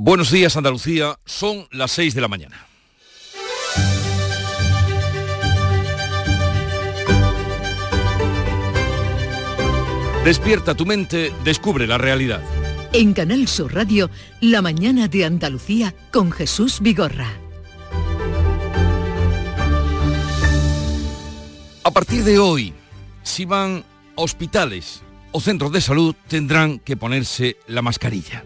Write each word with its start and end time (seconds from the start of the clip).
Buenos 0.00 0.30
días 0.30 0.56
Andalucía, 0.56 1.18
son 1.24 1.66
las 1.72 1.90
6 1.90 2.14
de 2.14 2.20
la 2.20 2.28
mañana. 2.28 2.68
Despierta 10.24 10.76
tu 10.76 10.86
mente, 10.86 11.32
descubre 11.42 11.88
la 11.88 11.98
realidad. 11.98 12.40
En 12.92 13.12
Canal 13.12 13.48
Sur 13.48 13.74
Radio, 13.74 14.08
La 14.40 14.62
mañana 14.62 15.08
de 15.08 15.24
Andalucía 15.24 15.92
con 16.12 16.30
Jesús 16.30 16.78
Vigorra. 16.80 17.32
A 21.82 21.90
partir 21.90 22.22
de 22.22 22.38
hoy, 22.38 22.72
si 23.24 23.46
van 23.46 23.84
a 24.16 24.22
hospitales 24.22 25.02
o 25.32 25.40
centros 25.40 25.72
de 25.72 25.80
salud, 25.80 26.14
tendrán 26.28 26.78
que 26.78 26.96
ponerse 26.96 27.56
la 27.66 27.82
mascarilla. 27.82 28.44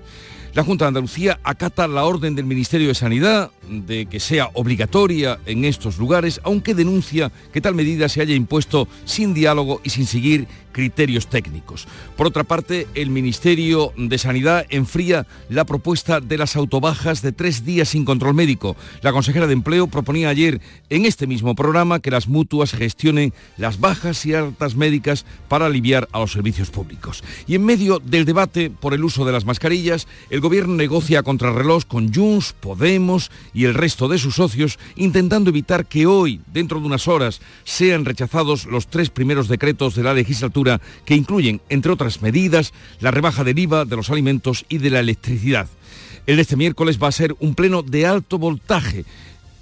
La 0.54 0.64
Junta 0.64 0.84
de 0.84 0.88
Andalucía 0.88 1.40
acata 1.44 1.88
la 1.88 2.04
orden 2.04 2.34
del 2.34 2.44
Ministerio 2.44 2.88
de 2.88 2.94
Sanidad 2.94 3.50
de 3.70 4.04
que 4.04 4.20
sea 4.20 4.50
obligatoria 4.52 5.38
en 5.46 5.64
estos 5.64 5.96
lugares, 5.96 6.42
aunque 6.44 6.74
denuncia 6.74 7.32
que 7.54 7.62
tal 7.62 7.74
medida 7.74 8.06
se 8.10 8.20
haya 8.20 8.34
impuesto 8.34 8.86
sin 9.06 9.32
diálogo 9.32 9.80
y 9.82 9.88
sin 9.88 10.06
seguir 10.06 10.46
criterios 10.72 11.26
técnicos. 11.26 11.86
Por 12.16 12.26
otra 12.26 12.44
parte, 12.44 12.86
el 12.94 13.10
Ministerio 13.10 13.92
de 13.96 14.18
Sanidad 14.18 14.66
enfría 14.70 15.26
la 15.48 15.64
propuesta 15.64 16.20
de 16.20 16.38
las 16.38 16.56
autobajas 16.56 17.22
de 17.22 17.32
tres 17.32 17.64
días 17.64 17.90
sin 17.90 18.04
control 18.04 18.34
médico. 18.34 18.74
La 19.02 19.12
consejera 19.12 19.46
de 19.46 19.52
Empleo 19.52 19.86
proponía 19.86 20.30
ayer 20.30 20.60
en 20.90 21.04
este 21.04 21.26
mismo 21.26 21.54
programa 21.54 22.00
que 22.00 22.10
las 22.10 22.26
mutuas 22.26 22.72
gestionen 22.72 23.32
las 23.58 23.80
bajas 23.80 24.24
y 24.26 24.34
altas 24.34 24.74
médicas 24.74 25.24
para 25.48 25.66
aliviar 25.66 26.08
a 26.12 26.20
los 26.20 26.32
servicios 26.32 26.70
públicos. 26.70 27.22
Y 27.46 27.54
en 27.54 27.64
medio 27.64 27.98
del 27.98 28.24
debate 28.24 28.70
por 28.70 28.94
el 28.94 29.04
uso 29.04 29.24
de 29.24 29.32
las 29.32 29.44
mascarillas, 29.44 30.08
gobierno 30.42 30.74
negocia 30.74 31.22
contrarreloj 31.22 31.84
con 31.86 32.12
Junts, 32.12 32.52
Podemos 32.52 33.30
y 33.54 33.64
el 33.64 33.74
resto 33.74 34.08
de 34.08 34.18
sus 34.18 34.34
socios, 34.34 34.78
intentando 34.96 35.48
evitar 35.48 35.86
que 35.86 36.04
hoy, 36.04 36.40
dentro 36.52 36.80
de 36.80 36.86
unas 36.86 37.08
horas, 37.08 37.40
sean 37.64 38.04
rechazados 38.04 38.66
los 38.66 38.88
tres 38.88 39.08
primeros 39.08 39.48
decretos 39.48 39.94
de 39.94 40.02
la 40.02 40.12
legislatura 40.12 40.80
que 41.06 41.14
incluyen, 41.14 41.62
entre 41.70 41.92
otras 41.92 42.20
medidas, 42.20 42.74
la 43.00 43.12
rebaja 43.12 43.44
del 43.44 43.58
IVA 43.58 43.84
de 43.84 43.96
los 43.96 44.10
alimentos 44.10 44.66
y 44.68 44.78
de 44.78 44.90
la 44.90 45.00
electricidad. 45.00 45.68
El 46.26 46.36
de 46.36 46.42
este 46.42 46.56
miércoles 46.56 46.98
va 47.02 47.08
a 47.08 47.12
ser 47.12 47.34
un 47.40 47.54
pleno 47.54 47.82
de 47.82 48.06
alto 48.06 48.38
voltaje. 48.38 49.04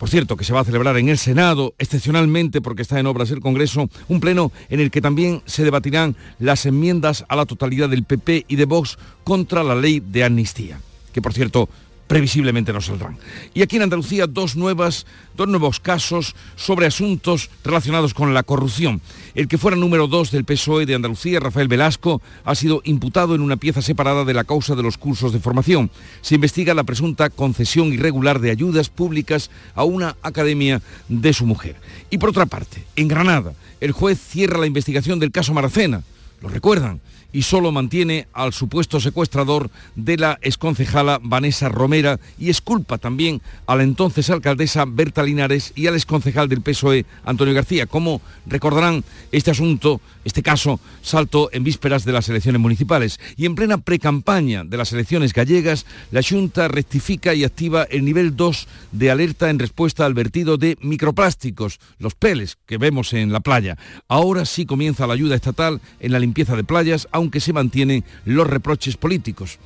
Por 0.00 0.08
cierto, 0.08 0.34
que 0.34 0.44
se 0.44 0.54
va 0.54 0.60
a 0.60 0.64
celebrar 0.64 0.96
en 0.96 1.10
el 1.10 1.18
Senado, 1.18 1.74
excepcionalmente 1.76 2.62
porque 2.62 2.80
está 2.80 2.98
en 2.98 3.04
obras 3.04 3.30
el 3.32 3.40
Congreso, 3.40 3.90
un 4.08 4.18
pleno 4.18 4.50
en 4.70 4.80
el 4.80 4.90
que 4.90 5.02
también 5.02 5.42
se 5.44 5.62
debatirán 5.62 6.16
las 6.38 6.64
enmiendas 6.64 7.26
a 7.28 7.36
la 7.36 7.44
totalidad 7.44 7.90
del 7.90 8.04
PP 8.04 8.46
y 8.48 8.56
de 8.56 8.64
Vox 8.64 8.96
contra 9.24 9.62
la 9.62 9.74
ley 9.74 10.00
de 10.00 10.24
amnistía, 10.24 10.80
que 11.12 11.20
por 11.20 11.34
cierto 11.34 11.68
previsiblemente 12.10 12.72
no 12.72 12.80
saldrán. 12.80 13.16
Y 13.54 13.62
aquí 13.62 13.76
en 13.76 13.82
Andalucía 13.82 14.26
dos, 14.26 14.56
nuevas, 14.56 15.06
dos 15.36 15.46
nuevos 15.46 15.78
casos 15.78 16.34
sobre 16.56 16.86
asuntos 16.86 17.50
relacionados 17.62 18.14
con 18.14 18.34
la 18.34 18.42
corrupción. 18.42 19.00
El 19.36 19.46
que 19.46 19.58
fuera 19.58 19.76
número 19.76 20.08
dos 20.08 20.32
del 20.32 20.44
PSOE 20.44 20.86
de 20.86 20.96
Andalucía, 20.96 21.38
Rafael 21.38 21.68
Velasco, 21.68 22.20
ha 22.44 22.56
sido 22.56 22.82
imputado 22.82 23.36
en 23.36 23.42
una 23.42 23.58
pieza 23.58 23.80
separada 23.80 24.24
de 24.24 24.34
la 24.34 24.42
causa 24.42 24.74
de 24.74 24.82
los 24.82 24.98
cursos 24.98 25.32
de 25.32 25.38
formación. 25.38 25.88
Se 26.20 26.34
investiga 26.34 26.74
la 26.74 26.82
presunta 26.82 27.30
concesión 27.30 27.92
irregular 27.92 28.40
de 28.40 28.50
ayudas 28.50 28.88
públicas 28.88 29.48
a 29.76 29.84
una 29.84 30.16
academia 30.22 30.82
de 31.08 31.32
su 31.32 31.46
mujer. 31.46 31.76
Y 32.10 32.18
por 32.18 32.30
otra 32.30 32.46
parte, 32.46 32.82
en 32.96 33.06
Granada, 33.06 33.54
el 33.80 33.92
juez 33.92 34.18
cierra 34.18 34.58
la 34.58 34.66
investigación 34.66 35.20
del 35.20 35.30
caso 35.30 35.54
Maracena. 35.54 36.02
¿Lo 36.40 36.48
recuerdan? 36.48 37.00
y 37.32 37.42
solo 37.42 37.72
mantiene 37.72 38.26
al 38.32 38.52
supuesto 38.52 39.00
secuestrador 39.00 39.70
de 39.94 40.16
la 40.16 40.38
exconcejala 40.42 41.20
Vanessa 41.22 41.68
Romera 41.68 42.18
y 42.38 42.50
esculpa 42.50 42.98
también 42.98 43.40
a 43.66 43.76
la 43.76 43.82
entonces 43.82 44.30
alcaldesa 44.30 44.84
Berta 44.86 45.22
Linares 45.22 45.72
y 45.74 45.86
al 45.86 45.94
exconcejal 45.94 46.48
del 46.48 46.62
PSOE 46.62 47.06
Antonio 47.24 47.54
García. 47.54 47.86
Como 47.86 48.20
recordarán, 48.46 49.04
este 49.32 49.50
asunto, 49.50 50.00
este 50.24 50.42
caso, 50.42 50.80
saltó 51.02 51.50
en 51.52 51.64
vísperas 51.64 52.04
de 52.04 52.12
las 52.12 52.28
elecciones 52.28 52.60
municipales 52.60 53.20
y 53.36 53.46
en 53.46 53.54
plena 53.54 53.78
precampaña 53.78 54.64
de 54.64 54.76
las 54.76 54.92
elecciones 54.92 55.32
gallegas, 55.32 55.86
la 56.10 56.22
Junta 56.22 56.68
rectifica 56.68 57.34
y 57.34 57.44
activa 57.44 57.84
el 57.84 58.04
nivel 58.04 58.36
2 58.36 58.68
de 58.92 59.10
alerta 59.10 59.50
en 59.50 59.58
respuesta 59.58 60.06
al 60.06 60.14
vertido 60.14 60.56
de 60.56 60.76
microplásticos, 60.80 61.80
los 61.98 62.14
peles 62.14 62.58
que 62.66 62.78
vemos 62.78 63.12
en 63.12 63.32
la 63.32 63.40
playa. 63.40 63.76
Ahora 64.08 64.44
sí 64.44 64.66
comienza 64.66 65.06
la 65.06 65.14
ayuda 65.14 65.36
estatal 65.36 65.80
en 66.00 66.12
la 66.12 66.18
limpieza 66.30 66.54
de 66.54 66.62
playas, 66.62 67.08
aunque 67.10 67.40
se 67.40 67.52
mantienen 67.52 68.04
los 68.24 68.46
reproches 68.46 68.96
políticos. 68.96 69.58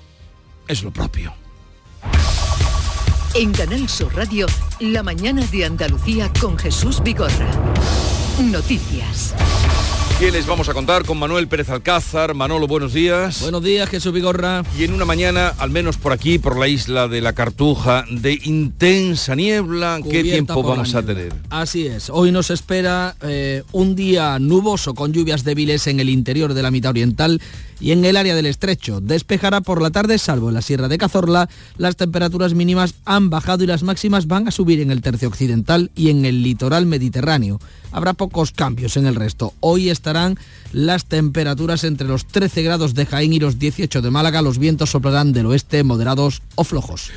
Es 0.67 0.83
lo 0.83 0.91
propio. 0.91 1.35
En 3.35 3.53
Canal 3.53 3.87
Sur 3.89 4.15
Radio, 4.15 4.47
la 4.81 5.03
mañana 5.03 5.45
de 5.47 5.67
Andalucía 5.67 6.33
con 6.41 6.57
Jesús 6.57 7.03
Vigorra. 7.03 7.51
Noticias. 8.41 9.35
¿Qué 10.25 10.33
les 10.33 10.47
vamos 10.47 10.71
a 10.71 10.73
contar 10.73 11.05
con 11.05 11.19
Manuel 11.19 11.49
Pérez 11.49 11.69
Alcázar? 11.69 12.33
Manolo, 12.33 12.67
buenos 12.67 12.95
días. 12.95 13.43
Buenos 13.43 13.63
días, 13.63 13.91
Jesús 13.91 14.11
Vigorra. 14.11 14.63
Y 14.75 14.85
en 14.85 14.95
una 14.95 15.05
mañana, 15.05 15.49
al 15.59 15.69
menos 15.69 15.99
por 15.99 16.13
aquí, 16.13 16.39
por 16.39 16.59
la 16.59 16.67
isla 16.67 17.09
de 17.09 17.21
la 17.21 17.35
Cartuja, 17.35 18.07
de 18.11 18.39
intensa 18.45 19.37
niebla, 19.37 20.01
¿qué 20.03 20.23
tiempo 20.23 20.63
vamos 20.63 20.95
a 20.95 21.03
tener? 21.03 21.35
Así 21.51 21.87
es, 21.87 22.09
hoy 22.09 22.33
nos 22.33 22.49
espera 22.51 23.17
eh, 23.21 23.65
un 23.73 23.95
día 23.95 24.39
nuboso 24.39 24.95
con 24.95 25.13
lluvias 25.13 25.45
débiles 25.45 25.87
en 25.89 26.01
el 26.01 26.09
interior 26.09 26.55
de 26.55 26.63
la 26.63 26.71
mitad 26.71 26.93
oriental 26.93 27.43
y 27.79 27.93
en 27.93 28.03
el 28.07 28.17
área 28.17 28.35
del 28.35 28.47
estrecho. 28.47 29.03
Despejará 29.03 29.61
por 29.61 29.83
la 29.83 29.91
tarde, 29.91 30.17
salvo 30.17 30.49
en 30.49 30.55
la 30.55 30.63
Sierra 30.63 30.89
de 30.89 30.97
Cazorla, 30.97 31.51
las 31.77 31.97
temperaturas 31.97 32.55
mínimas 32.55 32.95
han 33.05 33.29
bajado 33.29 33.63
y 33.63 33.67
las 33.67 33.83
máximas 33.83 34.27
van 34.27 34.49
a 34.49 34.53
subir 34.53 34.81
en 34.81 34.91
el 34.91 35.03
tercio 35.03 35.29
occidental 35.29 35.91
y 35.95 36.09
en 36.09 36.25
el 36.25 36.43
litoral 36.43 36.87
mediterráneo. 36.87 37.61
Habrá 37.95 38.13
pocos 38.13 38.51
cambios 38.51 38.97
en 38.97 39.07
el 39.07 39.15
resto. 39.15 39.55
Hoy 39.61 39.89
estarán 39.89 40.37
las 40.73 41.05
temperaturas 41.05 41.85
entre 41.85 42.09
los 42.09 42.27
13 42.27 42.65
grados 42.65 42.93
de 42.95 43.07
Jaén 43.07 43.33
y 43.33 43.39
los 43.39 43.61
18 43.61 44.03
de 44.03 44.11
Málaga. 44.11 44.43
Los 44.43 44.59
vientos 44.59 44.91
soplarán 44.91 45.33
del 45.33 45.47
oeste 45.47 45.85
moderados 45.85 46.43
o 46.57 46.65
flojos. 46.65 47.13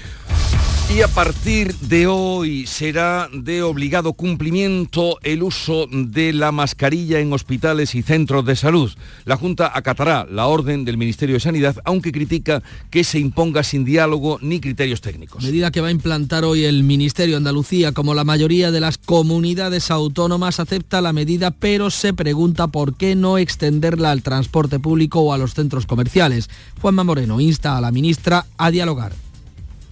Y 0.89 1.01
a 1.01 1.09
partir 1.09 1.75
de 1.75 2.07
hoy 2.07 2.65
será 2.65 3.29
de 3.33 3.61
obligado 3.61 4.13
cumplimiento 4.13 5.19
el 5.21 5.43
uso 5.43 5.85
de 5.91 6.31
la 6.31 6.53
mascarilla 6.53 7.19
en 7.19 7.33
hospitales 7.33 7.93
y 7.93 8.03
centros 8.03 8.45
de 8.45 8.55
salud. 8.55 8.89
La 9.25 9.35
Junta 9.35 9.69
acatará 9.75 10.25
la 10.31 10.47
orden 10.47 10.85
del 10.85 10.97
Ministerio 10.97 11.35
de 11.35 11.41
Sanidad, 11.41 11.75
aunque 11.83 12.13
critica 12.13 12.63
que 12.89 13.03
se 13.03 13.19
imponga 13.19 13.63
sin 13.63 13.83
diálogo 13.83 14.39
ni 14.41 14.61
criterios 14.61 15.01
técnicos. 15.01 15.43
Medida 15.43 15.71
que 15.71 15.81
va 15.81 15.89
a 15.89 15.91
implantar 15.91 16.45
hoy 16.45 16.63
el 16.63 16.83
Ministerio 16.83 17.33
de 17.33 17.39
Andalucía, 17.39 17.91
como 17.91 18.13
la 18.13 18.23
mayoría 18.23 18.71
de 18.71 18.79
las 18.79 18.97
comunidades 18.97 19.91
autónomas, 19.91 20.61
acepta 20.61 21.01
la 21.01 21.11
medida, 21.11 21.51
pero 21.51 21.89
se 21.89 22.13
pregunta 22.13 22.69
por 22.69 22.95
qué 22.95 23.13
no 23.13 23.37
extenderla 23.37 24.11
al 24.11 24.23
transporte 24.23 24.79
público 24.79 25.19
o 25.19 25.33
a 25.33 25.37
los 25.37 25.53
centros 25.53 25.85
comerciales. 25.85 26.49
Juanma 26.81 27.03
Moreno 27.03 27.41
insta 27.41 27.77
a 27.77 27.81
la 27.81 27.91
ministra 27.91 28.45
a 28.57 28.71
dialogar. 28.71 29.26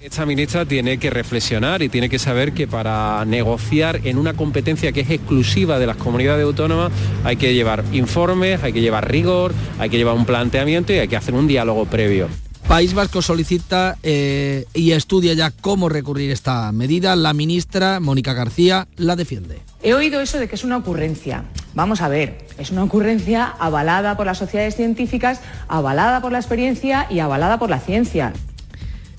Esta 0.05 0.23
ministra 0.27 0.65
tiene 0.67 0.99
que 0.99 1.09
reflexionar 1.09 1.81
y 1.81 1.89
tiene 1.89 2.09
que 2.09 2.19
saber 2.19 2.53
que 2.53 2.67
para 2.67 3.25
negociar 3.25 4.01
en 4.03 4.19
una 4.19 4.35
competencia 4.35 4.91
que 4.91 5.01
es 5.01 5.09
exclusiva 5.09 5.79
de 5.79 5.87
las 5.87 5.97
comunidades 5.97 6.45
autónomas 6.45 6.91
hay 7.23 7.37
que 7.37 7.55
llevar 7.55 7.83
informes, 7.91 8.61
hay 8.61 8.71
que 8.71 8.81
llevar 8.81 9.09
rigor, 9.09 9.51
hay 9.79 9.89
que 9.89 9.97
llevar 9.97 10.13
un 10.15 10.27
planteamiento 10.27 10.93
y 10.93 10.99
hay 10.99 11.07
que 11.07 11.15
hacer 11.15 11.33
un 11.33 11.47
diálogo 11.47 11.85
previo. 11.85 12.27
País 12.67 12.93
Vasco 12.93 13.23
solicita 13.23 13.97
eh, 14.03 14.65
y 14.75 14.91
estudia 14.91 15.33
ya 15.33 15.49
cómo 15.49 15.89
recurrir 15.89 16.29
esta 16.29 16.71
medida. 16.71 17.15
La 17.15 17.33
ministra 17.33 17.99
Mónica 17.99 18.33
García 18.33 18.87
la 18.97 19.15
defiende. 19.15 19.57
He 19.81 19.95
oído 19.95 20.21
eso 20.21 20.37
de 20.37 20.47
que 20.47 20.53
es 20.53 20.63
una 20.63 20.77
ocurrencia. 20.77 21.45
Vamos 21.73 22.01
a 22.01 22.09
ver, 22.09 22.45
es 22.59 22.69
una 22.69 22.83
ocurrencia 22.83 23.55
avalada 23.57 24.15
por 24.15 24.27
las 24.27 24.37
sociedades 24.37 24.75
científicas, 24.75 25.41
avalada 25.67 26.21
por 26.21 26.31
la 26.31 26.37
experiencia 26.37 27.07
y 27.09 27.21
avalada 27.21 27.57
por 27.57 27.71
la 27.71 27.79
ciencia. 27.79 28.33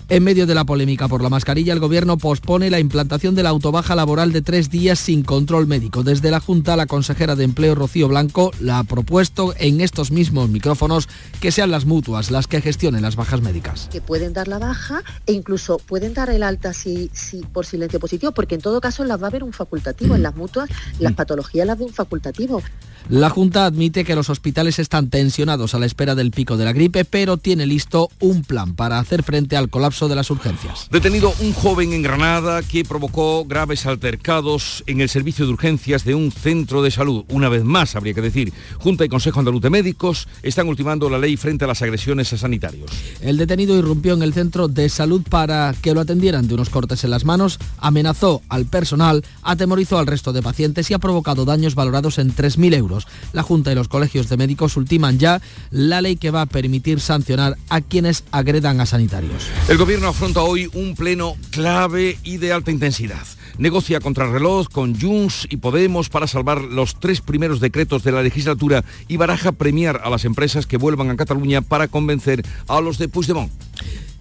En 0.08 0.22
medio 0.22 0.46
de 0.46 0.54
la 0.54 0.64
polémica 0.64 1.08
por 1.08 1.20
la 1.20 1.28
mascarilla, 1.28 1.72
el 1.72 1.80
Gobierno 1.80 2.16
pospone 2.16 2.70
la 2.70 2.78
implantación 2.78 3.34
de 3.34 3.42
la 3.42 3.48
autobaja 3.48 3.96
laboral 3.96 4.30
de 4.30 4.40
tres 4.40 4.70
días 4.70 5.00
sin 5.00 5.24
control 5.24 5.66
médico. 5.66 6.04
Desde 6.04 6.30
la 6.30 6.38
Junta, 6.38 6.76
la 6.76 6.86
consejera 6.86 7.34
de 7.34 7.42
Empleo, 7.42 7.74
Rocío 7.74 8.06
Blanco, 8.06 8.52
la 8.60 8.78
ha 8.78 8.84
propuesto 8.84 9.52
en 9.58 9.80
estos 9.80 10.12
mismos 10.12 10.48
micrófonos 10.48 11.08
que 11.40 11.50
sean 11.50 11.72
las 11.72 11.86
mutuas 11.86 12.30
las 12.30 12.46
que 12.46 12.60
gestionen 12.60 13.02
las 13.02 13.16
bajas 13.16 13.42
médicas. 13.42 13.88
Que 13.90 14.00
pueden 14.00 14.32
dar 14.32 14.46
la 14.46 14.60
baja 14.60 15.02
e 15.26 15.32
incluso 15.32 15.78
pueden 15.78 16.14
dar 16.14 16.30
el 16.30 16.44
alta 16.44 16.72
si, 16.72 17.10
si, 17.12 17.38
por 17.38 17.66
silencio 17.66 17.98
positivo, 17.98 18.30
porque 18.30 18.54
en 18.54 18.60
todo 18.60 18.80
caso 18.80 19.04
las 19.04 19.20
va 19.20 19.24
a 19.24 19.30
haber 19.30 19.42
un 19.42 19.52
facultativo. 19.52 20.14
En 20.14 20.22
las 20.22 20.36
mutuas 20.36 20.70
las 21.00 21.14
patologías 21.14 21.66
las 21.66 21.78
de 21.78 21.84
un 21.84 21.92
facultativo. 21.92 22.62
La 23.08 23.30
Junta 23.30 23.66
admite 23.66 24.04
que 24.04 24.16
los 24.16 24.30
hospitales 24.30 24.80
están 24.80 25.10
tensionados 25.10 25.74
a 25.74 25.78
la 25.78 25.86
espera 25.86 26.16
del 26.16 26.32
pico 26.32 26.56
de 26.56 26.64
la 26.64 26.72
gripe, 26.72 27.04
pero 27.04 27.36
tiene 27.36 27.64
listo 27.64 28.08
un 28.18 28.42
plan 28.42 28.74
para 28.74 28.98
hacer 28.98 29.22
frente 29.22 29.56
al 29.56 29.70
colapso 29.70 30.08
de 30.08 30.16
las 30.16 30.28
urgencias. 30.32 30.88
Detenido 30.90 31.32
un 31.38 31.52
joven 31.52 31.92
en 31.92 32.02
Granada 32.02 32.64
que 32.64 32.84
provocó 32.84 33.44
graves 33.44 33.86
altercados 33.86 34.82
en 34.88 35.00
el 35.00 35.08
servicio 35.08 35.46
de 35.46 35.52
urgencias 35.52 36.04
de 36.04 36.16
un 36.16 36.32
centro 36.32 36.82
de 36.82 36.90
salud. 36.90 37.24
Una 37.28 37.48
vez 37.48 37.62
más, 37.62 37.94
habría 37.94 38.12
que 38.12 38.22
decir, 38.22 38.52
Junta 38.78 39.04
y 39.04 39.08
Consejo 39.08 39.38
Andaluz 39.38 39.62
de 39.62 39.70
Médicos 39.70 40.26
están 40.42 40.66
ultimando 40.66 41.08
la 41.08 41.18
ley 41.18 41.36
frente 41.36 41.64
a 41.64 41.68
las 41.68 41.82
agresiones 41.82 42.32
a 42.32 42.38
sanitarios. 42.38 42.90
El 43.20 43.36
detenido 43.36 43.78
irrumpió 43.78 44.14
en 44.14 44.22
el 44.22 44.34
centro 44.34 44.66
de 44.66 44.88
salud 44.88 45.22
para 45.30 45.76
que 45.80 45.94
lo 45.94 46.00
atendieran 46.00 46.48
de 46.48 46.54
unos 46.54 46.70
cortes 46.70 47.04
en 47.04 47.10
las 47.10 47.24
manos, 47.24 47.60
amenazó 47.78 48.42
al 48.48 48.66
personal, 48.66 49.24
atemorizó 49.42 49.98
al 49.98 50.08
resto 50.08 50.32
de 50.32 50.42
pacientes 50.42 50.90
y 50.90 50.94
ha 50.94 50.98
provocado 50.98 51.44
daños 51.44 51.76
valorados 51.76 52.18
en 52.18 52.34
3.000 52.34 52.74
euros. 52.74 52.95
La 53.32 53.42
Junta 53.42 53.72
y 53.72 53.74
los 53.74 53.88
colegios 53.88 54.28
de 54.28 54.36
médicos 54.36 54.76
ultiman 54.76 55.18
ya 55.18 55.40
la 55.70 56.00
ley 56.00 56.16
que 56.16 56.30
va 56.30 56.42
a 56.42 56.46
permitir 56.46 57.00
sancionar 57.00 57.56
a 57.68 57.80
quienes 57.80 58.24
agredan 58.30 58.80
a 58.80 58.86
sanitarios. 58.86 59.48
El 59.68 59.78
gobierno 59.78 60.08
afronta 60.08 60.42
hoy 60.42 60.70
un 60.72 60.94
pleno 60.94 61.36
clave 61.50 62.18
y 62.22 62.38
de 62.38 62.52
alta 62.52 62.70
intensidad. 62.70 63.26
Negocia 63.58 64.00
contra 64.00 64.30
reloj 64.30 64.68
con 64.68 64.98
Junts 65.00 65.46
y 65.50 65.56
Podemos 65.56 66.08
para 66.10 66.26
salvar 66.26 66.60
los 66.60 67.00
tres 67.00 67.20
primeros 67.20 67.60
decretos 67.60 68.04
de 68.04 68.12
la 68.12 68.22
legislatura 68.22 68.84
y 69.08 69.16
baraja 69.16 69.52
premiar 69.52 70.02
a 70.04 70.10
las 70.10 70.24
empresas 70.24 70.66
que 70.66 70.76
vuelvan 70.76 71.10
a 71.10 71.16
Cataluña 71.16 71.62
para 71.62 71.88
convencer 71.88 72.42
a 72.68 72.80
los 72.80 72.98
de 72.98 73.08
Puigdemont. 73.08 73.50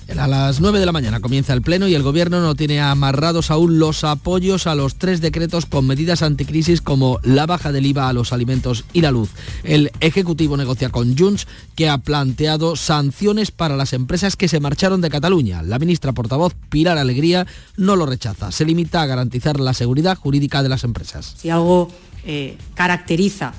A 0.08 0.28
las 0.28 0.62
9 0.62 0.80
de 0.80 0.86
la 0.86 0.92
mañana 0.92 1.20
comienza 1.20 1.54
el 1.54 1.62
Pleno 1.62 1.88
y 1.88 1.96
el 1.96 2.04
Gobierno 2.04 2.40
no 2.40 2.56
tiene 2.56 2.80
amarrados 2.80 3.52
aún 3.52 3.80
los 3.80 4.04
apoyos 4.04 4.66
a 4.66 4.76
los 4.76 4.96
tres 4.96 5.20
decretos 5.20 5.66
con 5.66 5.86
medidas 5.88 6.22
anticrisis 6.22 6.80
como 6.80 7.20
la 7.24 7.46
baja 7.46 7.72
del 7.72 7.86
IVA 7.86 8.08
a 8.08 8.14
los 8.14 8.32
alimentos 8.32 8.86
y 8.94 9.02
la 9.02 9.12
luz. 9.12 9.32
El 9.64 9.92
Ejecutivo 10.00 10.58
negocia 10.58 10.90
con 10.90 11.18
Junts 11.18 11.48
que 11.76 11.90
ha 11.90 11.98
planteado 11.98 12.76
sanciones 12.76 13.52
para 13.52 13.76
las 13.76 13.94
empresas 13.94 14.36
que 14.36 14.48
se 14.48 14.60
marcharon 14.60 15.02
de 15.02 15.10
Cataluña. 15.10 15.64
La 15.64 15.80
ministra 15.80 16.14
portavoz 16.14 16.54
Pilar 16.70 16.98
Alegría 16.98 17.46
no 17.76 17.96
lo 17.96 18.06
rechaza. 18.06 18.52
Se 18.52 18.64
limita 18.64 19.02
a 19.02 19.08
garantizar 19.08 19.60
la 19.60 19.74
seguridad 19.74 20.18
jurídica 20.18 20.64
de 20.64 20.70
las 20.70 20.84
empresas. 20.84 21.36
Si 21.38 21.50
algo 21.50 21.90
eh, 22.26 22.58
caracteriza 22.76 23.54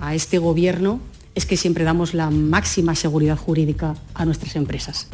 a 0.00 0.14
este 0.14 0.38
Gobierno 0.38 1.00
es 1.34 1.46
que 1.46 1.56
siempre 1.56 1.84
damos 1.84 2.12
la 2.12 2.30
máxima 2.30 2.94
seguridad 2.94 3.38
jurídica 3.38 3.94
a 4.14 4.24
nuestras 4.24 4.56
empresas. 4.56 5.08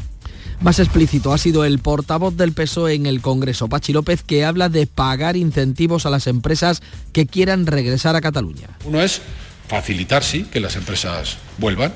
Más 0.60 0.80
explícito 0.80 1.32
ha 1.32 1.38
sido 1.38 1.64
el 1.64 1.78
portavoz 1.78 2.36
del 2.36 2.52
PSOE 2.52 2.94
en 2.94 3.06
el 3.06 3.20
Congreso, 3.20 3.68
Pachi 3.68 3.92
López, 3.92 4.24
que 4.24 4.44
habla 4.44 4.68
de 4.68 4.88
pagar 4.88 5.36
incentivos 5.36 6.04
a 6.04 6.10
las 6.10 6.26
empresas 6.26 6.82
que 7.12 7.26
quieran 7.26 7.66
regresar 7.66 8.16
a 8.16 8.20
Cataluña. 8.20 8.68
Uno 8.84 9.00
es 9.00 9.22
facilitar, 9.68 10.24
sí, 10.24 10.44
que 10.44 10.58
las 10.58 10.74
empresas 10.74 11.38
vuelvan 11.58 11.92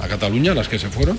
a 0.00 0.08
Cataluña, 0.08 0.52
las 0.52 0.66
que 0.66 0.80
se 0.80 0.88
fueron. 0.88 1.16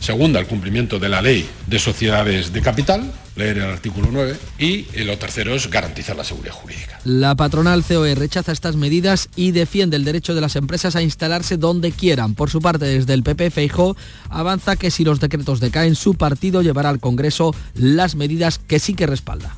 Segunda, 0.00 0.40
el 0.40 0.46
cumplimiento 0.46 0.98
de 0.98 1.08
la 1.08 1.22
ley 1.22 1.48
de 1.66 1.78
sociedades 1.78 2.52
de 2.52 2.62
capital, 2.62 3.12
leer 3.36 3.58
el 3.58 3.64
artículo 3.64 4.08
9. 4.10 4.36
Y 4.58 4.86
lo 5.04 5.18
tercero 5.18 5.54
es 5.54 5.70
garantizar 5.70 6.16
la 6.16 6.24
seguridad 6.24 6.54
jurídica. 6.54 6.98
La 7.04 7.34
patronal 7.34 7.84
COE 7.84 8.14
rechaza 8.14 8.52
estas 8.52 8.76
medidas 8.76 9.28
y 9.36 9.52
defiende 9.52 9.96
el 9.96 10.04
derecho 10.04 10.34
de 10.34 10.40
las 10.40 10.56
empresas 10.56 10.96
a 10.96 11.02
instalarse 11.02 11.56
donde 11.56 11.92
quieran. 11.92 12.34
Por 12.34 12.50
su 12.50 12.60
parte, 12.60 12.86
desde 12.86 13.14
el 13.14 13.22
PP, 13.22 13.50
Feijó 13.50 13.96
avanza 14.28 14.76
que 14.76 14.90
si 14.90 15.04
los 15.04 15.20
decretos 15.20 15.60
decaen, 15.60 15.94
su 15.94 16.14
partido 16.14 16.62
llevará 16.62 16.88
al 16.88 17.00
Congreso 17.00 17.54
las 17.74 18.14
medidas 18.14 18.58
que 18.58 18.78
sí 18.78 18.94
que 18.94 19.06
respalda. 19.06 19.56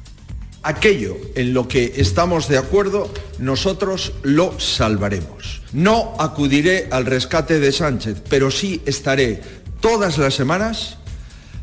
Aquello 0.62 1.16
en 1.36 1.54
lo 1.54 1.68
que 1.68 1.94
estamos 1.96 2.48
de 2.48 2.58
acuerdo, 2.58 3.10
nosotros 3.38 4.12
lo 4.22 4.58
salvaremos. 4.58 5.62
No 5.72 6.14
acudiré 6.18 6.88
al 6.90 7.06
rescate 7.06 7.60
de 7.60 7.70
Sánchez, 7.70 8.22
pero 8.28 8.50
sí 8.50 8.82
estaré 8.84 9.40
todas 9.80 10.18
las 10.18 10.34
semanas 10.34 10.97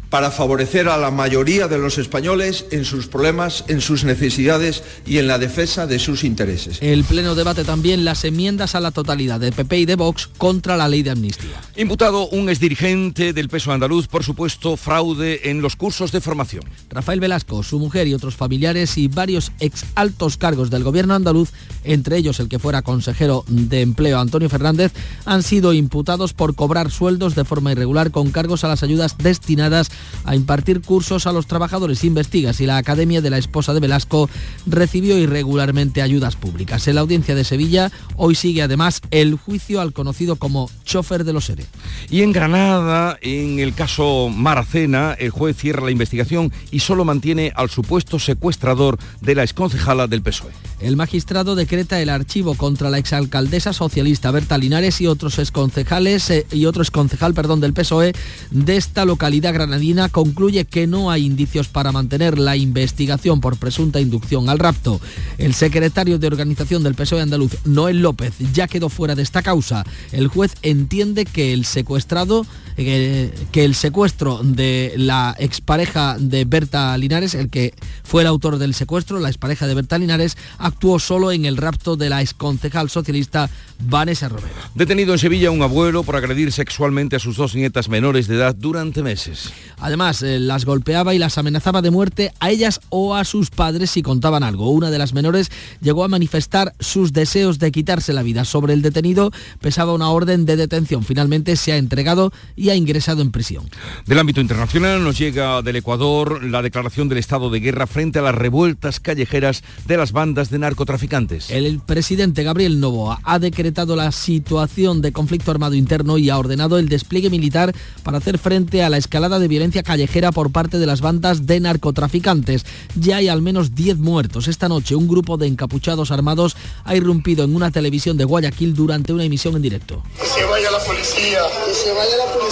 para 0.10 0.32
favorecer 0.32 0.88
a 0.88 0.98
la 0.98 1.12
mayoría 1.12 1.68
de 1.68 1.78
los 1.78 1.98
españoles 1.98 2.66
en 2.72 2.86
sus 2.86 3.08
problemas, 3.08 3.64
en 3.68 3.82
sus 3.82 4.04
necesidades 4.04 4.84
y 5.06 5.18
en 5.18 5.28
la 5.28 5.38
defensa 5.38 5.88
de 5.88 6.00
sus 6.00 6.24
intereses. 6.24 6.78
El 6.82 7.04
Pleno 7.04 7.36
debate 7.36 7.64
también 7.64 8.06
las 8.06 8.24
enmiendas 8.24 8.76
a 8.76 8.80
la 8.80 8.92
totalidad 8.92 9.40
de 9.40 9.52
PP 9.52 9.80
y 9.80 9.86
de 9.86 9.96
Vox 9.96 10.30
contra 10.38 10.78
la 10.78 10.88
ley 10.88 11.04
de 11.04 11.12
amnistía. 11.12 11.62
Imputado 11.76 12.28
un 12.30 12.50
exdirigente 12.50 13.34
del 13.34 13.50
peso 13.50 13.72
andaluz 13.72 14.08
por 14.08 14.24
supuesto 14.24 14.78
fraude 14.78 15.50
en 15.50 15.62
los 15.62 15.76
cursos 15.76 16.12
de 16.12 16.22
formación. 16.22 16.64
Rafael 16.90 17.20
Velasco, 17.20 17.64
su 17.64 17.80
mujer 17.80 18.08
y 18.08 18.14
otros 18.14 18.36
familiares 18.36 18.98
y 18.98 19.08
varios 19.08 19.52
ex 19.60 19.86
altos 19.96 20.38
cargos 20.38 20.70
del 20.70 20.84
gobierno 20.84 21.14
andaluz, 21.14 21.52
entre 21.84 22.18
ellos 22.18 22.40
el 22.40 22.50
que 22.50 22.60
fuera 22.60 22.82
consejero 22.82 23.44
de 23.48 23.82
empleo 23.82 24.20
Antonio 24.20 24.50
Fernández, 24.50 24.94
han 25.26 25.44
sido 25.44 25.74
imputados 25.74 26.34
por 26.34 26.56
cobrar 26.56 26.92
sueldos 26.92 27.36
de 27.36 27.46
forma 27.46 27.72
irregular 27.72 28.12
con 28.12 28.32
cargos 28.32 28.64
a 28.64 28.68
las 28.68 28.84
ayudas 28.84 29.18
destinadas 29.18 29.90
a 30.24 30.36
impartir 30.36 30.82
cursos 30.82 31.28
a 31.28 31.32
los 31.32 31.48
trabajadores. 31.48 32.04
Investiga 32.04 32.54
si 32.54 32.66
la 32.66 32.78
Academia 32.78 33.22
de 33.22 33.30
la 33.30 33.38
Esposa 33.38 33.74
de 33.74 33.80
Velasco 33.80 34.30
recibió 34.66 35.18
irregularmente 35.18 36.02
ayudas 36.02 36.36
públicas. 36.36 36.88
En 36.88 36.96
la 36.96 37.02
audiencia 37.02 37.36
de 37.36 37.44
Sevilla 37.44 37.92
hoy 38.16 38.36
sigue 38.36 38.62
además 38.62 39.02
el 39.12 39.36
juicio 39.36 39.82
al 39.82 39.94
conocido 39.94 40.36
como 40.36 40.70
chofer 40.84 41.24
de 41.24 41.34
los 41.34 41.50
ERE. 41.50 41.66
Y 42.10 42.22
en 42.22 42.32
Granada, 42.32 43.18
en 43.22 43.60
el 43.60 43.74
caso 43.74 44.30
Maracena, 44.30 45.14
el 45.14 45.30
juez 45.30 45.56
cierra 45.58 45.86
la 45.86 45.92
investigación 45.92 46.52
y 46.72 46.80
solo 46.80 47.06
mantiene 47.06 47.52
al 47.56 47.70
supuesto 47.70 48.20
secuestrador 48.20 48.98
de 49.22 49.36
la 49.36 49.44
exconcejala 49.44 50.08
del 50.08 50.22
PSOE. 50.22 50.52
El 50.80 50.98
magistrado 50.98 51.56
decreta 51.56 52.02
el 52.02 52.10
archivo 52.10 52.56
contra 52.56 52.90
la 52.90 52.98
exalcaldesa 52.98 53.74
socialista 53.74 54.32
Berta 54.32 54.58
Linares 54.58 55.00
y 55.02 55.08
otros 55.08 55.40
exconcejales 55.40 56.30
eh, 56.30 56.46
y 56.52 56.66
otro 56.66 56.82
exconcejal, 56.82 57.34
perdón, 57.34 57.62
del 57.62 57.74
PSOE 57.74 58.14
de 58.52 58.76
esta 58.76 59.06
localidad 59.06 59.54
granadina 59.54 59.85
concluye 60.12 60.66
que 60.66 60.88
no 60.88 61.12
hay 61.12 61.26
indicios 61.26 61.68
para 61.68 61.92
mantener 61.92 62.38
la 62.40 62.56
investigación 62.56 63.42
por 63.42 63.58
presunta 63.58 64.00
inducción 64.00 64.50
al 64.50 64.60
rapto. 64.60 65.00
El 65.38 65.54
secretario 65.54 66.18
de 66.18 66.28
organización 66.28 66.84
del 66.84 66.96
PSOE 66.96 67.22
andaluz, 67.22 67.58
Noel 67.66 68.02
López, 68.02 68.34
ya 68.54 68.68
quedó 68.68 68.90
fuera 68.90 69.16
de 69.16 69.24
esta 69.24 69.42
causa. 69.42 69.86
El 70.12 70.28
juez 70.28 70.56
entiende 70.62 71.26
que 71.26 71.54
el 71.54 71.66
secuestrado 71.66 72.46
eh, 72.78 73.32
que 73.54 73.64
el 73.64 73.74
secuestro 73.74 74.42
de 74.44 74.94
la 74.98 75.34
expareja 75.40 76.18
de 76.20 76.44
Berta 76.44 76.98
Linares, 76.98 77.34
el 77.34 77.50
que 77.50 77.74
fue 78.04 78.24
el 78.24 78.28
autor 78.28 78.58
del 78.58 78.74
secuestro, 78.74 79.20
la 79.20 79.30
expareja 79.30 79.66
de 79.66 79.76
Berta 79.76 79.98
Linares, 79.98 80.38
actuó 80.58 81.00
solo 81.00 81.32
en 81.32 81.46
el 81.46 81.56
rapto 81.56 81.96
de 81.96 82.10
la 82.10 82.22
exconcejal 82.22 82.90
socialista 82.90 83.50
Vanessa 83.80 84.28
Romero. 84.28 84.54
Detenido 84.74 85.14
en 85.14 85.20
Sevilla 85.20 85.52
un 85.52 85.62
abuelo 85.62 86.04
por 86.04 86.18
agredir 86.18 86.52
sexualmente 86.52 87.16
a 87.16 87.20
sus 87.20 87.38
dos 87.38 87.56
nietas 87.56 87.88
menores 87.88 88.28
de 88.28 88.36
edad 88.36 88.54
durante 88.54 89.04
meses. 89.04 89.54
Además, 89.80 90.22
eh, 90.22 90.40
las 90.40 90.66
golpeaba 90.66 91.14
y 91.14 91.20
las 91.20 91.38
amenazaba 91.38 91.82
de 91.82 91.92
muerte 91.92 92.34
a 92.40 92.50
ellas 92.50 92.82
o 92.90 93.16
a 93.16 93.26
sus 93.26 93.50
padres 93.50 93.92
si 93.92 94.02
contaban 94.02 94.44
algo. 94.44 94.70
Una 94.70 94.90
de 94.90 94.98
las 94.98 95.14
menores 95.14 95.52
llegó 95.82 96.04
a 96.04 96.08
manifestar 96.08 96.74
sus 96.80 97.14
deseos 97.14 97.60
de 97.60 97.72
quitarse 97.72 98.14
la 98.14 98.24
vida. 98.24 98.46
Sobre 98.46 98.74
el 98.74 98.82
detenido 98.82 99.32
pesaba 99.60 99.94
una 99.94 100.10
orden 100.10 100.46
de 100.46 100.56
detención. 100.56 101.04
Finalmente 101.04 101.56
se 101.56 101.74
ha 101.74 101.78
entregado 101.78 102.32
y 102.56 102.70
ha 102.70 102.76
ingresado 102.76 103.22
en 103.22 103.32
prisión. 103.32 103.70
Del 104.06 104.20
ámbito 104.20 104.42
internacional 104.42 105.04
nos 105.04 105.18
llega 105.18 105.62
del 105.62 105.76
Ecuador 105.76 106.44
la 106.44 106.62
declaración 106.62 107.10
del 107.10 107.18
estado 107.18 107.50
de 107.50 107.60
guerra 107.60 107.88
frente 107.88 108.20
a 108.20 108.22
las 108.22 108.36
revueltas 108.36 109.00
callejeras 109.00 109.64
de 109.88 109.98
las 109.98 110.12
bandas 110.12 110.50
de 110.50 110.60
narcotraficantes. 110.60 111.50
El 111.50 111.80
presidente 111.80 112.44
Gabriel 112.44 112.80
Novoa 112.80 113.20
ha 113.24 113.40
decretado 113.40 113.96
la 113.96 114.12
situación 114.12 115.02
de 115.02 115.12
conflicto 115.12 115.52
armado 115.52 115.76
interno 115.76 116.18
y 116.18 116.30
ha 116.30 116.38
ordenado 116.38 116.78
el 116.78 116.90
despliegue 116.90 117.30
militar 117.30 117.74
para 118.04 118.18
hacer 118.18 118.38
frente 118.38 118.84
a 118.84 118.90
la 118.90 118.98
escalada 118.98 119.40
de 119.40 119.48
violencia 119.48 119.65
callejera 119.72 120.32
por 120.32 120.52
parte 120.52 120.80
de 120.80 120.86
las 120.86 121.02
bandas 121.02 121.46
de 121.46 121.60
narcotraficantes. 121.60 122.66
Ya 122.96 123.18
hay 123.18 123.28
al 123.28 123.42
menos 123.42 123.76
10 123.76 123.98
muertos. 123.98 124.48
Esta 124.48 124.70
noche 124.70 124.96
un 124.96 125.08
grupo 125.08 125.38
de 125.38 125.48
encapuchados 125.48 126.12
armados 126.12 126.56
ha 126.84 126.96
irrumpido 126.96 127.44
en 127.44 127.56
una 127.56 127.72
televisión 127.72 128.18
de 128.18 128.26
Guayaquil 128.26 128.74
durante 128.74 129.14
una 129.14 129.24
emisión 129.24 129.56
en 129.56 129.62
directo. 129.62 130.04
Que 130.20 130.26
se 130.26 130.46
vaya 130.46 130.72
la 130.72 130.80
policía, 130.80 131.40
que 131.66 131.74
se 131.74 131.94
vaya 131.94 132.18
la 132.18 132.34
policía. 132.34 132.45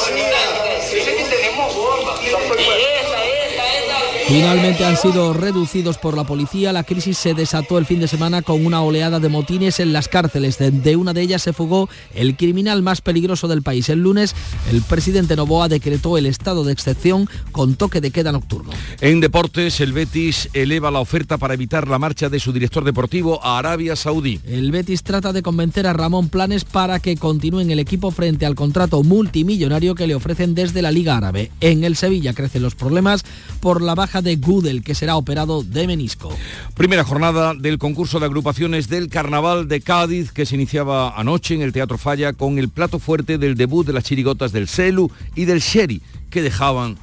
Finalmente 4.27 4.85
han 4.85 4.95
sido 4.95 5.33
reducidos 5.33 5.97
por 5.97 6.15
la 6.15 6.23
policía. 6.23 6.71
La 6.71 6.83
crisis 6.83 7.17
se 7.17 7.33
desató 7.33 7.77
el 7.77 7.85
fin 7.85 7.99
de 7.99 8.07
semana 8.07 8.41
con 8.41 8.65
una 8.65 8.81
oleada 8.81 9.19
de 9.19 9.27
motines 9.29 9.79
en 9.79 9.91
las 9.91 10.07
cárceles. 10.07 10.57
De 10.57 10.95
una 10.95 11.13
de 11.13 11.21
ellas 11.21 11.41
se 11.41 11.53
fugó 11.53 11.89
el 12.15 12.37
criminal 12.37 12.81
más 12.81 13.01
peligroso 13.01 13.47
del 13.47 13.61
país. 13.61 13.89
El 13.89 13.99
lunes, 13.99 14.33
el 14.71 14.81
presidente 14.81 15.35
Novoa 15.35 15.67
decretó 15.67 16.17
el 16.17 16.25
estado 16.25 16.63
de 16.63 16.71
excepción 16.71 17.29
con 17.51 17.75
toque 17.75 18.01
de 18.01 18.11
queda 18.11 18.31
nocturno. 18.31 18.71
En 19.01 19.19
deportes, 19.19 19.81
el 19.81 19.93
Betis 19.93 20.49
eleva 20.53 20.89
la 20.89 20.99
oferta 20.99 21.37
para 21.37 21.53
evitar 21.53 21.87
la 21.87 21.99
marcha 21.99 22.29
de 22.29 22.39
su 22.39 22.53
director 22.53 22.85
deportivo 22.85 23.43
a 23.43 23.59
Arabia 23.59 23.95
Saudí. 23.95 24.39
El 24.47 24.71
Betis 24.71 25.03
trata 25.03 25.33
de 25.33 25.43
convencer 25.43 25.85
a 25.85 25.93
Ramón 25.93 26.29
Planes 26.29 26.63
para 26.63 26.99
que 26.99 27.17
continúe 27.17 27.59
en 27.59 27.71
el 27.71 27.79
equipo 27.79 28.09
frente 28.09 28.45
al 28.45 28.55
contrato 28.55 29.03
multimillonario 29.03 29.95
que 29.95 30.07
le 30.07 30.15
ofrecen 30.15 30.55
desde 30.55 30.81
la 30.81 30.91
Liga 30.91 31.17
Árabe. 31.17 31.51
En 31.59 31.83
el 31.83 31.97
Sevilla 31.97 32.33
crecen 32.33 32.63
los 32.63 32.73
problemas 32.73 33.23
por 33.59 33.81
la 33.81 33.93
baja 33.93 34.22
de 34.23 34.37
Gudel, 34.37 34.83
que 34.83 34.95
será 34.95 35.15
operado 35.15 35.61
de 35.63 35.85
menisco. 35.87 36.35
Primera 36.75 37.03
jornada 37.03 37.53
del 37.53 37.77
concurso 37.77 38.19
de 38.19 38.25
agrupaciones 38.25 38.89
del 38.89 39.09
Carnaval 39.09 39.67
de 39.67 39.81
Cádiz, 39.81 40.31
que 40.31 40.45
se 40.45 40.55
iniciaba 40.55 41.17
anoche 41.19 41.53
en 41.53 41.61
el 41.61 41.73
Teatro 41.73 41.97
Falla 41.97 42.33
con 42.33 42.57
el 42.57 42.69
plato 42.69 42.99
fuerte 42.99 43.37
del 43.37 43.55
debut 43.55 43.85
de 43.85 43.93
las 43.93 44.05
chirigotas 44.05 44.51
del 44.51 44.67
Celu 44.67 45.11
y 45.35 45.45
del 45.45 45.59
Sherry, 45.59 46.01
que 46.29 46.41
dejaban 46.41 46.97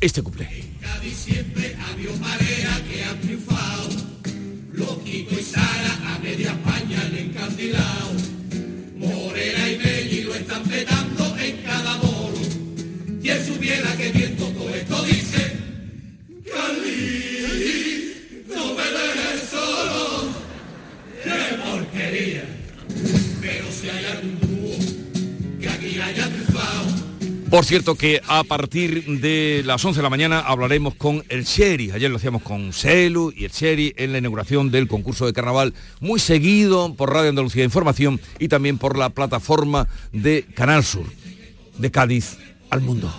este 0.00 0.22
cuplé. 0.22 0.70
Qué 21.22 21.56
porquería, 21.62 22.44
que 25.60 25.68
aquí 25.68 26.00
haya 26.00 26.30
por 27.50 27.64
cierto 27.64 27.96
que 27.96 28.22
a 28.28 28.44
partir 28.44 29.04
de 29.20 29.62
las 29.66 29.84
11 29.84 29.98
de 29.98 30.02
la 30.04 30.08
mañana 30.08 30.38
hablaremos 30.38 30.94
con 30.94 31.24
el 31.28 31.42
Sherry. 31.42 31.90
Ayer 31.90 32.08
lo 32.08 32.18
hacíamos 32.18 32.42
con 32.42 32.72
Celu 32.72 33.32
y 33.34 33.44
el 33.44 33.50
Sherry 33.50 33.92
en 33.96 34.12
la 34.12 34.18
inauguración 34.18 34.70
del 34.70 34.86
concurso 34.86 35.26
de 35.26 35.32
carnaval, 35.32 35.74
muy 35.98 36.20
seguido 36.20 36.94
por 36.94 37.12
Radio 37.12 37.30
Andalucía 37.30 37.64
Información 37.64 38.20
y 38.38 38.46
también 38.46 38.78
por 38.78 38.96
la 38.96 39.10
plataforma 39.10 39.88
de 40.12 40.46
Canal 40.54 40.84
Sur, 40.84 41.06
de 41.76 41.90
Cádiz 41.90 42.38
al 42.70 42.82
mundo. 42.82 43.12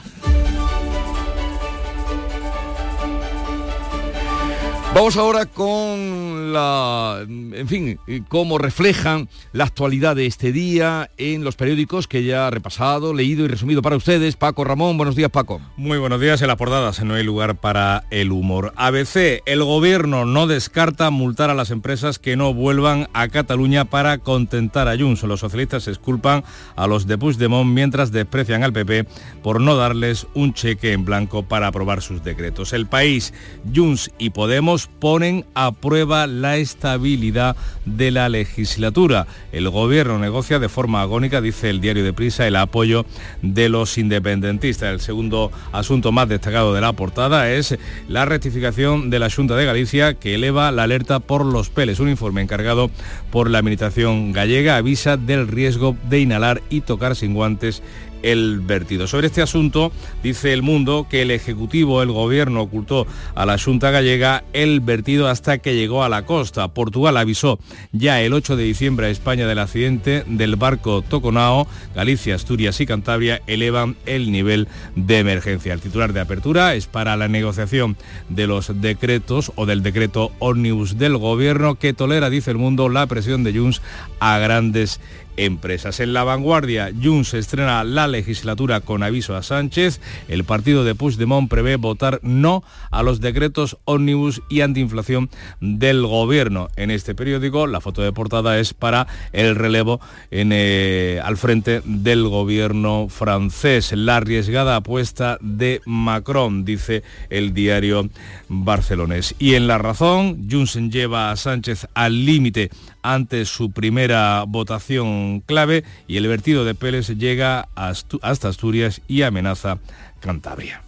Vamos 4.93 5.15
ahora 5.15 5.45
con 5.45 6.51
la, 6.51 7.25
en 7.25 7.67
fin, 7.69 7.97
cómo 8.27 8.57
reflejan 8.57 9.29
la 9.53 9.63
actualidad 9.63 10.17
de 10.17 10.25
este 10.25 10.51
día 10.51 11.09
en 11.17 11.45
los 11.45 11.55
periódicos 11.55 12.09
que 12.09 12.25
ya 12.25 12.45
ha 12.45 12.49
repasado, 12.49 13.13
leído 13.13 13.45
y 13.45 13.47
resumido 13.47 13.81
para 13.81 13.95
ustedes. 13.95 14.35
Paco 14.35 14.65
Ramón, 14.65 14.97
buenos 14.97 15.15
días 15.15 15.31
Paco. 15.31 15.61
Muy 15.77 15.97
buenos 15.97 16.19
días 16.19 16.41
en 16.41 16.49
las 16.49 16.57
portadas, 16.57 17.01
no 17.05 17.13
hay 17.13 17.23
lugar 17.23 17.55
para 17.55 18.03
el 18.11 18.33
humor. 18.33 18.73
ABC, 18.75 19.41
el 19.45 19.63
gobierno 19.63 20.25
no 20.25 20.45
descarta 20.45 21.09
multar 21.09 21.49
a 21.49 21.55
las 21.55 21.71
empresas 21.71 22.19
que 22.19 22.35
no 22.35 22.53
vuelvan 22.53 23.07
a 23.13 23.29
Cataluña 23.29 23.85
para 23.85 24.17
contentar 24.17 24.89
a 24.89 24.97
Junts. 24.97 25.23
Los 25.23 25.39
socialistas 25.39 25.87
esculpan 25.87 26.43
a 26.75 26.85
los 26.87 27.07
de 27.07 27.17
Puigdemont 27.17 27.71
mientras 27.71 28.11
desprecian 28.11 28.63
al 28.65 28.73
PP 28.73 29.05
por 29.41 29.61
no 29.61 29.77
darles 29.77 30.27
un 30.33 30.53
cheque 30.53 30.91
en 30.91 31.05
blanco 31.05 31.43
para 31.43 31.67
aprobar 31.67 32.01
sus 32.01 32.25
decretos. 32.25 32.73
El 32.73 32.87
país, 32.87 33.33
Junts 33.73 34.11
y 34.19 34.31
Podemos 34.31 34.80
ponen 34.87 35.45
a 35.53 35.71
prueba 35.71 36.27
la 36.27 36.57
estabilidad 36.57 37.55
de 37.85 38.11
la 38.11 38.29
legislatura. 38.29 39.27
El 39.51 39.69
gobierno 39.69 40.19
negocia 40.19 40.59
de 40.59 40.69
forma 40.69 41.01
agónica, 41.01 41.41
dice 41.41 41.69
el 41.69 41.81
diario 41.81 42.03
de 42.03 42.13
Prisa, 42.13 42.47
el 42.47 42.55
apoyo 42.55 43.05
de 43.41 43.69
los 43.69 43.97
independentistas. 43.97 44.91
El 44.91 44.99
segundo 44.99 45.51
asunto 45.71 46.11
más 46.11 46.29
destacado 46.29 46.73
de 46.73 46.81
la 46.81 46.93
portada 46.93 47.51
es 47.51 47.77
la 48.07 48.25
rectificación 48.25 49.09
de 49.09 49.19
la 49.19 49.29
Junta 49.29 49.55
de 49.55 49.65
Galicia 49.65 50.13
que 50.13 50.35
eleva 50.35 50.71
la 50.71 50.83
alerta 50.83 51.19
por 51.19 51.45
los 51.45 51.69
peles. 51.69 51.99
Un 51.99 52.09
informe 52.09 52.41
encargado 52.41 52.91
por 53.31 53.49
la 53.49 53.59
Administración 53.59 54.31
gallega 54.33 54.77
avisa 54.77 55.17
del 55.17 55.47
riesgo 55.47 55.95
de 56.09 56.19
inhalar 56.19 56.61
y 56.69 56.81
tocar 56.81 57.15
sin 57.15 57.33
guantes 57.33 57.81
el 58.23 58.59
vertido. 58.59 59.07
Sobre 59.07 59.27
este 59.27 59.41
asunto 59.41 59.91
dice 60.23 60.53
el 60.53 60.61
mundo 60.61 61.07
que 61.09 61.21
el 61.21 61.31
Ejecutivo, 61.31 62.01
el 62.01 62.11
Gobierno 62.11 62.61
ocultó 62.61 63.07
a 63.35 63.45
la 63.45 63.57
Junta 63.57 63.91
Gallega 63.91 64.43
el 64.53 64.79
vertido 64.79 65.27
hasta 65.27 65.57
que 65.57 65.75
llegó 65.75 66.03
a 66.03 66.09
la 66.09 66.25
costa. 66.25 66.67
Portugal 66.69 67.17
avisó 67.17 67.59
ya 67.91 68.21
el 68.21 68.33
8 68.33 68.55
de 68.55 68.63
diciembre 68.63 69.07
a 69.07 69.09
España 69.09 69.47
del 69.47 69.59
accidente 69.59 70.23
del 70.27 70.55
barco 70.55 71.01
Toconao. 71.01 71.67
Galicia, 71.95 72.35
Asturias 72.35 72.79
y 72.81 72.85
Cantabria 72.85 73.41
elevan 73.47 73.95
el 74.05 74.31
nivel 74.31 74.67
de 74.95 75.19
emergencia. 75.19 75.73
El 75.73 75.81
titular 75.81 76.13
de 76.13 76.21
apertura 76.21 76.75
es 76.75 76.87
para 76.87 77.17
la 77.17 77.27
negociación 77.27 77.97
de 78.29 78.47
los 78.47 78.81
decretos 78.81 79.51
o 79.55 79.65
del 79.65 79.83
decreto 79.83 80.31
ómnibus 80.39 80.97
del 80.97 81.17
Gobierno 81.17 81.75
que 81.75 81.93
tolera, 81.93 82.29
dice 82.29 82.51
el 82.51 82.57
mundo, 82.57 82.89
la 82.89 83.07
presión 83.07 83.43
de 83.43 83.53
Junts 83.53 83.81
a 84.19 84.37
grandes 84.39 84.99
empresas. 85.45 85.99
En 85.99 86.13
la 86.13 86.23
vanguardia, 86.23 86.91
Junts 87.01 87.33
estrena 87.33 87.83
la 87.83 88.07
legislatura 88.07 88.81
con 88.81 89.03
aviso 89.03 89.35
a 89.35 89.43
Sánchez. 89.43 89.99
El 90.27 90.43
partido 90.43 90.83
de 90.83 90.95
Puigdemont 90.95 91.49
prevé 91.49 91.77
votar 91.77 92.19
no 92.21 92.63
a 92.91 93.03
los 93.03 93.21
decretos 93.21 93.77
ómnibus 93.85 94.41
y 94.49 94.61
antiinflación 94.61 95.29
del 95.59 96.05
gobierno. 96.05 96.69
En 96.75 96.91
este 96.91 97.15
periódico, 97.15 97.67
la 97.67 97.81
foto 97.81 98.01
de 98.01 98.11
portada 98.11 98.59
es 98.59 98.73
para 98.73 99.07
el 99.33 99.55
relevo 99.55 99.99
eh, 100.29 101.19
al 101.23 101.37
frente 101.37 101.81
del 101.85 102.27
gobierno 102.27 103.07
francés. 103.09 103.93
La 103.93 104.17
arriesgada 104.17 104.75
apuesta 104.75 105.37
de 105.41 105.81
Macron, 105.85 106.65
dice 106.65 107.03
el 107.29 107.53
diario 107.53 108.09
barcelonés. 108.47 109.35
Y 109.39 109.55
en 109.55 109.67
la 109.67 109.77
razón, 109.77 110.47
Junts 110.49 110.75
lleva 110.91 111.31
a 111.31 111.35
Sánchez 111.35 111.87
al 111.93 112.25
límite 112.25 112.69
ante 113.03 113.45
su 113.45 113.71
primera 113.71 114.43
votación 114.47 115.41
clave 115.41 115.83
y 116.07 116.17
el 116.17 116.27
vertido 116.27 116.65
de 116.65 116.75
Pérez 116.75 117.09
llega 117.09 117.67
hasta 117.75 118.47
Asturias 118.47 119.01
y 119.07 119.21
amenaza 119.23 119.79
Cantabria. 120.19 120.81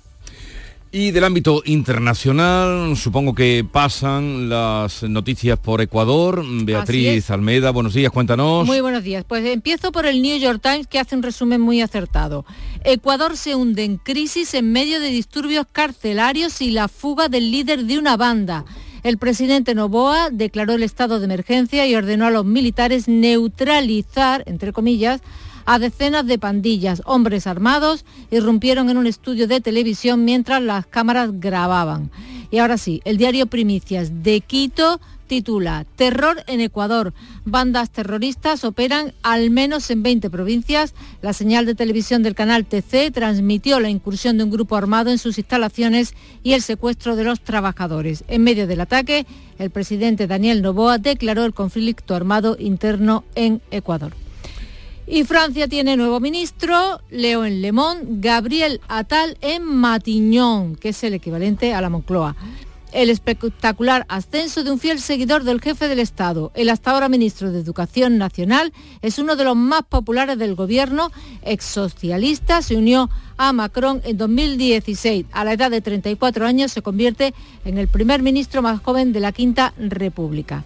Y 0.95 1.09
del 1.09 1.23
ámbito 1.23 1.63
internacional, 1.65 2.95
supongo 2.95 3.33
que 3.33 3.65
pasan 3.69 4.47
las 4.47 5.01
noticias 5.01 5.57
por 5.57 5.81
Ecuador. 5.81 6.45
Beatriz 6.45 7.31
Almeda, 7.31 7.71
buenos 7.71 7.95
días, 7.95 8.11
cuéntanos. 8.11 8.67
Muy 8.67 8.79
buenos 8.79 9.03
días. 9.03 9.25
Pues 9.27 9.43
empiezo 9.43 9.91
por 9.91 10.05
el 10.05 10.21
New 10.21 10.37
York 10.37 10.59
Times 10.61 10.85
que 10.85 10.99
hace 10.99 11.15
un 11.15 11.23
resumen 11.23 11.59
muy 11.61 11.81
acertado. 11.81 12.45
Ecuador 12.83 13.37
se 13.37 13.55
hunde 13.55 13.85
en 13.85 13.97
crisis 13.97 14.53
en 14.53 14.71
medio 14.71 14.99
de 14.99 15.07
disturbios 15.07 15.65
carcelarios 15.71 16.61
y 16.61 16.69
la 16.69 16.87
fuga 16.87 17.27
del 17.27 17.49
líder 17.49 17.85
de 17.85 17.97
una 17.97 18.15
banda. 18.15 18.63
El 19.03 19.17
presidente 19.17 19.75
Novoa 19.75 20.29
declaró 20.31 20.73
el 20.73 20.83
estado 20.83 21.19
de 21.19 21.25
emergencia 21.25 21.85
y 21.85 21.93
ordenó 21.93 22.25
a 22.25 22.31
los 22.31 22.45
militares 22.45 23.09
neutralizar, 23.09 24.43
entre 24.45 24.71
comillas, 24.71 25.19
a 25.65 25.77
decenas 25.77 26.25
de 26.25 26.39
pandillas. 26.39 27.01
Hombres 27.05 27.45
armados 27.45 28.05
irrumpieron 28.31 28.89
en 28.89 28.97
un 28.97 29.05
estudio 29.05 29.45
de 29.45 29.59
televisión 29.59 30.23
mientras 30.23 30.61
las 30.61 30.85
cámaras 30.85 31.31
grababan. 31.33 32.11
Y 32.49 32.59
ahora 32.59 32.77
sí, 32.77 33.01
el 33.03 33.17
diario 33.17 33.47
Primicias 33.47 34.23
de 34.23 34.39
Quito 34.39 35.01
titula 35.27 35.85
Terror 35.95 36.43
en 36.47 36.61
Ecuador. 36.61 37.13
Bandas 37.45 37.89
terroristas 37.89 38.63
operan 38.63 39.13
al 39.23 39.49
menos 39.49 39.89
en 39.89 40.03
20 40.03 40.29
provincias. 40.29 40.93
La 41.21 41.33
señal 41.33 41.65
de 41.65 41.75
televisión 41.75 42.23
del 42.23 42.35
canal 42.35 42.65
TC 42.65 43.11
transmitió 43.11 43.79
la 43.79 43.89
incursión 43.89 44.37
de 44.37 44.43
un 44.43 44.51
grupo 44.51 44.75
armado 44.75 45.11
en 45.11 45.17
sus 45.17 45.37
instalaciones 45.37 46.13
y 46.43 46.53
el 46.53 46.61
secuestro 46.61 47.15
de 47.15 47.23
los 47.23 47.41
trabajadores. 47.41 48.23
En 48.27 48.43
medio 48.43 48.67
del 48.67 48.81
ataque, 48.81 49.25
el 49.59 49.69
presidente 49.69 50.27
Daniel 50.27 50.61
Novoa 50.61 50.97
declaró 50.97 51.45
el 51.45 51.53
conflicto 51.53 52.15
armado 52.15 52.55
interno 52.59 53.23
en 53.35 53.61
Ecuador. 53.71 54.13
Y 55.05 55.25
Francia 55.25 55.67
tiene 55.67 55.97
nuevo 55.97 56.21
ministro, 56.21 57.01
Leo 57.09 57.43
en 57.43 57.61
Lemón, 57.61 58.21
Gabriel 58.21 58.79
Atal 58.87 59.37
en 59.41 59.63
Matiñón, 59.63 60.77
que 60.77 60.89
es 60.89 61.03
el 61.03 61.13
equivalente 61.13 61.73
a 61.73 61.81
la 61.81 61.89
Moncloa 61.89 62.35
el 62.93 63.09
espectacular 63.09 64.05
ascenso 64.07 64.63
de 64.63 64.71
un 64.71 64.79
fiel 64.79 64.99
seguidor 64.99 65.43
del 65.43 65.61
jefe 65.61 65.87
del 65.87 65.99
Estado. 65.99 66.51
El 66.53 66.69
hasta 66.69 66.91
ahora 66.91 67.09
ministro 67.09 67.51
de 67.51 67.59
Educación 67.59 68.17
Nacional 68.17 68.71
es 69.01 69.19
uno 69.19 69.35
de 69.35 69.43
los 69.43 69.55
más 69.55 69.83
populares 69.83 70.37
del 70.37 70.55
gobierno, 70.55 71.11
ex 71.41 71.65
socialista, 71.65 72.61
se 72.61 72.75
unió 72.75 73.09
a 73.37 73.51
Macron 73.51 74.01
en 74.05 74.17
2016. 74.17 75.25
A 75.31 75.43
la 75.43 75.53
edad 75.53 75.71
de 75.71 75.81
34 75.81 76.45
años 76.45 76.71
se 76.71 76.81
convierte 76.81 77.33
en 77.65 77.77
el 77.77 77.87
primer 77.87 78.21
ministro 78.21 78.61
más 78.61 78.81
joven 78.81 79.11
de 79.11 79.19
la 79.19 79.31
Quinta 79.31 79.73
República. 79.77 80.63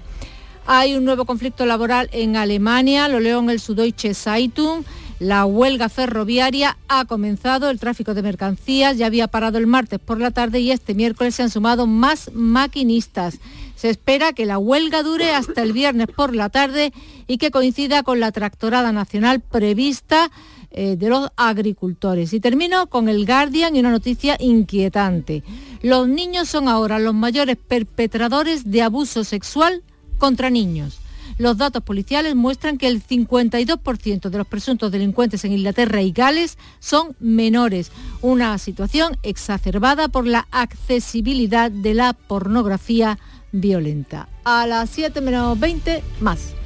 Hay 0.66 0.96
un 0.96 1.06
nuevo 1.06 1.24
conflicto 1.26 1.66
laboral 1.66 2.10
en 2.12 2.36
Alemania, 2.36 3.08
lo 3.08 3.22
leo 3.22 3.40
en 3.40 3.50
el 3.50 3.62
Süddeutsche 3.62 4.14
Zeitung. 4.14 4.84
La 5.20 5.46
huelga 5.46 5.90
ferroviaria 5.90 6.78
ha 6.88 7.06
comenzado, 7.06 7.72
el 7.72 7.80
tráfico 7.80 8.14
de 8.14 8.22
mercancías 8.22 8.98
ya 8.98 9.08
había 9.08 9.28
parado 9.28 9.58
el 9.58 9.66
martes 9.66 10.00
por 10.00 10.20
la 10.20 10.30
tarde 10.30 10.60
y 10.60 10.72
este 10.72 10.94
miércoles 10.94 11.34
se 11.34 11.44
han 11.44 11.50
sumado 11.50 11.88
más 11.88 12.32
maquinistas. 12.34 13.40
Se 13.76 13.90
espera 13.90 14.34
que 14.34 14.46
la 14.46 14.60
huelga 14.60 15.02
dure 15.02 15.32
hasta 15.32 15.64
el 15.64 15.74
viernes 15.74 16.08
por 16.16 16.36
la 16.36 16.50
tarde 16.50 16.94
y 17.26 17.40
que 17.40 17.50
coincida 17.50 18.04
con 18.04 18.20
la 18.20 18.32
tractorada 18.32 18.92
nacional 18.92 19.42
prevista 19.42 20.32
eh, 20.70 20.98
de 20.98 21.10
los 21.10 21.30
agricultores. 21.36 22.34
Y 22.34 22.40
termino 22.40 22.86
con 22.88 23.10
el 23.10 23.26
Guardian 23.26 23.76
y 23.76 23.80
una 23.80 23.90
noticia 23.90 24.38
inquietante. 24.40 25.44
Los 25.82 26.08
niños 26.08 26.48
son 26.48 26.68
ahora 26.68 27.00
los 27.00 27.16
mayores 27.16 27.58
perpetradores 27.58 28.70
de 28.70 28.84
abuso 28.84 29.24
sexual 29.24 29.82
contra 30.20 30.52
niños. 30.52 31.00
Los 31.38 31.58
datos 31.58 31.84
policiales 31.84 32.36
muestran 32.36 32.78
que 32.78 32.88
el 32.88 33.06
52% 33.06 34.30
de 34.30 34.38
los 34.38 34.48
presuntos 34.48 34.92
delincuentes 34.92 35.46
en 35.46 35.54
Inglaterra 35.54 36.02
y 36.02 36.12
Gales 36.12 36.58
son 36.80 37.16
menores, 37.20 37.92
una 38.22 38.58
situación 38.58 39.18
exacerbada 39.22 40.08
por 40.08 40.26
la 40.26 40.48
accesibilidad 40.52 41.70
de 41.70 41.94
la 41.94 42.14
pornografía 42.14 43.20
violenta. 43.52 44.28
A 44.46 44.66
las 44.66 44.90
7 44.90 45.22
menos 45.22 45.60
20, 45.60 46.04
más. 46.22 46.57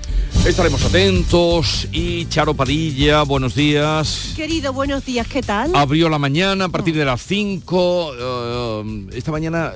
Estaremos 0.45 0.83
atentos 0.83 1.87
y 1.91 2.25
Charo 2.25 2.55
Padilla, 2.55 3.21
buenos 3.23 3.53
días. 3.53 4.33
Querido, 4.35 4.73
buenos 4.73 5.05
días, 5.05 5.27
¿qué 5.27 5.41
tal? 5.43 5.69
Abrió 5.75 6.09
la 6.09 6.17
mañana 6.17 6.65
a 6.65 6.69
partir 6.69 6.95
de 6.95 7.05
las 7.05 7.21
5. 7.21 8.11
eh, 8.19 9.05
esta 9.13 9.31
mañana 9.31 9.73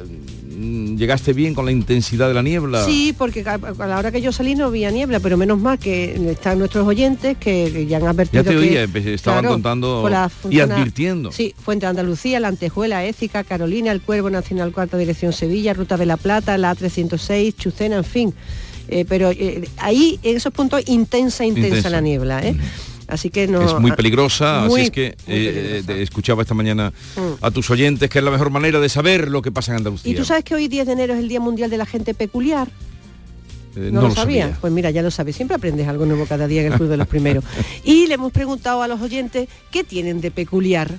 mm, 0.58 0.96
llegaste 0.96 1.34
bien 1.34 1.54
con 1.54 1.66
la 1.66 1.72
intensidad 1.72 2.28
de 2.30 2.34
la 2.34 2.42
niebla. 2.42 2.84
Sí, 2.84 3.14
porque 3.16 3.44
a 3.48 3.58
la 3.86 4.00
hora 4.00 4.12
que 4.12 4.22
yo 4.22 4.32
salí 4.32 4.56
no 4.56 4.66
había 4.66 4.90
niebla, 4.90 5.20
pero 5.20 5.38
menos 5.38 5.60
mal 5.60 5.78
que 5.78 6.32
están 6.32 6.58
nuestros 6.58 6.88
oyentes 6.88 7.38
que, 7.38 7.70
que 7.72 7.86
ya 7.86 7.98
han 7.98 8.08
advertido 8.08 8.44
Ya 8.44 8.50
te 8.50 8.56
que- 8.56 8.62
oía, 8.62 8.86
empe- 8.86 9.06
estaban 9.14 9.42
Claro, 9.42 9.54
contando 9.54 10.10
y 10.50 10.60
advirtiendo. 10.62 11.32
Sí, 11.32 11.54
Fuente 11.64 11.86
de 11.86 11.92
Andalucía, 11.92 12.40
La 12.40 12.48
Antejuela, 12.48 13.06
Écija, 13.06 13.44
Carolina, 13.44 13.92
El 13.92 14.02
Cuervo 14.02 14.32
Nacional 14.32 14.72
Cuarta 14.72 14.98
Dirección 14.98 15.32
Sevilla, 15.32 15.76
Ruta 15.76 15.96
de 15.96 16.08
la 16.08 16.18
Plata, 16.18 16.58
la 16.58 16.76
A306, 16.76 17.56
Chucena, 17.56 17.98
en 17.98 18.04
fin. 18.04 18.34
Eh, 18.88 19.06
pero 19.08 19.32
eh, 19.32 19.68
ahí, 19.78 20.20
en 20.24 20.38
esos 20.38 20.54
puntos, 20.54 20.82
intensa, 20.88 21.44
intensa, 21.46 21.68
Intensa. 21.70 21.90
la 21.90 22.02
niebla. 22.02 22.46
¿eh? 22.46 22.56
Así 23.08 23.30
que 23.30 23.48
no... 23.48 23.62
es 23.62 23.80
muy 23.80 23.92
peligrosa, 23.92 24.66
Muy, 24.68 24.82
así 24.82 24.88
es 24.88 24.92
que 24.92 25.06
eh, 25.08 25.14
peligrosa. 25.84 25.94
eh, 25.94 26.02
escuchaba 26.04 26.42
esta 26.42 26.54
mañana 26.56 26.92
Mm. 27.16 27.44
a 27.46 27.52
tus 27.52 27.70
oyentes 27.70 28.10
que 28.10 28.18
es 28.20 28.26
la 28.26 28.32
mejor 28.32 28.50
manera 28.50 28.80
de 28.80 28.90
saber 28.90 29.30
lo 29.30 29.42
que 29.42 29.52
pasa 29.52 29.72
en 29.72 29.78
Andalucía. 29.78 30.12
¿Y 30.12 30.16
tú 30.16 30.26
sabes 30.26 30.44
que 30.44 30.56
hoy 30.56 30.68
10 30.68 30.88
de 30.88 30.94
enero 30.94 31.14
es 31.14 31.20
el 31.20 31.28
Día 31.30 31.40
Mundial 31.40 31.70
de 31.70 31.78
la 31.78 31.86
Gente 31.86 32.14
Peculiar? 32.16 32.68
Eh, 33.76 33.90
¿No, 33.92 34.02
lo 34.04 34.12
sabía? 34.12 34.58
Pues 34.62 34.72
mira, 34.74 34.90
ya 34.90 35.02
lo 35.02 35.12
sabes, 35.12 35.36
siempre 35.36 35.56
aprendes 35.56 35.88
algo 35.88 36.06
nuevo 36.06 36.26
cada 36.26 36.48
día 36.48 36.62
en 36.62 36.72
el 36.72 36.78
Club 36.80 36.90
de 36.90 36.98
los 36.98 37.08
Primeros. 37.08 37.44
Y 37.84 38.08
le 38.08 38.14
hemos 38.16 38.32
preguntado 38.32 38.82
a 38.82 38.88
los 38.88 39.02
oyentes 39.02 39.50
qué 39.72 39.84
tienen 39.84 40.22
de 40.22 40.32
peculiar. 40.32 40.90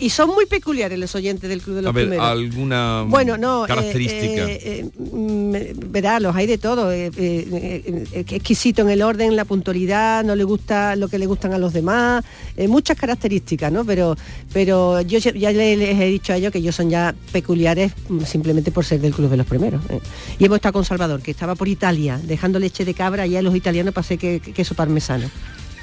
¿Eh? 0.00 0.04
Y 0.04 0.10
son 0.10 0.30
muy 0.30 0.46
peculiares 0.46 0.98
los 0.98 1.14
oyentes 1.14 1.48
del 1.48 1.60
Club 1.62 1.76
de 1.76 1.82
los 1.82 1.90
A 1.90 1.92
ver, 1.92 2.04
Primeros. 2.08 2.26
alguna 2.26 3.04
Bueno, 3.06 3.36
no, 3.36 3.64
eh, 3.64 3.68
característica. 3.68 4.50
eh, 4.50 4.60
eh, 4.62 4.90
mm, 4.98 5.90
verá, 5.92 6.20
los 6.20 6.34
hay 6.34 6.46
de 6.46 6.58
todo. 6.58 6.90
eh, 6.92 7.06
eh, 7.06 7.12
eh, 7.16 8.04
eh, 8.12 8.24
exquisito 8.30 8.82
en 8.82 8.90
el 8.90 9.02
orden, 9.02 9.36
la 9.36 9.44
puntualidad, 9.44 10.24
no 10.24 10.34
le 10.36 10.44
gusta 10.44 10.96
lo 10.96 11.08
que 11.08 11.18
le 11.18 11.26
gustan 11.26 11.52
a 11.52 11.58
los 11.58 11.72
demás, 11.72 12.24
eh, 12.56 12.68
muchas 12.68 12.96
características, 12.96 13.70
¿no? 13.72 13.84
Pero, 13.84 14.16
pero 14.52 15.00
yo 15.02 15.18
ya 15.18 15.32
ya 15.32 15.52
le- 15.52 15.76
les 15.76 16.00
he 16.00 16.06
dicho 16.06 16.32
a 16.32 16.36
ellos 16.36 16.52
que 16.52 16.58
ellos 16.58 16.74
son 16.74 16.90
ya 16.90 17.14
peculiares 17.32 17.92
mm, 18.08 18.22
simplemente 18.24 18.70
por 18.72 18.84
ser 18.84 19.00
del 19.00 19.14
club 19.14 19.30
de 19.30 19.36
los 19.36 19.46
primeros. 19.46 19.82
¿eh? 19.90 20.00
Y 20.38 20.44
hemos 20.46 20.56
estado 20.56 20.72
con 20.74 20.84
Salvador, 20.84 21.20
que 21.22 21.30
estaba 21.30 21.54
por 21.54 21.68
Italia, 21.68 22.20
dejando 22.24 22.58
leche 22.58 22.84
de 22.84 22.94
cabra 22.94 23.26
y 23.26 23.36
a 23.36 23.42
los 23.42 23.54
italianos 23.54 23.92
pasé 23.94 24.16
que, 24.18 24.40
que- 24.40 24.52
queso 24.52 24.74
parmesano. 24.74 25.28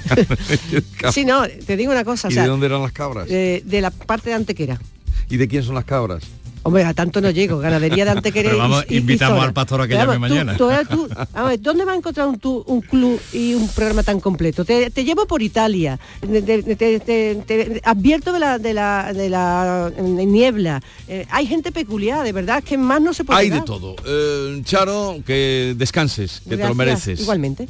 Sí, 1.12 1.24
no, 1.24 1.42
te 1.66 1.76
digo 1.76 1.92
una 1.92 2.04
cosa, 2.04 2.28
o 2.28 2.30
¿Y 2.30 2.34
sea, 2.34 2.42
de 2.44 2.48
dónde 2.48 2.66
eran 2.66 2.82
las 2.82 2.92
cabras? 2.92 3.26
eh, 3.30 3.62
de 3.64 3.80
la 3.80 3.90
parte 3.90 4.30
de 4.30 4.36
Antequera. 4.36 4.80
¿Y 5.30 5.36
de 5.36 5.48
quién 5.48 5.62
son 5.62 5.74
las 5.74 5.84
cabras? 5.84 6.22
Hombre, 6.64 6.84
a 6.84 6.92
tanto 6.92 7.20
no 7.20 7.30
llego, 7.30 7.58
ganadería 7.60 8.04
de 8.04 8.10
Antequera. 8.10 8.48
Pero 8.50 8.58
vamos, 8.58 8.84
y- 8.88 8.96
invitamos 8.96 9.42
al 9.42 9.52
pastor 9.52 9.80
a 9.82 9.88
que 9.88 9.94
llame 9.94 10.18
mañana. 10.18 10.56
tú- 10.56 10.68
tú- 10.90 11.08
tú- 11.08 11.14
a 11.34 11.42
ver, 11.44 11.60
¿dónde 11.60 11.84
va 11.84 11.92
a 11.92 11.96
encontrar 11.96 12.26
un, 12.26 12.36
club 12.82 13.20
y 13.32 13.54
un 13.54 13.68
programa 13.68 14.02
tan 14.02 14.20
completo? 14.20 14.64
Te, 14.64 14.90
te 14.90 15.04
llevo 15.04 15.26
por 15.26 15.40
Italia, 15.40 15.98
te, 16.20 16.42
te- 16.42 16.62
te- 16.74 17.00
te- 17.00 17.34
te 17.46 17.80
advierto 17.84 18.32
de 18.32 18.38
la, 18.40 18.58
de 18.58 18.74
la, 18.74 19.12
de 19.14 19.30
la 19.30 19.92
eh, 19.96 20.02
niebla. 20.02 20.82
Eh, 21.06 21.26
hay 21.30 21.46
gente 21.46 21.72
peculiar, 21.72 22.24
de 22.24 22.32
verdad, 22.32 22.62
que 22.62 22.76
más 22.76 23.00
no 23.00 23.14
se 23.14 23.24
puede 23.24 23.38
Hay 23.40 23.50
de 23.50 23.60
todo. 23.62 23.94
Eh, 24.04 24.60
Charo, 24.64 25.16
que 25.24 25.74
descanses, 25.76 26.42
que 26.46 26.56
te 26.56 26.68
lo 26.68 26.74
mereces. 26.74 27.20
Igualmente. 27.20 27.68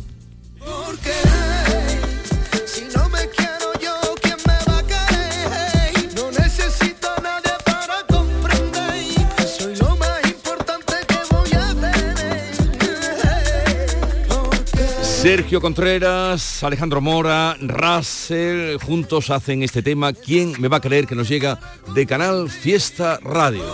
Sergio 15.21 15.61
Contreras, 15.61 16.63
Alejandro 16.63 17.01
Mora, 17.01 17.57
Russell, 17.61 18.79
juntos 18.79 19.31
hacen 19.31 19.65
este 19.65 19.83
tema. 19.83 20.13
¿Quién 20.13 20.55
me 20.61 20.69
va 20.69 20.77
a 20.77 20.81
creer 20.81 21.09
que 21.09 21.17
nos 21.17 21.29
llega 21.29 21.59
de 21.93 22.07
Canal 22.07 22.49
Fiesta 22.49 23.19
Radio? 23.21 23.65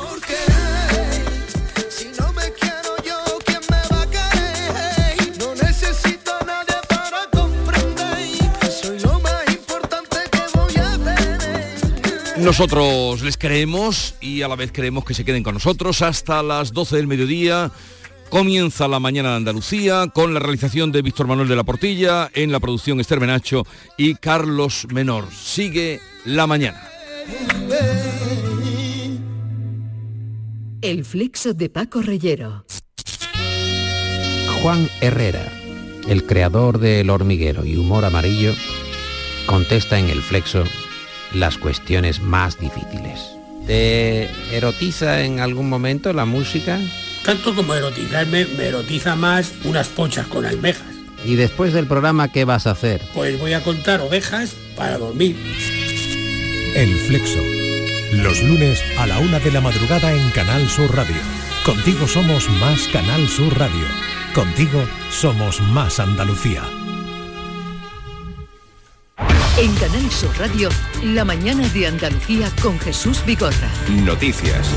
Nosotros 12.39 13.21
les 13.21 13.37
creemos 13.37 14.15
y 14.21 14.41
a 14.41 14.49
la 14.49 14.57
vez 14.57 14.73
queremos 14.73 15.05
que 15.05 15.13
se 15.13 15.27
queden 15.27 15.43
con 15.43 15.55
nosotros 15.55 16.01
hasta 16.01 16.43
las 16.43 16.73
12 16.73 16.97
del 16.97 17.07
mediodía. 17.07 17.71
Comienza 18.35 18.89
la 18.89 18.99
mañana 18.99 19.31
de 19.31 19.37
Andalucía 19.37 20.09
con 20.13 20.35
la 20.35 20.41
realización 20.41 20.91
de 20.91 21.03
Víctor 21.03 21.29
Manuel 21.29 21.47
de 21.47 21.55
la 21.55 21.63
Portilla, 21.63 22.29
en 22.35 22.51
la 22.51 22.59
producción 22.59 22.99
Esther 22.99 23.21
Menacho 23.21 23.65
y 23.97 24.17
Carlos 24.17 24.89
Menor. 24.93 25.29
Sigue 25.33 26.01
la 26.25 26.49
mañana. 26.49 26.83
El 30.83 31.05
flexo 31.05 31.55
de 31.55 31.71
Paco 31.71 32.03
Reyero. 32.03 32.65
Juan 34.61 34.89
Herrera, 35.01 35.47
el 36.09 36.27
creador 36.27 36.81
del 36.81 37.11
hormiguero 37.11 37.65
y 37.65 37.77
humor 37.77 38.05
amarillo, 38.05 38.53
contesta 39.47 39.97
en 39.97 40.09
el 40.11 40.21
flexo 40.23 40.65
las 41.35 41.57
cuestiones 41.57 42.21
más 42.21 42.59
difíciles. 42.59 43.37
¿Te 43.69 44.29
erotiza 44.53 45.25
en 45.25 45.39
algún 45.39 45.69
momento 45.69 46.13
la 46.13 46.25
música? 46.25 46.81
Tanto 47.25 47.55
como 47.55 47.75
erotizarme, 47.75 48.45
me 48.45 48.67
erotiza 48.67 49.17
más 49.17 49.53
unas 49.65 49.89
pochas 49.89 50.27
con 50.27 50.45
almejas. 50.45 50.83
¿Y 51.25 51.37
después 51.37 51.73
del 51.73 51.87
programa 51.87 52.29
qué 52.29 52.45
vas 52.45 52.67
a 52.67 52.73
hacer? 52.73 53.01
Pues 53.15 53.39
voy 53.39 53.55
a 53.55 53.63
contar 53.63 54.03
ovejas 54.03 54.55
para 54.77 54.99
dormir. 54.99 55.37
El 56.75 56.95
Flexo. 57.07 57.41
Los 58.13 58.43
lunes 58.43 58.83
a 58.99 59.07
la 59.07 59.19
una 59.19 59.39
de 59.39 59.51
la 59.51 59.63
madrugada 59.63 60.13
en 60.13 60.31
Canal 60.31 60.69
Sur 60.69 60.95
Radio. 60.95 61.17
Contigo 61.65 62.07
somos 62.07 62.49
más 62.61 62.87
Canal 62.89 63.27
Sur 63.27 63.59
Radio. 63.59 63.87
Contigo 64.35 64.85
somos 65.11 65.61
más 65.61 65.99
Andalucía. 66.01 66.63
En 69.57 69.73
Canal 69.77 70.11
Sur 70.11 70.37
Radio, 70.39 70.69
la 71.03 71.25
mañana 71.25 71.67
de 71.69 71.87
Andalucía 71.87 72.51
con 72.61 72.79
Jesús 72.81 73.25
Vigorra. 73.25 73.71
Noticias. 73.89 74.69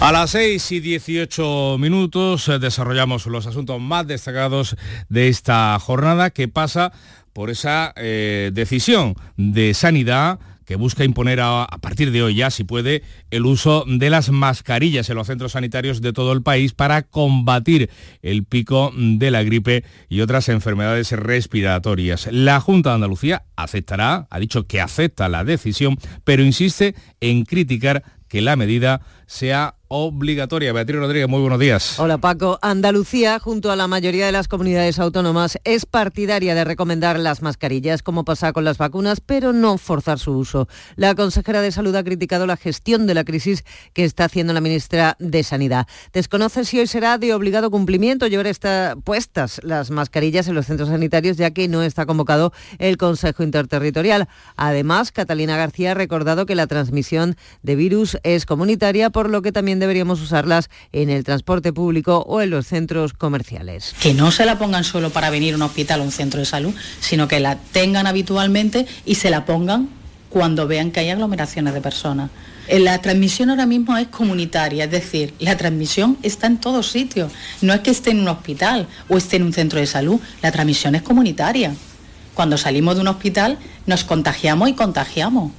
A 0.00 0.12
las 0.12 0.30
6 0.30 0.72
y 0.72 0.80
18 0.80 1.76
minutos 1.78 2.48
eh, 2.48 2.58
desarrollamos 2.58 3.26
los 3.26 3.46
asuntos 3.46 3.78
más 3.82 4.06
destacados 4.06 4.74
de 5.10 5.28
esta 5.28 5.78
jornada 5.78 6.30
que 6.30 6.48
pasa 6.48 6.90
por 7.34 7.50
esa 7.50 7.92
eh, 7.96 8.50
decisión 8.54 9.14
de 9.36 9.74
sanidad 9.74 10.40
que 10.64 10.76
busca 10.76 11.04
imponer 11.04 11.40
a, 11.40 11.64
a 11.64 11.78
partir 11.78 12.12
de 12.12 12.22
hoy 12.22 12.36
ya, 12.36 12.50
si 12.50 12.64
puede, 12.64 13.02
el 13.30 13.44
uso 13.44 13.84
de 13.86 14.08
las 14.08 14.30
mascarillas 14.30 15.10
en 15.10 15.16
los 15.16 15.26
centros 15.26 15.52
sanitarios 15.52 16.00
de 16.00 16.14
todo 16.14 16.32
el 16.32 16.42
país 16.42 16.72
para 16.72 17.02
combatir 17.02 17.90
el 18.22 18.44
pico 18.44 18.92
de 18.96 19.30
la 19.30 19.42
gripe 19.42 19.84
y 20.08 20.22
otras 20.22 20.48
enfermedades 20.48 21.12
respiratorias. 21.12 22.26
La 22.32 22.58
Junta 22.60 22.90
de 22.90 22.94
Andalucía 22.94 23.44
aceptará, 23.54 24.28
ha 24.30 24.38
dicho 24.38 24.66
que 24.66 24.80
acepta 24.80 25.28
la 25.28 25.44
decisión, 25.44 25.98
pero 26.24 26.42
insiste 26.42 26.94
en 27.20 27.44
criticar 27.44 28.02
que 28.28 28.40
la 28.40 28.56
medida 28.56 29.02
sea 29.26 29.74
obligatoria. 29.92 30.72
Beatriz 30.72 31.00
Rodríguez, 31.00 31.28
muy 31.28 31.40
buenos 31.40 31.58
días. 31.58 31.98
Hola 31.98 32.18
Paco. 32.18 32.60
Andalucía, 32.62 33.40
junto 33.40 33.72
a 33.72 33.76
la 33.76 33.88
mayoría 33.88 34.24
de 34.24 34.30
las 34.30 34.46
comunidades 34.46 35.00
autónomas, 35.00 35.58
es 35.64 35.84
partidaria 35.84 36.54
de 36.54 36.64
recomendar 36.64 37.18
las 37.18 37.42
mascarillas, 37.42 38.00
como 38.00 38.24
pasa 38.24 38.52
con 38.52 38.62
las 38.62 38.78
vacunas, 38.78 39.20
pero 39.20 39.52
no 39.52 39.78
forzar 39.78 40.20
su 40.20 40.30
uso. 40.30 40.68
La 40.94 41.16
consejera 41.16 41.60
de 41.60 41.72
Salud 41.72 41.92
ha 41.96 42.04
criticado 42.04 42.46
la 42.46 42.56
gestión 42.56 43.08
de 43.08 43.14
la 43.14 43.24
crisis 43.24 43.64
que 43.92 44.04
está 44.04 44.26
haciendo 44.26 44.52
la 44.52 44.60
ministra 44.60 45.16
de 45.18 45.42
Sanidad. 45.42 45.88
Desconoce 46.12 46.64
si 46.64 46.78
hoy 46.78 46.86
será 46.86 47.18
de 47.18 47.34
obligado 47.34 47.68
cumplimiento 47.72 48.28
llevar 48.28 48.46
esta, 48.46 48.94
puestas 49.02 49.60
las 49.64 49.90
mascarillas 49.90 50.46
en 50.46 50.54
los 50.54 50.66
centros 50.66 50.90
sanitarios, 50.90 51.36
ya 51.36 51.50
que 51.50 51.66
no 51.66 51.82
está 51.82 52.06
convocado 52.06 52.52
el 52.78 52.96
Consejo 52.96 53.42
Interterritorial. 53.42 54.28
Además, 54.54 55.10
Catalina 55.10 55.56
García 55.56 55.90
ha 55.90 55.94
recordado 55.94 56.46
que 56.46 56.54
la 56.54 56.68
transmisión 56.68 57.34
de 57.62 57.74
virus 57.74 58.18
es 58.22 58.46
comunitaria, 58.46 59.10
por 59.10 59.28
lo 59.28 59.42
que 59.42 59.50
también 59.50 59.79
deberíamos 59.80 60.20
usarlas 60.20 60.68
en 60.92 61.10
el 61.10 61.24
transporte 61.24 61.72
público 61.72 62.24
o 62.28 62.40
en 62.40 62.50
los 62.50 62.66
centros 62.66 63.12
comerciales. 63.12 63.94
que 64.00 64.14
no 64.14 64.30
se 64.30 64.44
la 64.46 64.58
pongan 64.58 64.84
solo 64.84 65.10
para 65.10 65.30
venir 65.30 65.54
a 65.54 65.56
un 65.56 65.62
hospital 65.62 66.00
o 66.00 66.04
un 66.04 66.12
centro 66.12 66.38
de 66.40 66.46
salud, 66.46 66.74
sino 67.00 67.26
que 67.26 67.40
la 67.40 67.56
tengan 67.56 68.06
habitualmente 68.06 68.86
y 69.04 69.16
se 69.16 69.30
la 69.30 69.44
pongan 69.44 69.88
cuando 70.28 70.66
vean 70.68 70.92
que 70.92 71.00
hay 71.00 71.10
aglomeraciones 71.10 71.74
de 71.74 71.80
personas. 71.80 72.30
Eh, 72.68 72.78
La 72.78 73.00
transmisión 73.02 73.50
ahora 73.50 73.66
mismo 73.66 73.96
es 73.96 74.06
comunitaria, 74.08 74.84
es 74.84 74.90
decir, 74.90 75.34
la 75.40 75.56
transmisión 75.56 76.18
está 76.22 76.46
en 76.46 76.58
todos 76.58 76.88
sitios. 76.90 77.32
No 77.62 77.72
es 77.74 77.80
que 77.80 77.90
esté 77.90 78.10
en 78.10 78.20
un 78.20 78.28
hospital 78.28 78.86
o 79.08 79.16
esté 79.16 79.36
en 79.36 79.42
un 79.42 79.52
centro 79.52 79.80
de 79.80 79.86
salud, 79.86 80.20
la 80.40 80.52
transmisión 80.52 80.94
es 80.94 81.02
comunitaria. 81.02 81.74
Cuando 82.34 82.56
salimos 82.56 82.94
de 82.94 83.00
un 83.00 83.08
hospital 83.08 83.58
nos 83.86 84.04
contagiamos 84.04 84.68
y 84.68 84.74
contagiamos. 84.74 85.50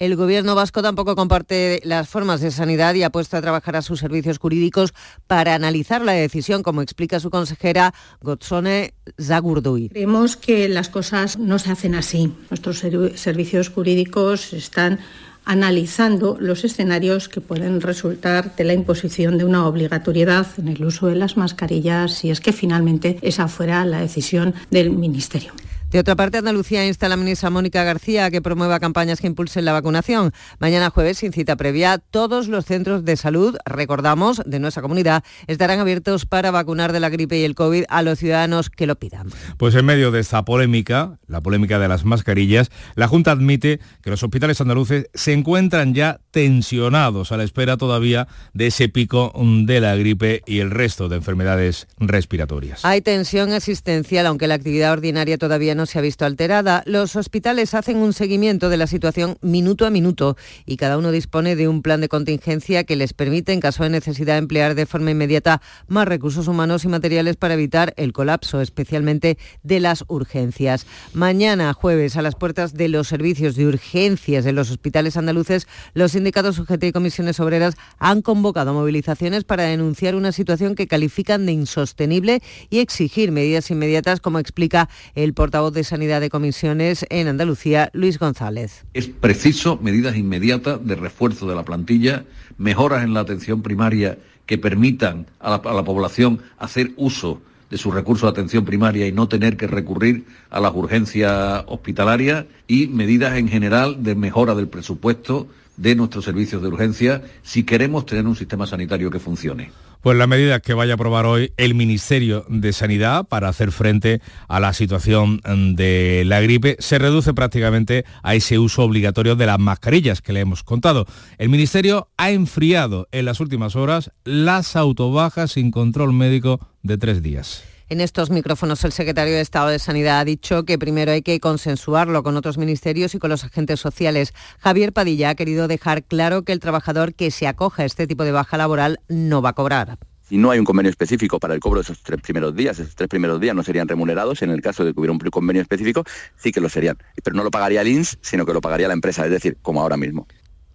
El 0.00 0.16
gobierno 0.16 0.56
vasco 0.56 0.82
tampoco 0.82 1.14
comparte 1.14 1.80
las 1.84 2.08
formas 2.08 2.40
de 2.40 2.50
sanidad 2.50 2.94
y 2.94 3.04
ha 3.04 3.10
puesto 3.10 3.36
a 3.36 3.40
trabajar 3.42 3.76
a 3.76 3.82
sus 3.82 4.00
servicios 4.00 4.38
jurídicos 4.38 4.92
para 5.28 5.54
analizar 5.54 6.02
la 6.02 6.12
decisión, 6.12 6.62
como 6.64 6.82
explica 6.82 7.20
su 7.20 7.30
consejera 7.30 7.94
Gotzone 8.20 8.94
Zagurduy. 9.22 9.90
Creemos 9.90 10.36
que 10.36 10.68
las 10.68 10.88
cosas 10.88 11.38
no 11.38 11.60
se 11.60 11.70
hacen 11.70 11.94
así. 11.94 12.32
Nuestros 12.50 12.82
servi- 12.82 13.14
servicios 13.16 13.68
jurídicos 13.70 14.52
están 14.52 14.98
analizando 15.44 16.38
los 16.40 16.64
escenarios 16.64 17.28
que 17.28 17.40
pueden 17.40 17.80
resultar 17.80 18.56
de 18.56 18.64
la 18.64 18.72
imposición 18.72 19.38
de 19.38 19.44
una 19.44 19.66
obligatoriedad 19.66 20.46
en 20.58 20.68
el 20.68 20.84
uso 20.84 21.06
de 21.06 21.16
las 21.16 21.36
mascarillas 21.36 22.14
si 22.14 22.30
es 22.30 22.40
que 22.40 22.52
finalmente 22.52 23.18
esa 23.22 23.46
fuera 23.46 23.84
la 23.84 24.00
decisión 24.00 24.54
del 24.70 24.90
Ministerio. 24.90 25.52
De 25.94 26.00
otra 26.00 26.16
parte, 26.16 26.38
Andalucía 26.38 26.84
insta 26.84 27.06
a 27.06 27.08
la 27.08 27.16
ministra 27.16 27.50
Mónica 27.50 27.84
García 27.84 28.24
a 28.24 28.30
que 28.32 28.42
promueva 28.42 28.80
campañas 28.80 29.20
que 29.20 29.28
impulsen 29.28 29.64
la 29.64 29.72
vacunación. 29.72 30.32
Mañana 30.58 30.90
jueves, 30.90 31.18
sin 31.18 31.32
cita 31.32 31.54
previa, 31.54 31.98
todos 31.98 32.48
los 32.48 32.64
centros 32.64 33.04
de 33.04 33.16
salud, 33.16 33.56
recordamos, 33.64 34.42
de 34.44 34.58
nuestra 34.58 34.82
comunidad, 34.82 35.22
estarán 35.46 35.78
abiertos 35.78 36.26
para 36.26 36.50
vacunar 36.50 36.92
de 36.92 36.98
la 36.98 37.10
gripe 37.10 37.38
y 37.38 37.44
el 37.44 37.54
COVID 37.54 37.84
a 37.88 38.02
los 38.02 38.18
ciudadanos 38.18 38.70
que 38.70 38.88
lo 38.88 38.96
pidan. 38.96 39.28
Pues 39.56 39.76
en 39.76 39.84
medio 39.84 40.10
de 40.10 40.18
esta 40.18 40.44
polémica, 40.44 41.20
la 41.28 41.40
polémica 41.42 41.78
de 41.78 41.86
las 41.86 42.04
mascarillas, 42.04 42.72
la 42.96 43.06
Junta 43.06 43.30
admite 43.30 43.78
que 44.02 44.10
los 44.10 44.20
hospitales 44.20 44.60
andaluces 44.60 45.06
se 45.14 45.32
encuentran 45.32 45.94
ya 45.94 46.18
tensionados 46.32 47.30
a 47.30 47.36
la 47.36 47.44
espera 47.44 47.76
todavía 47.76 48.26
de 48.52 48.66
ese 48.66 48.88
pico 48.88 49.32
de 49.36 49.80
la 49.80 49.94
gripe 49.94 50.42
y 50.44 50.58
el 50.58 50.72
resto 50.72 51.08
de 51.08 51.14
enfermedades 51.14 51.86
respiratorias. 51.98 52.84
Hay 52.84 53.00
tensión 53.00 53.52
asistencial, 53.52 54.26
aunque 54.26 54.48
la 54.48 54.54
actividad 54.54 54.90
ordinaria 54.92 55.38
todavía 55.38 55.76
no 55.76 55.83
se 55.86 55.98
ha 55.98 56.02
visto 56.02 56.24
alterada. 56.24 56.82
Los 56.86 57.16
hospitales 57.16 57.74
hacen 57.74 57.98
un 57.98 58.12
seguimiento 58.12 58.68
de 58.68 58.76
la 58.76 58.86
situación 58.86 59.36
minuto 59.42 59.86
a 59.86 59.90
minuto 59.90 60.36
y 60.66 60.76
cada 60.76 60.98
uno 60.98 61.10
dispone 61.10 61.56
de 61.56 61.68
un 61.68 61.82
plan 61.82 62.00
de 62.00 62.08
contingencia 62.08 62.84
que 62.84 62.96
les 62.96 63.12
permite, 63.12 63.52
en 63.52 63.60
caso 63.60 63.82
de 63.82 63.90
necesidad, 63.90 64.38
emplear 64.38 64.74
de 64.74 64.86
forma 64.86 65.10
inmediata 65.10 65.60
más 65.86 66.08
recursos 66.08 66.48
humanos 66.48 66.84
y 66.84 66.88
materiales 66.88 67.36
para 67.36 67.54
evitar 67.54 67.92
el 67.96 68.12
colapso, 68.12 68.60
especialmente 68.60 69.38
de 69.62 69.80
las 69.80 70.04
urgencias. 70.08 70.86
Mañana, 71.12 71.72
jueves, 71.74 72.16
a 72.16 72.22
las 72.22 72.34
puertas 72.34 72.74
de 72.74 72.88
los 72.88 73.08
servicios 73.08 73.56
de 73.56 73.66
urgencias 73.66 74.44
de 74.44 74.52
los 74.52 74.70
hospitales 74.70 75.16
andaluces, 75.16 75.66
los 75.92 76.12
sindicatos 76.12 76.58
UGT 76.58 76.84
y 76.84 76.92
comisiones 76.92 77.40
obreras 77.40 77.74
han 77.98 78.22
convocado 78.22 78.72
movilizaciones 78.72 79.44
para 79.44 79.64
denunciar 79.64 80.14
una 80.14 80.32
situación 80.32 80.74
que 80.74 80.86
califican 80.86 81.46
de 81.46 81.52
insostenible 81.52 82.40
y 82.70 82.78
exigir 82.78 83.32
medidas 83.32 83.70
inmediatas, 83.70 84.20
como 84.20 84.38
explica 84.38 84.88
el 85.14 85.34
portavoz 85.34 85.73
de 85.74 85.84
Sanidad 85.84 86.20
de 86.20 86.30
Comisiones 86.30 87.04
en 87.10 87.28
Andalucía, 87.28 87.90
Luis 87.92 88.18
González. 88.18 88.84
Es 88.94 89.08
preciso 89.08 89.78
medidas 89.82 90.16
inmediatas 90.16 90.84
de 90.86 90.94
refuerzo 90.94 91.46
de 91.46 91.54
la 91.54 91.64
plantilla, 91.64 92.24
mejoras 92.56 93.04
en 93.04 93.12
la 93.12 93.20
atención 93.20 93.62
primaria 93.62 94.18
que 94.46 94.56
permitan 94.56 95.26
a 95.40 95.50
la, 95.50 95.56
a 95.56 95.74
la 95.74 95.84
población 95.84 96.40
hacer 96.58 96.92
uso 96.96 97.42
de 97.70 97.78
sus 97.78 97.92
recursos 97.92 98.26
de 98.26 98.30
atención 98.30 98.64
primaria 98.64 99.06
y 99.06 99.12
no 99.12 99.28
tener 99.28 99.56
que 99.56 99.66
recurrir 99.66 100.24
a 100.50 100.60
las 100.60 100.74
urgencias 100.74 101.64
hospitalarias 101.66 102.46
y 102.68 102.86
medidas 102.86 103.36
en 103.36 103.48
general 103.48 104.02
de 104.02 104.14
mejora 104.14 104.54
del 104.54 104.68
presupuesto 104.68 105.48
de 105.76 105.96
nuestros 105.96 106.24
servicios 106.24 106.62
de 106.62 106.68
urgencia 106.68 107.22
si 107.42 107.64
queremos 107.64 108.06
tener 108.06 108.26
un 108.26 108.36
sistema 108.36 108.66
sanitario 108.66 109.10
que 109.10 109.18
funcione. 109.18 109.72
Pues 110.04 110.18
la 110.18 110.26
medida 110.26 110.60
que 110.60 110.74
vaya 110.74 110.92
a 110.92 110.94
aprobar 110.96 111.24
hoy 111.24 111.54
el 111.56 111.74
Ministerio 111.74 112.44
de 112.50 112.74
Sanidad 112.74 113.24
para 113.24 113.48
hacer 113.48 113.72
frente 113.72 114.20
a 114.48 114.60
la 114.60 114.74
situación 114.74 115.40
de 115.76 116.24
la 116.26 116.42
gripe 116.42 116.76
se 116.78 116.98
reduce 116.98 117.32
prácticamente 117.32 118.04
a 118.22 118.34
ese 118.34 118.58
uso 118.58 118.82
obligatorio 118.82 119.34
de 119.34 119.46
las 119.46 119.58
mascarillas 119.58 120.20
que 120.20 120.34
le 120.34 120.40
hemos 120.40 120.62
contado. 120.62 121.06
El 121.38 121.48
Ministerio 121.48 122.10
ha 122.18 122.30
enfriado 122.30 123.08
en 123.12 123.24
las 123.24 123.40
últimas 123.40 123.76
horas 123.76 124.10
las 124.24 124.76
autobajas 124.76 125.52
sin 125.52 125.70
control 125.70 126.12
médico 126.12 126.60
de 126.82 126.98
tres 126.98 127.22
días. 127.22 127.73
En 127.94 128.00
estos 128.00 128.28
micrófonos 128.28 128.84
el 128.84 128.90
secretario 128.90 129.34
de 129.34 129.40
Estado 129.40 129.68
de 129.68 129.78
Sanidad 129.78 130.18
ha 130.18 130.24
dicho 130.24 130.64
que 130.64 130.80
primero 130.80 131.12
hay 131.12 131.22
que 131.22 131.38
consensuarlo 131.38 132.24
con 132.24 132.36
otros 132.36 132.58
ministerios 132.58 133.14
y 133.14 133.20
con 133.20 133.30
los 133.30 133.44
agentes 133.44 133.78
sociales. 133.78 134.34
Javier 134.58 134.92
Padilla 134.92 135.28
ha 135.28 135.34
querido 135.36 135.68
dejar 135.68 136.02
claro 136.02 136.42
que 136.42 136.50
el 136.50 136.58
trabajador 136.58 137.14
que 137.14 137.30
se 137.30 137.46
acoja 137.46 137.84
a 137.84 137.86
este 137.86 138.08
tipo 138.08 138.24
de 138.24 138.32
baja 138.32 138.56
laboral 138.56 138.98
no 139.06 139.42
va 139.42 139.50
a 139.50 139.52
cobrar. 139.52 139.96
Si 140.28 140.38
no 140.38 140.50
hay 140.50 140.58
un 140.58 140.64
convenio 140.64 140.90
específico 140.90 141.38
para 141.38 141.54
el 141.54 141.60
cobro 141.60 141.78
de 141.78 141.82
esos 141.84 142.02
tres 142.02 142.20
primeros 142.20 142.56
días, 142.56 142.80
esos 142.80 142.96
tres 142.96 143.08
primeros 143.08 143.40
días 143.40 143.54
no 143.54 143.62
serían 143.62 143.86
remunerados. 143.86 144.42
En 144.42 144.50
el 144.50 144.60
caso 144.60 144.84
de 144.84 144.92
que 144.92 144.98
hubiera 144.98 145.12
un 145.12 145.20
convenio 145.20 145.62
específico, 145.62 146.02
sí 146.34 146.50
que 146.50 146.60
lo 146.60 146.68
serían. 146.68 146.98
Pero 147.22 147.36
no 147.36 147.44
lo 147.44 147.52
pagaría 147.52 147.82
el 147.82 147.86
INS, 147.86 148.18
sino 148.22 148.44
que 148.44 148.54
lo 148.54 148.60
pagaría 148.60 148.88
la 148.88 148.94
empresa, 148.94 149.24
es 149.24 149.30
decir, 149.30 149.56
como 149.62 149.80
ahora 149.80 149.96
mismo. 149.96 150.26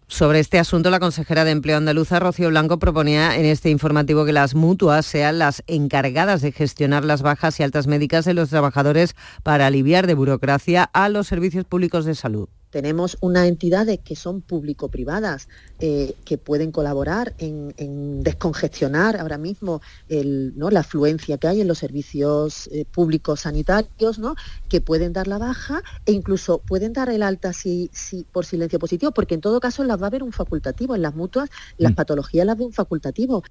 Sobre 0.09 0.39
este 0.39 0.57
asunto, 0.57 0.89
la 0.89 0.99
consejera 0.99 1.45
de 1.45 1.51
Empleo 1.51 1.77
andaluza, 1.77 2.19
Rocío 2.19 2.49
Blanco, 2.49 2.79
proponía 2.79 3.37
en 3.37 3.45
este 3.45 3.69
informativo 3.69 4.25
que 4.25 4.33
las 4.33 4.55
mutuas 4.55 5.05
sean 5.05 5.37
las 5.37 5.61
encargadas 5.67 6.41
de 6.41 6.51
gestionar 6.51 7.05
las 7.05 7.21
bajas 7.21 7.59
y 7.59 7.63
altas 7.63 7.85
médicas 7.85 8.25
de 8.25 8.33
los 8.33 8.49
trabajadores 8.49 9.15
para 9.43 9.67
aliviar 9.67 10.07
de 10.07 10.15
burocracia 10.15 10.83
a 10.93 11.09
los 11.09 11.27
servicios 11.27 11.63
públicos 11.65 12.05
de 12.05 12.15
salud. 12.15 12.49
Tenemos 12.69 13.17
unas 13.21 13.47
entidades 13.47 13.99
que 13.99 14.15
son 14.15 14.41
público-privadas 14.41 15.47
eh, 15.79 16.13
que 16.25 16.37
pueden 16.37 16.71
colaborar 16.71 17.33
en, 17.37 17.73
en 17.77 18.21
descongestionar 18.21 19.17
ahora 19.17 19.37
mismo 19.37 19.81
el, 20.07 20.53
¿no? 20.55 20.69
la 20.69 20.81
afluencia 20.81 21.37
que 21.37 21.47
hay 21.47 21.61
en 21.61 21.67
los 21.67 21.79
servicios 21.79 22.69
eh, 22.71 22.85
públicos 22.85 23.41
sanitarios, 23.41 24.19
¿no? 24.19 24.35
que 24.67 24.81
pueden 24.81 25.13
dar 25.13 25.27
la 25.27 25.37
baja 25.37 25.81
e 26.05 26.11
incluso 26.11 26.59
pueden 26.59 26.93
dar 26.93 27.09
el 27.09 27.23
alta 27.23 27.53
si, 27.53 27.89
si, 27.93 28.25
por 28.31 28.45
silencio 28.45 28.77
positivo, 28.77 29.11
porque 29.11 29.35
en 29.35 29.41
todo 29.41 29.59
caso 29.59 29.83
las 29.83 29.99
va 29.99 30.05
a 30.05 30.07
haber 30.07 30.23
un 30.23 30.31
facultativo. 30.31 30.95
En 30.95 31.01
las 31.01 31.15
mutuas 31.15 31.49
las 31.77 31.93
patologías 31.93 32.45
las 32.45 32.57
ve 32.57 32.65
un 32.65 32.73
facultativo. 32.73 33.43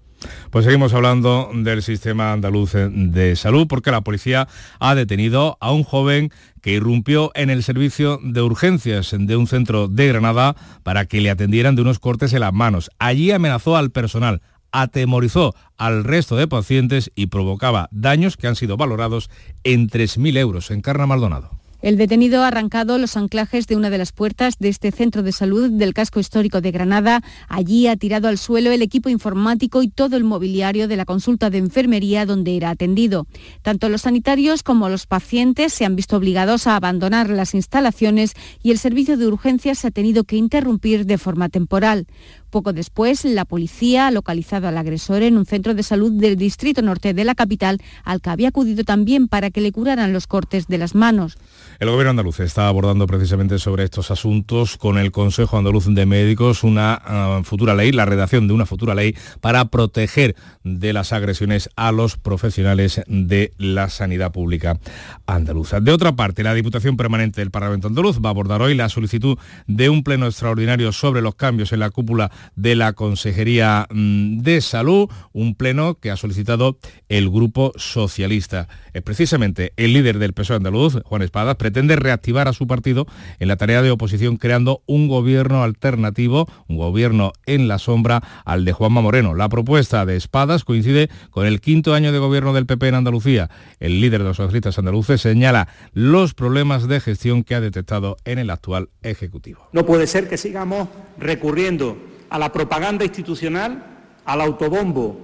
Pues 0.51 0.65
seguimos 0.65 0.95
hablando 0.95 1.51
del 1.55 1.83
sistema 1.83 2.33
andaluz 2.33 2.73
de 2.75 3.37
salud 3.37 3.67
porque 3.69 3.91
la 3.91 4.03
policía 4.03 4.49
ha 4.81 4.95
detenido 4.95 5.57
a 5.61 5.73
un 5.73 5.85
joven 5.85 6.31
que 6.63 6.73
irrumpió 6.73 7.31
en 7.35 7.51
el 7.51 7.63
servicio 7.63 8.19
de 8.23 8.43
urgencias 8.43 9.15
de 9.19 9.37
un 9.37 9.47
centro 9.47 9.89
de 9.89 10.09
Granada 10.09 10.57
para 10.83 11.07
que 11.07 11.21
le 11.21 11.31
atendieran 11.31 11.77
de 11.77 11.83
unos 11.83 11.99
cortes 11.99 12.33
en 12.33 12.41
las 12.41 12.53
manos. 12.53 12.91
Allí 12.99 13.31
amenazó 13.31 13.77
al 13.77 13.91
personal, 13.91 14.43
atemorizó 14.73 15.55
al 15.77 16.05
resto 16.05 16.37
de 16.37 16.49
pacientes 16.49 17.11
y 17.15 17.27
provocaba 17.27 17.89
daños 17.91 18.37
que 18.37 18.47
han 18.47 18.57
sido 18.57 18.77
valorados 18.77 19.31
en 19.65 19.89
3.000 19.89 20.39
euros. 20.39 20.71
En 20.71 20.81
Carna 20.81 21.07
Maldonado. 21.07 21.58
El 21.81 21.97
detenido 21.97 22.43
ha 22.43 22.49
arrancado 22.49 22.99
los 22.99 23.17
anclajes 23.17 23.69
de 23.69 23.77
una 23.77 23.89
de 23.89 23.99
las 23.99 24.11
puertas 24.11 24.59
de 24.59 24.69
este 24.69 24.91
centro 24.91 25.23
de 25.23 25.31
salud 25.31 25.71
del 25.71 25.95
casco 25.95 26.19
histórico 26.19 26.61
de 26.61 26.73
Granada. 26.73 27.23
Allí 27.49 27.87
ha 27.87 27.97
tirado 27.97 28.27
al 28.27 28.37
suelo 28.37 28.73
el 28.73 28.83
equipo 28.83 29.09
informático 29.09 29.81
y 29.83 29.89
todo 29.89 30.17
el 30.17 30.25
mobiliario 30.25 30.89
de 30.89 30.97
la 30.97 31.05
consulta 31.05 31.51
de 31.51 31.59
enfermería 31.59 32.27
donde 32.27 32.57
era 32.57 32.71
atendido. 32.71 33.29
Tanto 33.63 33.89
los 33.89 34.03
sanitarios 34.03 34.65
como 34.65 34.89
los 34.89 35.07
pacientes 35.07 35.73
se 35.73 35.85
han 35.85 35.95
visto 35.95 36.17
obligados 36.17 36.67
a 36.67 36.75
abandonar 36.75 37.31
las 37.31 37.55
instalaciones 37.55 38.33
y 38.61 38.73
el 38.73 38.79
servicio 38.79 39.17
de 39.17 39.29
urgencias 39.29 39.79
se 39.79 39.87
ha 39.87 39.93
tenido 39.93 40.25
que 40.25 40.37
interrumpir 40.37 41.07
de 41.07 41.17
forma 41.17 41.49
temporal. 41.49 42.09
Poco 42.51 42.73
después, 42.73 43.25
la 43.25 43.45
policía 43.45 44.07
ha 44.07 44.11
localizado 44.11 44.69
al 44.69 44.79
agresor 44.79 45.23
en 45.23 45.37
un 45.37 45.45
centro 45.45 45.75
de 45.75 45.83
salud 45.83 46.13
del 46.13 46.37
distrito 46.37 46.81
norte 46.83 47.13
de 47.13 47.25
la 47.25 47.35
capital, 47.35 47.79
al 48.05 48.21
que 48.21 48.31
había 48.31 48.49
acudido 48.49 48.85
también 48.85 49.29
para 49.29 49.51
que 49.51 49.61
le 49.61 49.73
curaran 49.73 50.13
los 50.13 50.27
cortes 50.27 50.67
de 50.67 50.79
las 50.79 50.95
manos. 50.95 51.37
El 51.79 51.91
gobierno 51.91 52.11
andaluz 52.11 52.41
está 52.41 52.69
abordando 52.69 53.07
precisamente 53.07 53.59
sobre 53.59 53.85
estos 53.85 54.11
asuntos 54.11 54.77
con 54.77 54.99
el 54.99 55.13
Consejo 55.13 55.59
Andaluz 55.59 55.87
de 55.87 56.07
Médicos 56.07 56.65
una 56.65 57.39
uh, 57.41 57.45
futura 57.45 57.75
ley, 57.75 57.93
la 57.93 58.05
redacción 58.05 58.49
de 58.49 58.55
una 58.55 58.67
futura 58.67 58.95
ley 58.95 59.15
para 59.41 59.67
proteger 59.67 60.35
de 60.65 60.93
las 60.93 61.13
agresiones 61.13 61.71
a 61.77 61.93
los 61.93 62.17
profesionales 62.17 63.03
de 63.07 63.53
la 63.59 63.89
sanidad 63.91 64.33
pública 64.33 64.79
andaluza. 65.27 65.81
De 65.81 65.93
otra 65.93 66.17
parte, 66.17 66.43
la 66.43 66.55
Diputación 66.55 66.97
Permanente 66.97 67.41
del 67.41 67.51
Parlamento 67.51 67.89
Andaluz 67.89 68.19
va 68.19 68.31
a 68.31 68.31
abordar 68.31 68.63
hoy 68.63 68.75
la 68.75 68.89
solicitud 68.89 69.39
de 69.67 69.89
un 69.89 70.03
pleno 70.03 70.27
extraordinario 70.27 70.93
sobre 70.93 71.21
los 71.21 71.35
cambios 71.35 71.73
en 71.73 71.81
la 71.81 71.91
cúpula 71.91 72.31
de 72.57 72.75
la 72.77 72.93
Consejería 72.93 73.87
mm, 73.91 74.39
de 74.41 74.61
Salud, 74.61 75.09
un 75.33 75.55
pleno 75.55 75.95
que 75.95 76.11
ha 76.11 76.17
solicitado 76.17 76.79
el 77.09 77.31
Grupo 77.31 77.73
Socialista. 77.77 78.69
Precisamente 79.05 79.73
el 79.77 79.93
líder 79.93 80.19
del 80.19 80.33
PSOE 80.33 80.57
andaluz, 80.57 80.99
Juan 81.05 81.23
Espadas, 81.23 81.57
pretende 81.57 81.97
reactivar 81.97 82.49
a 82.49 82.53
su 82.53 82.67
partido 82.67 83.07
en 83.39 83.49
la 83.49 83.57
tarea 83.57 83.83
de 83.83 83.91
oposición 83.91 84.37
creando 84.37 84.83
un 84.87 85.09
gobierno 85.09 85.63
alternativo, 85.63 86.49
un 86.69 86.77
gobierno 86.77 87.33
en 87.47 87.69
la 87.69 87.79
sombra 87.79 88.23
al 88.45 88.65
de 88.65 88.73
Juanma 88.73 89.01
Moreno. 89.01 89.35
La 89.35 89.49
propuesta 89.49 90.05
de 90.07 90.17
Espadas 90.17 90.65
coincide 90.65 91.09
con 91.31 91.47
el 91.47 91.61
quinto 91.61 91.95
año 91.95 92.13
de 92.13 92.19
gobierno 92.19 92.53
del 92.53 92.67
PP 92.67 92.89
en 92.89 92.95
Andalucía. 92.95 93.51
El 93.81 94.01
líder 94.01 94.23
de 94.23 94.29
los 94.29 94.37
socialistas 94.37 94.79
andaluces 94.79 95.21
señala 95.21 95.69
los 95.93 96.35
problemas 96.35 96.89
de 96.89 97.01
gestión 97.01 97.45
que 97.45 97.55
ha 97.55 97.61
detectado 97.61 98.17
en 98.25 98.39
el 98.39 98.51
actual 98.51 98.91
Ejecutivo. 99.03 99.69
No 99.73 99.87
puede 99.87 100.07
ser 100.07 100.29
que 100.29 100.37
sigamos 100.37 100.89
recurriendo 101.19 101.97
a 102.31 102.39
la 102.39 102.53
propaganda 102.53 103.05
institucional, 103.05 103.83
al 104.25 104.41
autobombo 104.41 105.19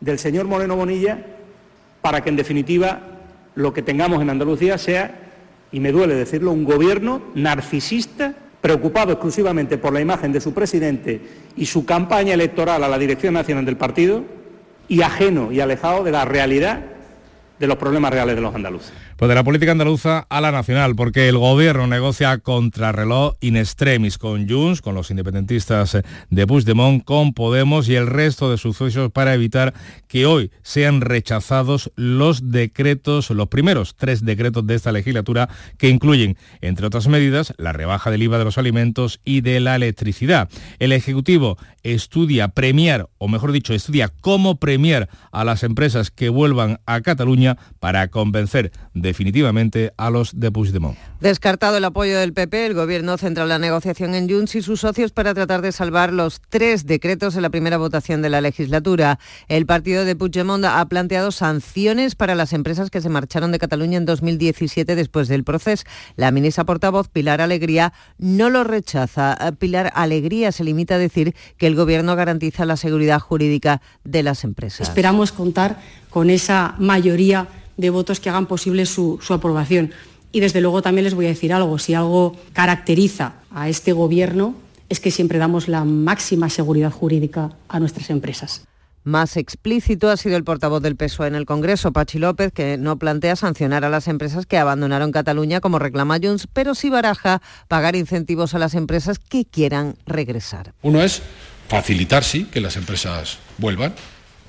del 0.00 0.18
señor 0.18 0.46
Moreno 0.46 0.76
Bonilla, 0.76 1.18
para 2.00 2.22
que 2.22 2.30
en 2.30 2.36
definitiva 2.36 3.00
lo 3.54 3.72
que 3.72 3.82
tengamos 3.82 4.22
en 4.22 4.30
Andalucía 4.30 4.78
sea, 4.78 5.20
y 5.72 5.80
me 5.80 5.92
duele 5.92 6.14
decirlo, 6.14 6.52
un 6.52 6.64
gobierno 6.64 7.20
narcisista 7.34 8.34
preocupado 8.60 9.12
exclusivamente 9.12 9.78
por 9.78 9.92
la 9.92 10.00
imagen 10.00 10.32
de 10.32 10.40
su 10.40 10.52
presidente 10.52 11.20
y 11.56 11.66
su 11.66 11.84
campaña 11.84 12.34
electoral 12.34 12.82
a 12.82 12.88
la 12.88 12.98
dirección 12.98 13.34
nacional 13.34 13.64
del 13.64 13.76
partido 13.76 14.24
y 14.88 15.02
ajeno 15.02 15.52
y 15.52 15.60
alejado 15.60 16.02
de 16.04 16.12
la 16.12 16.24
realidad 16.24 16.80
de 17.58 17.66
los 17.66 17.76
problemas 17.76 18.12
reales 18.12 18.36
de 18.36 18.42
los 18.42 18.54
andaluces. 18.54 18.92
Pues 19.16 19.28
de 19.28 19.34
la 19.34 19.44
política 19.44 19.72
andaluza 19.72 20.26
a 20.28 20.40
la 20.40 20.52
nacional, 20.52 20.94
porque 20.94 21.28
el 21.28 21.38
gobierno 21.38 21.86
negocia 21.86 22.38
contrarreloj 22.38 23.34
in 23.40 23.56
extremis 23.56 24.18
con 24.18 24.48
Junts, 24.48 24.80
con 24.80 24.94
los 24.94 25.10
independentistas 25.10 25.98
de 26.30 26.46
Puigdemont, 26.46 27.04
con 27.04 27.32
Podemos 27.32 27.88
y 27.88 27.96
el 27.96 28.06
resto 28.06 28.50
de 28.50 28.58
socios 28.58 29.10
para 29.12 29.34
evitar 29.34 29.74
que 30.06 30.26
hoy 30.26 30.50
sean 30.62 31.00
rechazados 31.00 31.90
los 31.96 32.50
decretos, 32.50 33.30
los 33.30 33.48
primeros 33.48 33.96
tres 33.96 34.24
decretos 34.24 34.66
de 34.66 34.74
esta 34.74 34.92
legislatura 34.92 35.48
que 35.78 35.88
incluyen, 35.88 36.36
entre 36.60 36.86
otras 36.86 37.08
medidas, 37.08 37.54
la 37.56 37.72
rebaja 37.72 38.10
del 38.10 38.22
IVA 38.22 38.38
de 38.38 38.44
los 38.44 38.58
alimentos 38.58 39.20
y 39.24 39.40
de 39.40 39.60
la 39.60 39.76
electricidad. 39.76 40.48
El 40.78 40.92
Ejecutivo 40.92 41.58
estudia 41.82 42.48
premiar, 42.48 43.08
o 43.18 43.28
mejor 43.28 43.52
dicho, 43.52 43.74
estudia 43.74 44.12
cómo 44.20 44.56
premiar 44.56 45.08
a 45.32 45.44
las 45.44 45.62
empresas 45.62 46.10
que 46.10 46.28
vuelvan 46.28 46.80
a 46.86 47.00
Cataluña 47.00 47.47
para 47.80 48.08
convencer 48.08 48.72
de 48.94 49.08
definitivamente 49.08 49.92
a 49.96 50.10
los 50.10 50.38
de 50.38 50.52
Puigdemont. 50.52 50.96
Descartado 51.20 51.78
el 51.78 51.84
apoyo 51.84 52.18
del 52.18 52.32
PP, 52.32 52.66
el 52.66 52.74
Gobierno 52.74 53.16
centra 53.18 53.46
la 53.46 53.58
negociación 53.58 54.14
en 54.14 54.28
Junts 54.28 54.54
y 54.54 54.62
sus 54.62 54.80
socios 54.80 55.12
para 55.12 55.34
tratar 55.34 55.62
de 55.62 55.72
salvar 55.72 56.12
los 56.12 56.40
tres 56.48 56.86
decretos 56.86 57.34
en 57.34 57.42
la 57.42 57.50
primera 57.50 57.78
votación 57.78 58.22
de 58.22 58.28
la 58.28 58.40
legislatura. 58.40 59.18
El 59.48 59.66
partido 59.66 60.04
de 60.04 60.14
Puigdemont 60.14 60.64
ha 60.64 60.84
planteado 60.86 61.32
sanciones 61.32 62.14
para 62.14 62.34
las 62.34 62.52
empresas 62.52 62.90
que 62.90 63.00
se 63.00 63.08
marcharon 63.08 63.50
de 63.50 63.58
Cataluña 63.58 63.96
en 63.96 64.04
2017 64.04 64.94
después 64.94 65.26
del 65.26 65.42
proceso. 65.42 65.84
La 66.16 66.30
ministra 66.30 66.64
portavoz, 66.64 67.08
Pilar 67.08 67.40
Alegría, 67.40 67.92
no 68.18 68.50
lo 68.50 68.62
rechaza. 68.62 69.36
Pilar 69.58 69.90
Alegría 69.94 70.52
se 70.52 70.64
limita 70.64 70.96
a 70.96 70.98
decir 70.98 71.34
que 71.56 71.66
el 71.66 71.74
Gobierno 71.74 72.14
garantiza 72.14 72.66
la 72.66 72.76
seguridad 72.76 73.18
jurídica 73.18 73.80
de 74.04 74.22
las 74.22 74.44
empresas. 74.44 74.88
Esperamos 74.88 75.32
contar 75.32 75.80
con 76.18 76.30
esa 76.30 76.74
mayoría 76.80 77.46
de 77.76 77.90
votos 77.90 78.18
que 78.18 78.28
hagan 78.28 78.46
posible 78.46 78.86
su, 78.86 79.20
su, 79.22 79.34
aprobación. 79.34 79.92
Y 80.32 80.40
desde 80.40 80.60
luego 80.60 80.82
también 80.82 81.04
les 81.04 81.14
voy 81.14 81.26
a 81.26 81.28
decir 81.28 81.52
algo, 81.52 81.78
si 81.78 81.94
algo 81.94 82.34
caracteriza 82.52 83.34
a 83.52 83.68
este 83.68 83.92
gobierno 83.92 84.56
es 84.88 84.98
que 84.98 85.12
siempre 85.12 85.38
damos 85.38 85.68
la 85.68 85.84
máxima 85.84 86.50
seguridad 86.50 86.90
jurídica 86.90 87.52
a 87.68 87.78
nuestras 87.78 88.10
empresas. 88.10 88.64
Más 89.04 89.36
explícito 89.36 90.10
ha 90.10 90.16
sido 90.16 90.36
el 90.36 90.42
portavoz 90.42 90.82
del 90.82 90.96
PSOE 90.96 91.28
en 91.28 91.36
el 91.36 91.46
Congreso, 91.46 91.92
Pachi 91.92 92.18
López, 92.18 92.50
que 92.52 92.78
no 92.78 92.98
plantea 92.98 93.36
sancionar 93.36 93.84
a 93.84 93.88
las 93.88 94.08
empresas 94.08 94.44
que 94.44 94.58
abandonaron 94.58 95.12
Cataluña 95.12 95.60
como 95.60 95.78
reclama 95.78 96.18
Junts, 96.20 96.48
pero 96.52 96.74
sí 96.74 96.90
baraja 96.90 97.40
pagar 97.68 97.94
incentivos 97.94 98.54
a 98.54 98.58
las 98.58 98.74
empresas 98.74 99.20
que 99.20 99.44
quieran 99.44 99.94
regresar. 100.04 100.74
Uno 100.82 101.00
es 101.00 101.22
facilitar, 101.68 102.24
sí, 102.24 102.46
que 102.46 102.60
las 102.60 102.76
empresas 102.76 103.38
vuelvan 103.58 103.94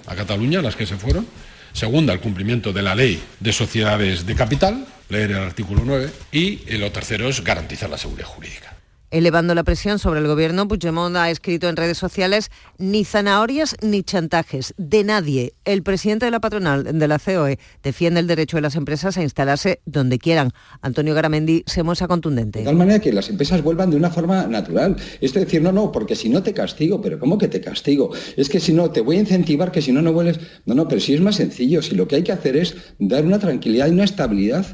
a 0.08 0.15
Cataluña, 0.15 0.63
las 0.63 0.75
que 0.75 0.88
se 0.88 0.97
fueron, 0.97 1.27
Segunda, 1.73 2.13
el 2.13 2.19
cumplimiento 2.19 2.73
de 2.73 2.82
la 2.82 2.95
ley 2.95 3.21
de 3.39 3.53
sociedades 3.53 4.25
de 4.25 4.36
capital, 4.36 4.86
leer 5.10 5.32
el 5.32 5.38
artículo 5.38 5.84
9. 5.86 6.10
Y 6.32 6.77
lo 6.77 6.91
tercero 6.91 7.29
es 7.29 7.43
garantizar 7.43 7.89
la 7.89 7.97
seguridad 7.97 8.27
jurídica. 8.27 8.79
Elevando 9.12 9.56
la 9.56 9.63
presión 9.63 9.98
sobre 9.98 10.19
el 10.19 10.28
gobierno, 10.28 10.67
Puigdemont 10.67 11.15
ha 11.15 11.32
escrito 11.32 11.67
en 11.67 11.76
redes 11.76 11.98
sociales 11.98 12.52
ni 12.78 13.04
zanahorias 13.04 13.76
ni 13.82 14.04
chantajes 14.04 14.76
de 14.78 15.04
nadie. 15.04 15.54
El 15.65 15.82
presidente 15.82 16.26
de 16.26 16.32
la 16.32 16.39
patronal 16.39 16.84
de 16.84 17.08
la 17.08 17.17
COE 17.17 17.58
defiende 17.82 18.19
el 18.19 18.28
derecho 18.28 18.58
de 18.58 18.62
las 18.62 18.76
empresas 18.76 19.17
a 19.17 19.24
instalarse 19.24 19.82
donde 19.86 20.19
quieran. 20.19 20.52
Antonio 20.82 21.15
Garamendi 21.15 21.63
se 21.65 21.82
muestra 21.82 22.08
contundente. 22.08 22.60
De 22.60 22.65
tal 22.65 22.76
manera 22.76 23.00
que 23.00 23.12
las 23.12 23.32
empresas 23.32 23.63
vuelvan 23.63 23.89
de 23.89 23.98
una 23.98 24.12
forma 24.12 24.45
natural. 24.45 24.95
Es 25.22 25.34
decir, 25.34 25.63
no, 25.63 25.72
no, 25.72 25.91
porque 25.91 26.15
si 26.15 26.30
no 26.30 26.43
te 26.43 26.54
castigo, 26.54 27.02
pero 27.02 27.17
¿cómo 27.17 27.39
que 27.39 27.48
te 27.48 27.62
castigo? 27.62 28.12
Es 28.38 28.48
que 28.48 28.60
si 28.60 28.74
no, 28.74 28.91
te 28.91 29.02
voy 29.02 29.17
a 29.17 29.22
incentivar 29.22 29.72
que 29.72 29.82
si 29.82 29.91
no, 29.91 30.04
no 30.04 30.13
vuelves. 30.13 30.39
No, 30.67 30.76
no, 30.76 30.88
pero 30.88 31.02
si 31.02 31.15
es 31.15 31.22
más 31.22 31.38
sencillo, 31.38 31.82
si 31.82 31.95
lo 31.95 32.08
que 32.08 32.17
hay 32.17 32.24
que 32.24 32.32
hacer 32.32 32.56
es 32.58 32.76
dar 33.00 33.26
una 33.26 33.39
tranquilidad 33.39 33.88
y 33.88 33.91
una 33.91 34.04
estabilidad 34.04 34.67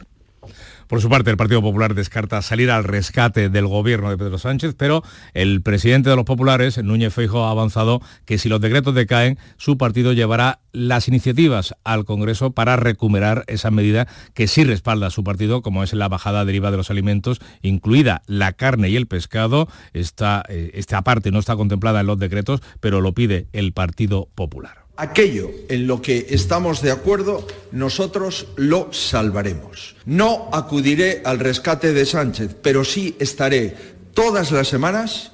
por 0.87 1.01
su 1.01 1.09
parte, 1.09 1.31
el 1.31 1.37
Partido 1.37 1.61
Popular 1.61 1.95
descarta 1.95 2.41
salir 2.41 2.71
al 2.71 2.83
rescate 2.83 3.49
del 3.49 3.67
gobierno 3.67 4.09
de 4.09 4.17
Pedro 4.17 4.37
Sánchez, 4.37 4.75
pero 4.77 5.03
el 5.33 5.61
presidente 5.61 6.09
de 6.09 6.15
los 6.15 6.25
populares, 6.25 6.81
Núñez 6.83 7.13
Feijo, 7.13 7.45
ha 7.45 7.51
avanzado 7.51 8.01
que 8.25 8.37
si 8.37 8.49
los 8.49 8.61
decretos 8.61 8.93
decaen, 8.93 9.37
su 9.57 9.77
partido 9.77 10.13
llevará 10.13 10.59
las 10.71 11.07
iniciativas 11.07 11.75
al 11.83 12.05
Congreso 12.05 12.51
para 12.51 12.75
recuperar 12.75 13.43
esa 13.47 13.71
medida 13.71 14.07
que 14.33 14.47
sí 14.47 14.63
respalda 14.63 15.09
su 15.09 15.23
partido, 15.23 15.61
como 15.61 15.83
es 15.83 15.93
la 15.93 16.09
bajada 16.09 16.45
deriva 16.45 16.71
de 16.71 16.77
los 16.77 16.91
alimentos, 16.91 17.39
incluida 17.61 18.21
la 18.27 18.53
carne 18.53 18.89
y 18.89 18.95
el 18.95 19.07
pescado. 19.07 19.67
Esta, 19.93 20.43
eh, 20.49 20.71
esta 20.73 21.01
parte 21.03 21.31
no 21.31 21.39
está 21.39 21.55
contemplada 21.55 22.01
en 22.01 22.07
los 22.07 22.19
decretos, 22.19 22.61
pero 22.79 23.01
lo 23.01 23.13
pide 23.13 23.47
el 23.53 23.73
Partido 23.73 24.29
Popular. 24.35 24.84
Aquello 24.97 25.51
en 25.67 25.87
lo 25.87 26.01
que 26.01 26.27
estamos 26.29 26.81
de 26.81 26.91
acuerdo, 26.91 27.45
nosotros 27.71 28.47
lo 28.55 28.93
salvaremos. 28.93 29.95
No 30.05 30.49
acudiré 30.53 31.21
al 31.25 31.39
rescate 31.39 31.91
de 31.91 32.05
Sánchez, 32.05 32.55
pero 32.61 32.85
sí 32.85 33.15
estaré 33.19 33.75
todas 34.13 34.51
las 34.51 34.69
semanas 34.69 35.33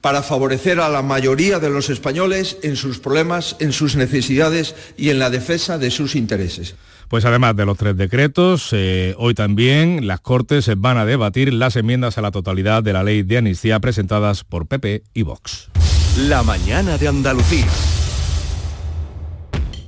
para 0.00 0.22
favorecer 0.22 0.80
a 0.80 0.88
la 0.88 1.02
mayoría 1.02 1.60
de 1.60 1.70
los 1.70 1.90
españoles 1.90 2.56
en 2.62 2.74
sus 2.74 2.98
problemas, 2.98 3.56
en 3.60 3.72
sus 3.72 3.96
necesidades 3.96 4.74
y 4.96 5.10
en 5.10 5.18
la 5.18 5.30
defensa 5.30 5.78
de 5.78 5.90
sus 5.90 6.16
intereses. 6.16 6.74
Pues 7.08 7.24
además 7.24 7.56
de 7.56 7.66
los 7.66 7.76
tres 7.76 7.96
decretos, 7.96 8.70
eh, 8.72 9.14
hoy 9.18 9.34
también 9.34 10.06
las 10.06 10.20
Cortes 10.20 10.70
van 10.76 10.96
a 10.96 11.04
debatir 11.04 11.52
las 11.52 11.76
enmiendas 11.76 12.18
a 12.18 12.22
la 12.22 12.30
totalidad 12.30 12.82
de 12.82 12.92
la 12.92 13.02
ley 13.02 13.22
de 13.22 13.38
amnistía 13.38 13.78
presentadas 13.80 14.44
por 14.44 14.66
PP 14.66 15.02
y 15.12 15.22
Vox. 15.22 15.70
La 16.28 16.42
mañana 16.42 16.98
de 16.98 17.08
Andalucía. 17.08 17.66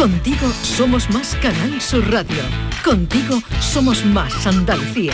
Contigo 0.00 0.50
somos 0.62 1.10
más 1.10 1.36
Canal 1.42 1.78
Sur 1.78 2.10
Radio. 2.10 2.42
Contigo 2.82 3.38
somos 3.60 4.02
más 4.06 4.46
Andalucía. 4.46 5.12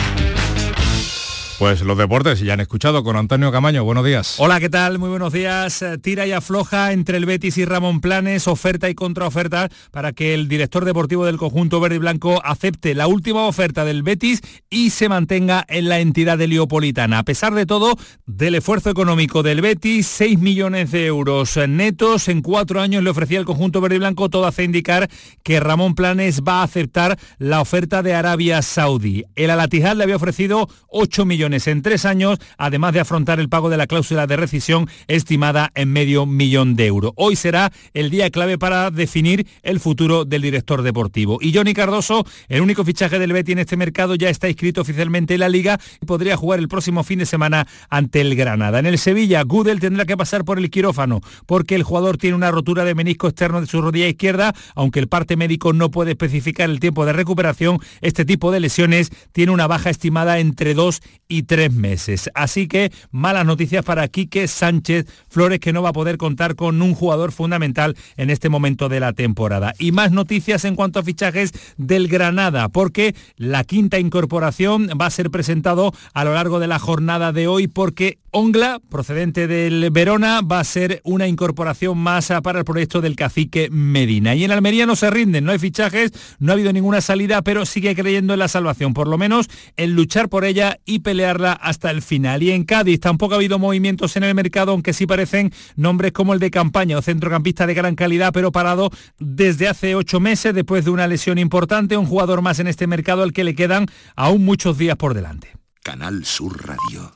Pues 1.59 1.81
los 1.81 1.97
deportes, 1.97 2.39
ya 2.39 2.53
han 2.53 2.59
escuchado 2.59 3.03
con 3.03 3.15
Antonio 3.15 3.51
Camaño. 3.51 3.83
Buenos 3.83 4.05
días. 4.05 4.35
Hola, 4.37 4.59
¿qué 4.59 4.69
tal? 4.69 4.99
Muy 4.99 5.09
buenos 5.09 5.33
días. 5.33 5.81
Eh, 5.81 5.97
Tira 5.97 6.27
y 6.27 6.31
afloja 6.31 6.91
entre 6.91 7.17
el 7.17 7.25
Betis 7.25 7.57
y 7.57 7.65
Ramón 7.65 7.99
Planes, 7.99 8.47
oferta 8.47 8.91
y 8.91 8.93
contraoferta 8.93 9.67
para 9.89 10.13
que 10.13 10.35
el 10.35 10.49
director 10.49 10.85
deportivo 10.85 11.25
del 11.25 11.37
conjunto 11.37 11.79
verde 11.79 11.95
y 11.95 11.97
blanco 11.97 12.45
acepte 12.45 12.93
la 12.93 13.07
última 13.07 13.47
oferta 13.47 13.85
del 13.85 14.03
Betis 14.03 14.41
y 14.69 14.91
se 14.91 15.09
mantenga 15.09 15.65
en 15.67 15.89
la 15.89 15.99
entidad 15.99 16.39
heliopolitana. 16.39 17.17
A 17.17 17.23
pesar 17.23 17.55
de 17.55 17.65
todo, 17.65 17.97
del 18.27 18.53
esfuerzo 18.53 18.91
económico 18.91 19.41
del 19.41 19.61
Betis, 19.61 20.05
6 20.05 20.37
millones 20.37 20.91
de 20.91 21.07
euros 21.07 21.57
netos 21.67 22.27
en 22.27 22.43
cuatro 22.43 22.81
años 22.81 23.03
le 23.03 23.09
ofrecía 23.09 23.39
el 23.39 23.45
conjunto 23.45 23.81
verde 23.81 23.95
y 23.95 23.99
blanco, 23.99 24.29
todo 24.29 24.45
hace 24.45 24.63
indicar 24.63 25.09
que 25.41 25.59
Ramón 25.59 25.95
Planes 25.95 26.43
va 26.43 26.59
a 26.59 26.63
aceptar 26.63 27.17
la 27.39 27.61
oferta 27.61 28.03
de 28.03 28.13
Arabia 28.13 28.61
Saudí. 28.61 29.25
El 29.33 29.49
Alatijad 29.49 29.95
le 29.95 30.03
había 30.03 30.17
ofrecido 30.17 30.69
8 30.89 31.25
millones 31.25 31.46
en 31.53 31.81
tres 31.81 32.05
años, 32.05 32.39
además 32.57 32.93
de 32.93 32.99
afrontar 32.99 33.39
el 33.39 33.47
pago 33.47 33.69
de 33.69 33.77
la 33.77 33.87
cláusula 33.87 34.27
de 34.27 34.35
rescisión 34.35 34.89
estimada 35.07 35.71
en 35.75 35.91
medio 35.91 36.25
millón 36.25 36.75
de 36.75 36.87
euros. 36.87 37.13
Hoy 37.15 37.35
será 37.35 37.71
el 37.93 38.09
día 38.09 38.29
clave 38.29 38.57
para 38.57 38.91
definir 38.91 39.47
el 39.63 39.79
futuro 39.79 40.25
del 40.25 40.41
director 40.41 40.81
deportivo. 40.81 41.37
Y 41.41 41.53
Johnny 41.53 41.73
Cardoso, 41.73 42.25
el 42.49 42.61
único 42.61 42.83
fichaje 42.83 43.17
del 43.17 43.31
Betty 43.33 43.53
en 43.53 43.59
este 43.59 43.77
mercado, 43.77 44.15
ya 44.15 44.29
está 44.29 44.49
inscrito 44.49 44.81
oficialmente 44.81 45.35
en 45.35 45.39
la 45.39 45.49
liga 45.49 45.79
y 46.01 46.05
podría 46.05 46.35
jugar 46.35 46.59
el 46.59 46.67
próximo 46.67 47.03
fin 47.03 47.19
de 47.19 47.25
semana 47.25 47.65
ante 47.89 48.21
el 48.21 48.35
Granada. 48.35 48.79
En 48.79 48.85
el 48.85 48.97
Sevilla, 48.97 49.43
Gudel 49.43 49.79
tendrá 49.79 50.05
que 50.05 50.17
pasar 50.17 50.43
por 50.43 50.59
el 50.59 50.69
quirófano 50.69 51.21
porque 51.45 51.75
el 51.75 51.83
jugador 51.83 52.17
tiene 52.17 52.35
una 52.35 52.51
rotura 52.51 52.83
de 52.83 52.93
menisco 52.93 53.27
externo 53.27 53.61
de 53.61 53.67
su 53.67 53.81
rodilla 53.81 54.07
izquierda, 54.07 54.53
aunque 54.75 54.99
el 54.99 55.07
parte 55.07 55.37
médico 55.37 55.73
no 55.73 55.91
puede 55.91 56.11
especificar 56.11 56.69
el 56.69 56.79
tiempo 56.79 57.05
de 57.05 57.13
recuperación, 57.13 57.79
este 58.01 58.25
tipo 58.25 58.51
de 58.51 58.59
lesiones 58.59 59.11
tiene 59.31 59.51
una 59.51 59.67
baja 59.67 59.89
estimada 59.89 60.39
entre 60.39 60.73
dos 60.73 61.01
y 61.27 61.36
tres 61.43 61.71
meses. 61.73 62.29
Así 62.33 62.67
que 62.67 62.91
malas 63.11 63.45
noticias 63.45 63.83
para 63.83 64.07
Quique 64.07 64.47
Sánchez 64.47 65.05
Flores, 65.29 65.59
que 65.59 65.73
no 65.73 65.81
va 65.81 65.89
a 65.89 65.93
poder 65.93 66.17
contar 66.17 66.55
con 66.55 66.81
un 66.81 66.93
jugador 66.93 67.31
fundamental 67.31 67.95
en 68.15 68.29
este 68.29 68.49
momento 68.49 68.89
de 68.89 68.99
la 68.99 69.13
temporada. 69.13 69.73
Y 69.79 69.91
más 69.91 70.11
noticias 70.11 70.65
en 70.65 70.75
cuanto 70.75 70.99
a 70.99 71.03
fichajes 71.03 71.51
del 71.77 72.07
Granada, 72.07 72.69
porque 72.69 73.15
la 73.35 73.63
quinta 73.63 73.99
incorporación 73.99 74.89
va 74.99 75.07
a 75.07 75.11
ser 75.11 75.31
presentado 75.31 75.93
a 76.13 76.23
lo 76.23 76.33
largo 76.33 76.59
de 76.59 76.67
la 76.67 76.79
jornada 76.79 77.31
de 77.31 77.47
hoy, 77.47 77.67
porque 77.67 78.19
Ongla, 78.31 78.79
procedente 78.89 79.47
del 79.47 79.89
Verona, 79.89 80.41
va 80.41 80.59
a 80.59 80.63
ser 80.63 81.01
una 81.03 81.27
incorporación 81.27 81.97
más 81.97 82.31
para 82.43 82.59
el 82.59 82.65
proyecto 82.65 83.01
del 83.01 83.15
cacique 83.15 83.69
Medina. 83.71 84.35
Y 84.35 84.43
en 84.43 84.51
Almería 84.51 84.85
no 84.85 84.95
se 84.95 85.09
rinden, 85.09 85.45
no 85.45 85.51
hay 85.51 85.59
fichajes, 85.59 86.11
no 86.39 86.51
ha 86.51 86.53
habido 86.53 86.73
ninguna 86.73 87.01
salida, 87.01 87.41
pero 87.41 87.65
sigue 87.65 87.95
creyendo 87.95 88.33
en 88.33 88.39
la 88.39 88.47
salvación, 88.47 88.93
por 88.93 89.07
lo 89.07 89.17
menos 89.17 89.49
en 89.77 89.93
luchar 89.93 90.29
por 90.29 90.45
ella 90.45 90.77
y 90.85 90.99
pelearla 91.27 91.53
hasta 91.53 91.91
el 91.91 92.01
final. 92.01 92.43
Y 92.43 92.51
en 92.51 92.63
Cádiz 92.63 92.99
tampoco 92.99 93.33
ha 93.33 93.37
habido 93.37 93.59
movimientos 93.59 94.15
en 94.15 94.23
el 94.23 94.33
mercado, 94.33 94.71
aunque 94.71 94.93
sí 94.93 95.05
parecen 95.05 95.51
nombres 95.75 96.11
como 96.11 96.33
el 96.33 96.39
de 96.39 96.51
campaña 96.51 96.97
o 96.97 97.01
centrocampista 97.01 97.67
de 97.67 97.73
gran 97.73 97.95
calidad, 97.95 98.31
pero 98.33 98.51
parado 98.51 98.89
desde 99.19 99.67
hace 99.67 99.95
ocho 99.95 100.19
meses 100.19 100.53
después 100.53 100.85
de 100.85 100.91
una 100.91 101.07
lesión 101.07 101.37
importante, 101.37 101.97
un 101.97 102.05
jugador 102.05 102.41
más 102.41 102.59
en 102.59 102.67
este 102.67 102.87
mercado 102.87 103.23
al 103.23 103.33
que 103.33 103.43
le 103.43 103.55
quedan 103.55 103.87
aún 104.15 104.45
muchos 104.45 104.77
días 104.77 104.95
por 104.95 105.13
delante. 105.13 105.53
Canal 105.83 106.25
Sur 106.25 106.65
Radio. 106.65 107.13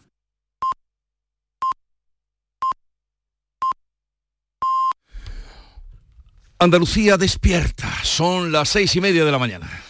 Andalucía 6.60 7.18
despierta. 7.18 7.90
Son 8.04 8.52
las 8.52 8.70
seis 8.70 8.96
y 8.96 9.02
media 9.02 9.26
de 9.26 9.32
la 9.32 9.40
mañana. 9.40 9.81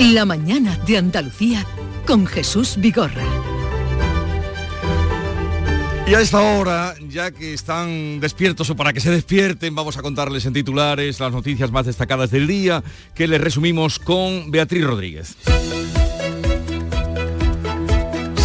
La 0.00 0.24
mañana 0.24 0.78
de 0.86 0.96
Andalucía 0.96 1.66
con 2.06 2.26
Jesús 2.26 2.76
Vigorra. 2.78 3.22
Y 6.08 6.14
a 6.14 6.22
esta 6.22 6.40
hora, 6.40 6.94
ya 7.06 7.30
que 7.30 7.52
están 7.52 8.18
despiertos 8.18 8.70
o 8.70 8.76
para 8.76 8.94
que 8.94 9.00
se 9.00 9.10
despierten, 9.10 9.74
vamos 9.74 9.98
a 9.98 10.02
contarles 10.02 10.46
en 10.46 10.54
titulares 10.54 11.20
las 11.20 11.32
noticias 11.32 11.70
más 11.70 11.84
destacadas 11.84 12.30
del 12.30 12.46
día, 12.46 12.82
que 13.14 13.28
les 13.28 13.42
resumimos 13.42 13.98
con 13.98 14.50
Beatriz 14.50 14.84
Rodríguez. 14.84 15.36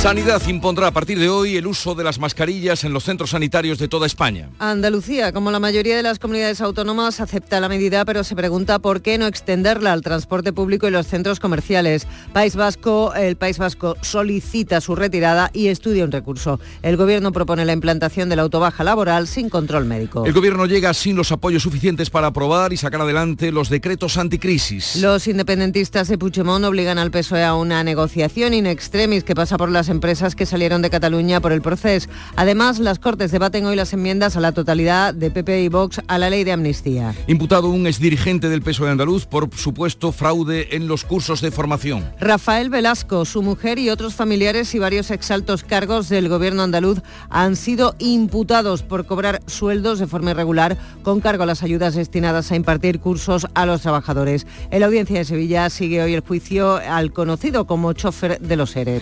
Sanidad 0.05 0.39
impondrá 0.47 0.85
a 0.85 0.91
partir 0.91 1.17
de 1.17 1.29
hoy 1.29 1.57
el 1.57 1.65
uso 1.65 1.95
de 1.95 2.03
las 2.03 2.19
mascarillas 2.19 2.83
en 2.83 2.93
los 2.93 3.03
centros 3.03 3.31
sanitarios 3.31 3.79
de 3.79 3.87
toda 3.87 4.05
España. 4.05 4.51
Andalucía, 4.59 5.31
como 5.31 5.49
la 5.49 5.59
mayoría 5.59 5.97
de 5.97 6.03
las 6.03 6.19
comunidades 6.19 6.61
autónomas, 6.61 7.19
acepta 7.19 7.59
la 7.59 7.69
medida, 7.69 8.05
pero 8.05 8.23
se 8.23 8.35
pregunta 8.35 8.77
por 8.77 9.01
qué 9.01 9.17
no 9.17 9.25
extenderla 9.25 9.93
al 9.93 10.03
transporte 10.03 10.53
público 10.53 10.87
y 10.87 10.91
los 10.91 11.07
centros 11.07 11.39
comerciales. 11.39 12.05
País 12.33 12.55
Vasco, 12.55 13.15
el 13.15 13.35
País 13.35 13.57
Vasco 13.57 13.97
solicita 14.01 14.79
su 14.79 14.95
retirada 14.95 15.49
y 15.53 15.69
estudia 15.69 16.03
un 16.03 16.11
recurso. 16.11 16.59
El 16.83 16.97
Gobierno 16.97 17.31
propone 17.31 17.65
la 17.65 17.73
implantación 17.73 18.29
de 18.29 18.35
la 18.35 18.43
autobaja 18.43 18.83
laboral 18.83 19.25
sin 19.25 19.49
control 19.49 19.85
médico. 19.85 20.23
El 20.23 20.33
Gobierno 20.33 20.67
llega 20.67 20.93
sin 20.93 21.15
los 21.15 21.31
apoyos 21.31 21.63
suficientes 21.63 22.11
para 22.11 22.27
aprobar 22.27 22.73
y 22.73 22.77
sacar 22.77 23.01
adelante 23.01 23.51
los 23.51 23.69
decretos 23.69 24.17
anticrisis. 24.17 24.97
Los 24.97 25.27
independentistas 25.27 26.09
de 26.09 26.19
Puigdemont 26.19 26.63
obligan 26.63 26.99
al 26.99 27.09
PSOE 27.09 27.43
a 27.43 27.55
una 27.55 27.83
negociación 27.83 28.53
in 28.53 28.67
extremis 28.67 29.23
que 29.23 29.33
pasa 29.33 29.57
por 29.57 29.71
las 29.71 29.94
empresas 29.95 30.35
que 30.35 30.45
salieron 30.45 30.81
de 30.81 30.89
Cataluña 30.89 31.41
por 31.41 31.51
el 31.51 31.61
proceso. 31.61 32.09
Además, 32.35 32.79
las 32.79 32.99
Cortes 32.99 33.31
debaten 33.31 33.65
hoy 33.65 33.75
las 33.75 33.93
enmiendas 33.93 34.35
a 34.35 34.41
la 34.41 34.51
totalidad 34.51 35.13
de 35.13 35.31
PP 35.31 35.63
y 35.63 35.69
Vox 35.69 36.01
a 36.07 36.17
la 36.17 36.29
ley 36.29 36.43
de 36.43 36.51
amnistía. 36.51 37.15
Imputado 37.27 37.69
un 37.69 37.87
exdirigente 37.87 38.49
del 38.49 38.61
PSOE 38.61 38.91
andaluz 38.91 39.25
por 39.25 39.49
supuesto 39.55 40.11
fraude 40.11 40.75
en 40.75 40.87
los 40.87 41.03
cursos 41.03 41.41
de 41.41 41.51
formación. 41.51 42.03
Rafael 42.19 42.69
Velasco, 42.69 43.25
su 43.25 43.41
mujer 43.41 43.79
y 43.79 43.89
otros 43.89 44.13
familiares 44.13 44.75
y 44.75 44.79
varios 44.79 45.11
exaltos 45.11 45.63
cargos 45.63 46.09
del 46.09 46.29
gobierno 46.29 46.63
andaluz 46.63 46.99
han 47.29 47.55
sido 47.55 47.95
imputados 47.99 48.83
por 48.83 49.05
cobrar 49.05 49.41
sueldos 49.47 49.99
de 49.99 50.07
forma 50.07 50.31
irregular 50.31 50.77
con 51.03 51.21
cargo 51.21 51.43
a 51.43 51.45
las 51.47 51.63
ayudas 51.63 51.95
destinadas 51.95 52.51
a 52.51 52.55
impartir 52.55 52.99
cursos 52.99 53.47
a 53.53 53.65
los 53.65 53.81
trabajadores. 53.81 54.45
En 54.71 54.81
la 54.81 54.87
audiencia 54.87 55.17
de 55.17 55.25
Sevilla 55.25 55.69
sigue 55.69 56.03
hoy 56.03 56.13
el 56.13 56.21
juicio 56.21 56.75
al 56.75 57.13
conocido 57.13 57.65
como 57.65 57.93
chofer 57.93 58.39
de 58.39 58.55
los 58.55 58.75
ERE. 58.75 59.01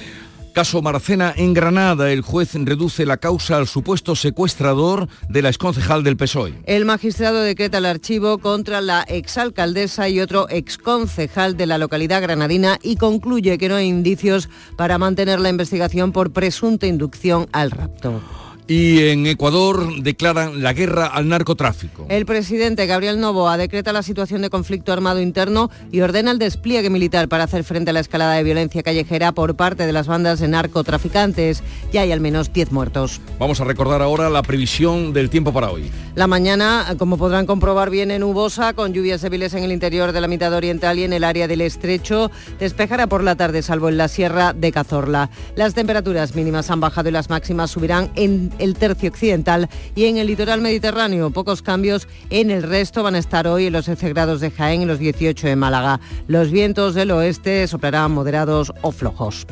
Caso 0.53 0.83
Marcena 0.83 1.33
en 1.35 1.55
Granada, 1.55 2.11
el 2.11 2.21
juez 2.21 2.53
reduce 2.53 3.07
la 3.07 3.17
causa 3.17 3.57
al 3.57 3.65
supuesto 3.65 4.15
secuestrador 4.15 5.07
de 5.27 5.41
la 5.41 5.49
exconcejal 5.49 6.03
del 6.03 6.15
PSOE. 6.15 6.53
El 6.65 6.85
magistrado 6.85 7.41
decreta 7.41 7.79
el 7.79 7.87
archivo 7.87 8.37
contra 8.37 8.79
la 8.79 9.01
exalcaldesa 9.01 10.09
y 10.09 10.19
otro 10.19 10.47
exconcejal 10.51 11.57
de 11.57 11.65
la 11.65 11.79
localidad 11.79 12.21
granadina 12.21 12.77
y 12.83 12.97
concluye 12.97 13.57
que 13.57 13.67
no 13.67 13.75
hay 13.75 13.87
indicios 13.87 14.47
para 14.77 14.99
mantener 14.99 15.39
la 15.39 15.49
investigación 15.49 16.11
por 16.11 16.31
presunta 16.31 16.85
inducción 16.85 17.47
al 17.51 17.71
rapto. 17.71 18.21
Y 18.67 19.07
en 19.07 19.27
Ecuador 19.27 20.01
declaran 20.01 20.63
la 20.63 20.73
guerra 20.73 21.07
al 21.07 21.27
narcotráfico. 21.27 22.05
El 22.09 22.25
presidente 22.25 22.85
Gabriel 22.85 23.19
Novoa 23.19 23.57
decreta 23.57 23.91
la 23.91 24.03
situación 24.03 24.41
de 24.41 24.49
conflicto 24.49 24.93
armado 24.93 25.19
interno 25.19 25.69
y 25.91 25.99
ordena 26.01 26.31
el 26.31 26.39
despliegue 26.39 26.89
militar 26.89 27.27
para 27.27 27.43
hacer 27.43 27.63
frente 27.63 27.89
a 27.89 27.93
la 27.93 27.99
escalada 27.99 28.35
de 28.35 28.43
violencia 28.43 28.81
callejera 28.81 29.33
por 29.33 29.55
parte 29.55 29.85
de 29.85 29.91
las 29.91 30.07
bandas 30.07 30.39
de 30.39 30.47
narcotraficantes. 30.47 31.61
Ya 31.91 32.01
hay 32.01 32.11
al 32.11 32.21
menos 32.21 32.53
10 32.53 32.71
muertos. 32.71 33.19
Vamos 33.37 33.59
a 33.59 33.65
recordar 33.65 34.01
ahora 34.01 34.29
la 34.29 34.43
previsión 34.43 35.11
del 35.11 35.29
tiempo 35.29 35.51
para 35.51 35.69
hoy. 35.69 35.91
La 36.15 36.27
mañana, 36.27 36.95
como 36.97 37.17
podrán 37.17 37.45
comprobar, 37.45 37.89
viene 37.89 38.19
nubosa, 38.19 38.73
con 38.73 38.93
lluvias 38.93 39.21
débiles 39.21 39.53
en 39.55 39.63
el 39.63 39.71
interior 39.71 40.11
de 40.11 40.21
la 40.21 40.27
mitad 40.27 40.53
oriental 40.53 40.99
y 40.99 41.03
en 41.03 41.11
el 41.11 41.23
área 41.23 41.47
del 41.47 41.61
estrecho. 41.61 42.31
Despejará 42.59 43.07
por 43.07 43.23
la 43.23 43.35
tarde, 43.35 43.61
salvo 43.61 43.89
en 43.89 43.97
la 43.97 44.07
sierra 44.07 44.53
de 44.53 44.71
Cazorla. 44.71 45.29
Las 45.55 45.73
temperaturas 45.73 46.35
mínimas 46.35 46.69
han 46.69 46.79
bajado 46.79 47.09
y 47.09 47.11
las 47.11 47.29
máximas 47.29 47.71
subirán 47.71 48.11
en 48.15 48.52
el 48.59 48.75
tercio 48.75 49.09
occidental 49.09 49.69
y 49.95 50.05
en 50.05 50.17
el 50.17 50.27
litoral 50.27 50.61
mediterráneo. 50.61 51.29
Pocos 51.31 51.61
cambios 51.61 52.07
en 52.29 52.51
el 52.51 52.63
resto 52.63 53.03
van 53.03 53.15
a 53.15 53.19
estar 53.19 53.47
hoy 53.47 53.67
en 53.67 53.73
los 53.73 53.87
11 53.87 54.09
grados 54.09 54.41
de 54.41 54.51
Jaén 54.51 54.81
y 54.81 54.85
los 54.85 54.99
18 54.99 55.47
de 55.47 55.55
Málaga. 55.55 55.99
Los 56.27 56.51
vientos 56.51 56.95
del 56.95 57.11
oeste 57.11 57.67
soplarán 57.67 58.11
moderados 58.11 58.73
o 58.81 58.91
flojos. 58.91 59.45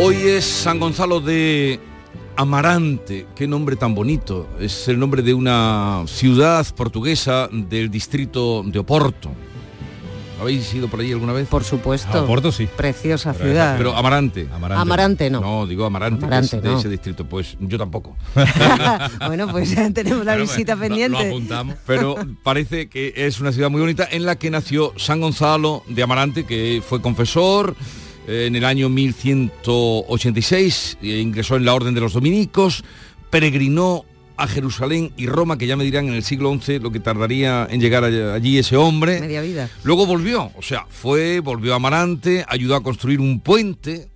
Hoy 0.00 0.16
es 0.28 0.44
San 0.44 0.78
Gonzalo 0.78 1.20
de 1.20 1.80
Amarante, 2.36 3.26
qué 3.34 3.48
nombre 3.48 3.74
tan 3.74 3.96
bonito. 3.96 4.48
Es 4.60 4.86
el 4.86 4.96
nombre 4.96 5.22
de 5.22 5.34
una 5.34 6.04
ciudad 6.06 6.64
portuguesa 6.76 7.48
del 7.50 7.90
distrito 7.90 8.62
de 8.62 8.78
Oporto. 8.78 9.32
¿Habéis 10.40 10.72
ido 10.74 10.88
por 10.88 11.00
allí 11.00 11.12
alguna 11.12 11.32
vez? 11.32 11.48
Por 11.48 11.64
supuesto. 11.64 12.18
A 12.18 12.22
Oporto 12.22 12.52
sí. 12.52 12.68
Preciosa 12.76 13.34
ciudad. 13.34 13.76
Pero 13.76 13.96
Amarante. 13.96 14.48
Amarante 14.52 15.30
no. 15.30 15.40
No, 15.40 15.66
digo 15.66 15.84
Amarante, 15.84 16.24
Amarante, 16.24 16.56
es 16.56 16.62
de 16.62 16.68
no. 16.68 16.78
ese 16.78 16.88
distrito. 16.88 17.24
Pues 17.24 17.56
yo 17.60 17.78
tampoco. 17.78 18.16
bueno, 19.26 19.48
pues 19.48 19.74
tenemos 19.92 20.24
la 20.24 20.36
visita 20.36 20.76
pendiente. 20.76 21.28
apuntamos. 21.28 21.76
Pero 21.86 22.16
parece 22.42 22.88
que 22.88 23.12
es 23.16 23.40
una 23.40 23.52
ciudad 23.52 23.70
muy 23.70 23.80
bonita 23.80 24.08
en 24.10 24.24
la 24.24 24.36
que 24.36 24.50
nació 24.50 24.92
San 24.96 25.20
Gonzalo 25.20 25.82
de 25.88 26.02
Amarante, 26.02 26.44
que 26.44 26.82
fue 26.86 27.02
confesor 27.02 27.74
eh, 28.26 28.46
en 28.46 28.56
el 28.56 28.64
año 28.64 28.88
1186, 28.88 30.98
e 31.02 31.18
ingresó 31.18 31.56
en 31.56 31.64
la 31.64 31.74
Orden 31.74 31.94
de 31.94 32.00
los 32.00 32.12
Dominicos, 32.12 32.84
peregrinó 33.30 34.04
a 34.38 34.46
Jerusalén 34.46 35.12
y 35.16 35.26
Roma, 35.26 35.58
que 35.58 35.66
ya 35.66 35.76
me 35.76 35.84
dirán 35.84 36.08
en 36.08 36.14
el 36.14 36.22
siglo 36.22 36.56
XI 36.58 36.78
lo 36.78 36.90
que 36.92 37.00
tardaría 37.00 37.66
en 37.68 37.80
llegar 37.80 38.04
allí 38.04 38.56
ese 38.56 38.76
hombre. 38.76 39.20
Media 39.20 39.42
vida. 39.42 39.68
Luego 39.82 40.06
volvió, 40.06 40.52
o 40.56 40.62
sea, 40.62 40.86
fue, 40.88 41.40
volvió 41.40 41.72
a 41.72 41.76
Amarante, 41.76 42.44
ayudó 42.48 42.76
a 42.76 42.82
construir 42.82 43.20
un 43.20 43.40
puente, 43.40 44.08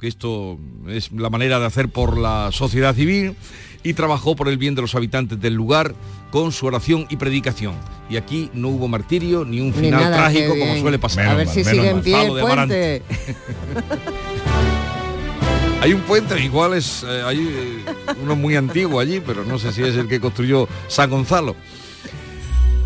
que 0.00 0.08
esto 0.08 0.58
es 0.88 1.10
la 1.12 1.30
manera 1.30 1.58
de 1.58 1.66
hacer 1.66 1.88
por 1.88 2.16
la 2.16 2.50
sociedad 2.52 2.94
civil, 2.94 3.34
y 3.82 3.94
trabajó 3.94 4.36
por 4.36 4.48
el 4.48 4.56
bien 4.56 4.74
de 4.74 4.82
los 4.82 4.94
habitantes 4.94 5.40
del 5.40 5.54
lugar 5.54 5.94
con 6.30 6.52
su 6.52 6.66
oración 6.66 7.06
y 7.10 7.16
predicación. 7.16 7.74
Y 8.08 8.16
aquí 8.16 8.50
no 8.54 8.68
hubo 8.68 8.88
martirio 8.88 9.44
ni 9.44 9.60
un 9.60 9.68
Ni 9.68 9.72
final 9.72 10.02
nada, 10.02 10.16
trágico 10.16 10.56
como 10.56 10.76
suele 10.78 10.98
pasar. 10.98 11.28
A 11.28 11.34
ver 11.34 11.48
si 11.48 11.64
sigue 11.64 11.90
en 11.90 12.02
pie 12.02 12.22
el 12.22 12.40
puente. 12.40 13.02
Hay 15.80 15.94
un 15.94 16.02
puente, 16.02 16.38
igual 16.42 16.74
es 16.74 17.04
eh, 17.08 17.22
hay 17.24 17.38
eh, 17.38 17.84
uno 18.22 18.36
muy 18.36 18.54
antiguo 18.54 19.00
allí, 19.00 19.20
pero 19.24 19.44
no 19.44 19.58
sé 19.58 19.72
si 19.72 19.82
es 19.82 19.96
el 19.96 20.08
que 20.08 20.20
construyó 20.20 20.68
San 20.88 21.08
Gonzalo. 21.08 21.56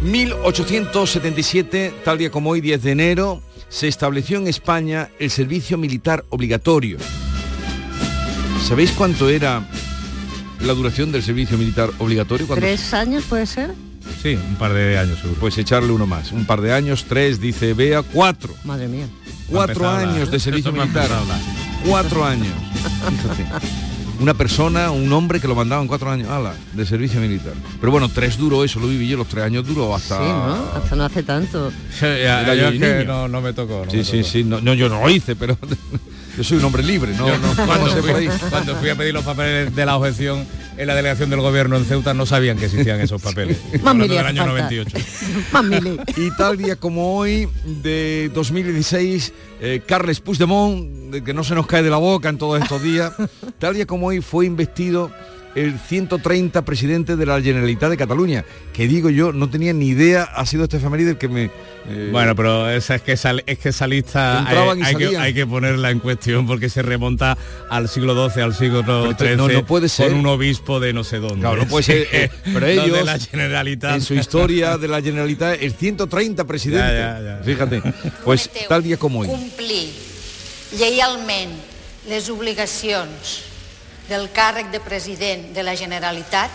1877, 0.03 1.93
tal 2.05 2.19
día 2.19 2.31
como 2.31 2.51
hoy, 2.51 2.61
10 2.61 2.83
de 2.83 2.93
enero, 2.93 3.43
se 3.69 3.89
estableció 3.89 4.39
en 4.39 4.47
España 4.47 5.09
el 5.19 5.31
servicio 5.31 5.77
militar 5.77 6.25
obligatorio. 6.29 6.99
¿Sabéis 8.69 8.93
cuánto 8.93 9.29
era 9.29 9.67
la 10.61 10.73
duración 10.75 11.11
del 11.11 11.23
servicio 11.23 11.59
militar 11.59 11.91
obligatorio? 11.99 12.47
¿Cuántos- 12.47 12.65
¿Tres 12.69 12.95
años 12.95 13.25
puede 13.29 13.47
ser? 13.47 13.73
Sí, 14.23 14.37
un 14.37 14.55
par 14.57 14.73
de 14.73 14.99
años 14.99 15.19
seguro. 15.19 15.41
Pues 15.41 15.59
echarle 15.59 15.91
uno 15.91 16.07
más. 16.07 16.31
Un 16.31 16.45
par 16.47 16.61
de 16.61 16.73
años, 16.73 17.07
tres, 17.09 17.41
dice 17.41 17.75
Bea, 17.75 18.03
cuatro. 18.03 18.55
Madre 18.65 18.87
mía. 18.87 19.07
Cuatro 19.51 19.89
años 19.89 20.31
de 20.31 20.39
servicio 20.39 20.71
militar. 20.73 21.09
Cuatro 21.87 22.25
años. 22.25 22.53
Fíjate. 23.11 23.67
Una 24.21 24.33
persona, 24.33 24.93
un 24.93 25.13
hombre 25.13 25.41
que 25.41 25.49
lo 25.49 25.57
mandaban 25.57 25.89
cuatro 25.89 26.09
años, 26.11 26.31
ala, 26.31 26.55
de 26.73 26.87
servicio 26.87 27.21
militar. 27.21 27.53
Pero 27.81 27.91
bueno, 27.91 28.09
tres 28.09 28.39
duró 28.39 28.63
eso, 28.65 28.79
lo 28.79 28.87
viví 28.87 29.09
yo, 29.09 29.17
los 29.17 29.27
tres 29.27 29.45
años 29.45 29.67
duró 29.67 29.93
hasta... 29.95 30.19
Sí, 30.19 30.25
¿no? 30.25 30.55
Hasta 30.77 30.95
no 30.97 31.05
hace 31.05 31.23
tanto. 31.25 31.73
Era 32.01 32.55
yo 32.55 32.55
yo 32.55 32.69
es 32.69 32.99
que 33.01 33.05
no, 33.05 33.27
no 33.27 33.41
me 33.41 33.53
tocó. 33.53 33.83
no 33.85 33.91
Sí, 33.91 33.97
me 33.99 34.05
sí, 34.05 34.19
tocó. 34.19 34.29
sí. 34.31 34.45
No, 34.45 34.61
no, 34.61 34.73
yo 34.75 34.89
no 34.89 35.01
lo 35.01 35.11
hice, 35.11 35.35
pero 35.35 35.59
yo 36.37 36.45
soy 36.45 36.59
un 36.59 36.65
hombre 36.65 36.85
libre, 36.85 37.13
no, 37.17 37.27
Yo 37.27 37.39
no, 37.39 37.55
no 37.55 37.67
cuando, 37.67 37.89
fui, 38.03 38.29
cuando 38.51 38.77
fui 38.77 38.89
a 38.91 38.95
pedir 38.95 39.15
los 39.15 39.25
papeles 39.25 39.75
de 39.75 39.85
la 39.85 39.97
objeción 39.97 40.47
en 40.77 40.87
la 40.87 40.95
delegación 40.95 41.31
del 41.31 41.41
gobierno 41.41 41.77
en 41.77 41.85
Ceuta 41.85 42.15
no 42.15 42.27
sabían 42.27 42.59
que 42.59 42.67
existían 42.67 43.01
esos 43.01 43.23
papeles. 43.23 43.59
Más 43.83 43.97
del 43.97 44.19
año 44.19 44.45
falta. 44.45 44.47
98. 44.47 44.99
Más 45.53 45.65
mili. 45.65 46.01
Y 46.17 46.31
tal 46.37 46.57
día 46.57 46.77
como 46.77 47.17
hoy, 47.17 47.49
de 47.65 48.31
2016, 48.35 49.33
eh, 49.61 49.83
Carles 49.87 50.21
Puigdemont, 50.21 51.11
de 51.11 51.23
que 51.23 51.33
no 51.35 51.45
se 51.45 51.55
nos 51.55 51.67
cae 51.67 51.83
de 51.83 51.91
la 51.91 51.97
boca 51.97 52.29
en 52.29 52.39
todos 52.39 52.63
estos 52.63 52.83
días, 52.83 53.13
tal 53.59 53.75
día 53.75 53.87
como 53.87 54.09
hoy 54.09 54.21
fue 54.21 54.47
investido 54.47 55.11
el 55.55 55.79
130 55.79 56.63
presidente 56.65 57.17
de 57.17 57.27
la 57.27 57.41
Generalitat 57.41 57.91
de 57.91 57.97
Cataluña, 57.97 58.45
que 58.73 58.87
digo 58.89 59.09
yo, 59.11 59.33
no 59.33 59.49
tenía 59.51 59.73
ni 59.73 59.89
idea, 59.89 60.25
ha 60.25 60.45
sido 60.47 60.65
este 60.65 60.79
efeméride 60.79 61.11
el 61.11 61.19
que 61.19 61.29
me... 61.29 61.45
eh, 61.89 62.09
Bueno, 62.11 62.35
pero 62.35 62.69
esa 62.71 62.97
es 62.97 63.03
que 63.03 63.17
sal- 63.17 63.45
es 63.47 63.59
que 63.59 63.69
esa 63.69 63.87
lista 63.87 64.45
hay, 64.83 64.95
que, 64.97 65.17
hay 65.17 65.33
que 65.35 65.47
ponerla 65.47 65.91
en 65.91 66.01
cuestión 66.01 66.47
porque 66.47 66.69
se 66.69 66.83
remonta 66.83 67.39
al 67.71 67.89
siglo 67.89 68.29
XII, 68.31 68.43
al 68.43 68.55
siglo 68.55 68.83
XIII, 68.83 69.37
no- 69.37 69.49
no 69.49 69.65
puede 69.65 69.89
ser. 69.89 70.09
con 70.11 70.19
un 70.19 70.27
obispo 70.27 70.81
de 70.81 70.93
no 70.93 71.05
sé 71.05 71.19
dónde. 71.19 71.41
Claro, 71.41 71.57
no 71.57 71.67
puede 71.69 71.85
ser, 71.85 72.09
eh, 72.11 72.31
pero 72.45 72.61
Los 72.61 72.69
ellos, 72.87 72.99
de 72.99 73.05
la 73.05 73.19
Generalitat. 73.19 73.95
en 73.95 74.03
su 74.03 74.15
historia 74.15 74.77
de 74.77 74.89
la 74.89 75.01
Generalitat, 75.01 75.63
el 75.63 75.73
130 75.73 76.45
presidente. 76.45 76.87
Ya, 76.97 77.21
ya, 77.21 77.39
ya. 77.39 77.43
Fíjate, 77.45 77.81
pues 78.25 78.51
tal 78.69 78.83
día 78.83 78.97
como 78.97 79.21
hoy. 79.21 79.29
complir 79.29 79.91
lleialment 80.77 81.53
les 82.09 82.29
obligacions 82.29 83.45
del 84.09 84.31
càrrec 84.33 84.71
de 84.71 84.81
president 84.81 85.53
de 85.55 85.63
la 85.63 85.77
Generalitat 85.77 86.51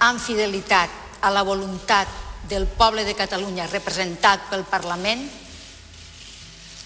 amb 0.00 0.20
fidelitat 0.20 0.88
a 1.20 1.30
la 1.30 1.42
voluntat 1.42 2.08
del 2.48 2.66
poble 2.66 3.04
de 3.04 3.14
Catalunya 3.14 3.66
representat 3.68 4.48
pel 4.50 4.64
Parlament 4.64 5.28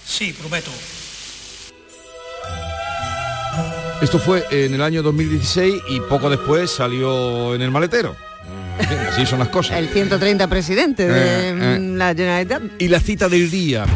Sí, 0.07 0.35
prometo. 0.35 0.71
Esto 4.03 4.19
fue 4.19 4.45
en 4.51 4.75
el 4.75 4.83
año 4.83 5.03
2016 5.03 5.75
y 5.89 6.01
poco 6.01 6.29
después 6.29 6.71
salió 6.71 7.55
en 7.55 7.63
el 7.63 7.71
maletero. 7.71 8.15
Así 9.09 9.25
son 9.25 9.39
las 9.39 9.49
cosas. 9.49 9.79
El 9.79 9.89
130 9.89 10.47
presidente 10.49 11.07
de 11.09 11.21
Eh, 11.21 11.77
eh. 11.77 11.79
la 11.81 12.09
Generalitat. 12.09 12.63
Y 12.79 12.89
la 12.89 13.01
cita 13.01 13.31
del 13.31 13.51
día. 13.51 13.87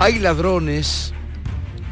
Hay 0.00 0.18
ladrones 0.18 1.13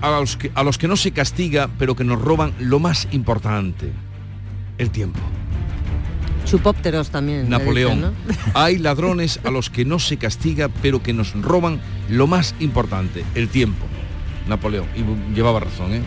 a 0.02 0.10
los, 0.20 0.36
que, 0.36 0.50
a 0.54 0.62
los 0.62 0.78
que 0.78 0.88
no 0.88 0.96
se 0.96 1.12
castiga, 1.12 1.70
pero 1.78 1.94
que 1.96 2.04
nos 2.04 2.20
roban 2.20 2.52
lo 2.58 2.78
más 2.78 3.08
importante, 3.12 3.92
el 4.78 4.90
tiempo. 4.90 5.20
Chupópteros 6.44 7.10
también. 7.10 7.44
le 7.44 7.48
Napoleón. 7.50 7.96
dicen, 7.96 8.14
¿no? 8.26 8.34
Hay 8.60 8.78
ladrones 8.78 9.40
a 9.44 9.50
los 9.50 9.70
que 9.70 9.84
no 9.84 9.98
se 9.98 10.16
castiga, 10.16 10.68
pero 10.82 11.02
que 11.02 11.12
nos 11.12 11.32
roban 11.40 11.80
lo 12.08 12.26
más 12.26 12.54
importante, 12.58 13.24
el 13.34 13.48
tiempo. 13.48 13.86
Napoleón. 14.48 14.86
Y 14.96 15.34
llevaba 15.34 15.60
razón, 15.60 15.94
¿eh? 15.94 16.02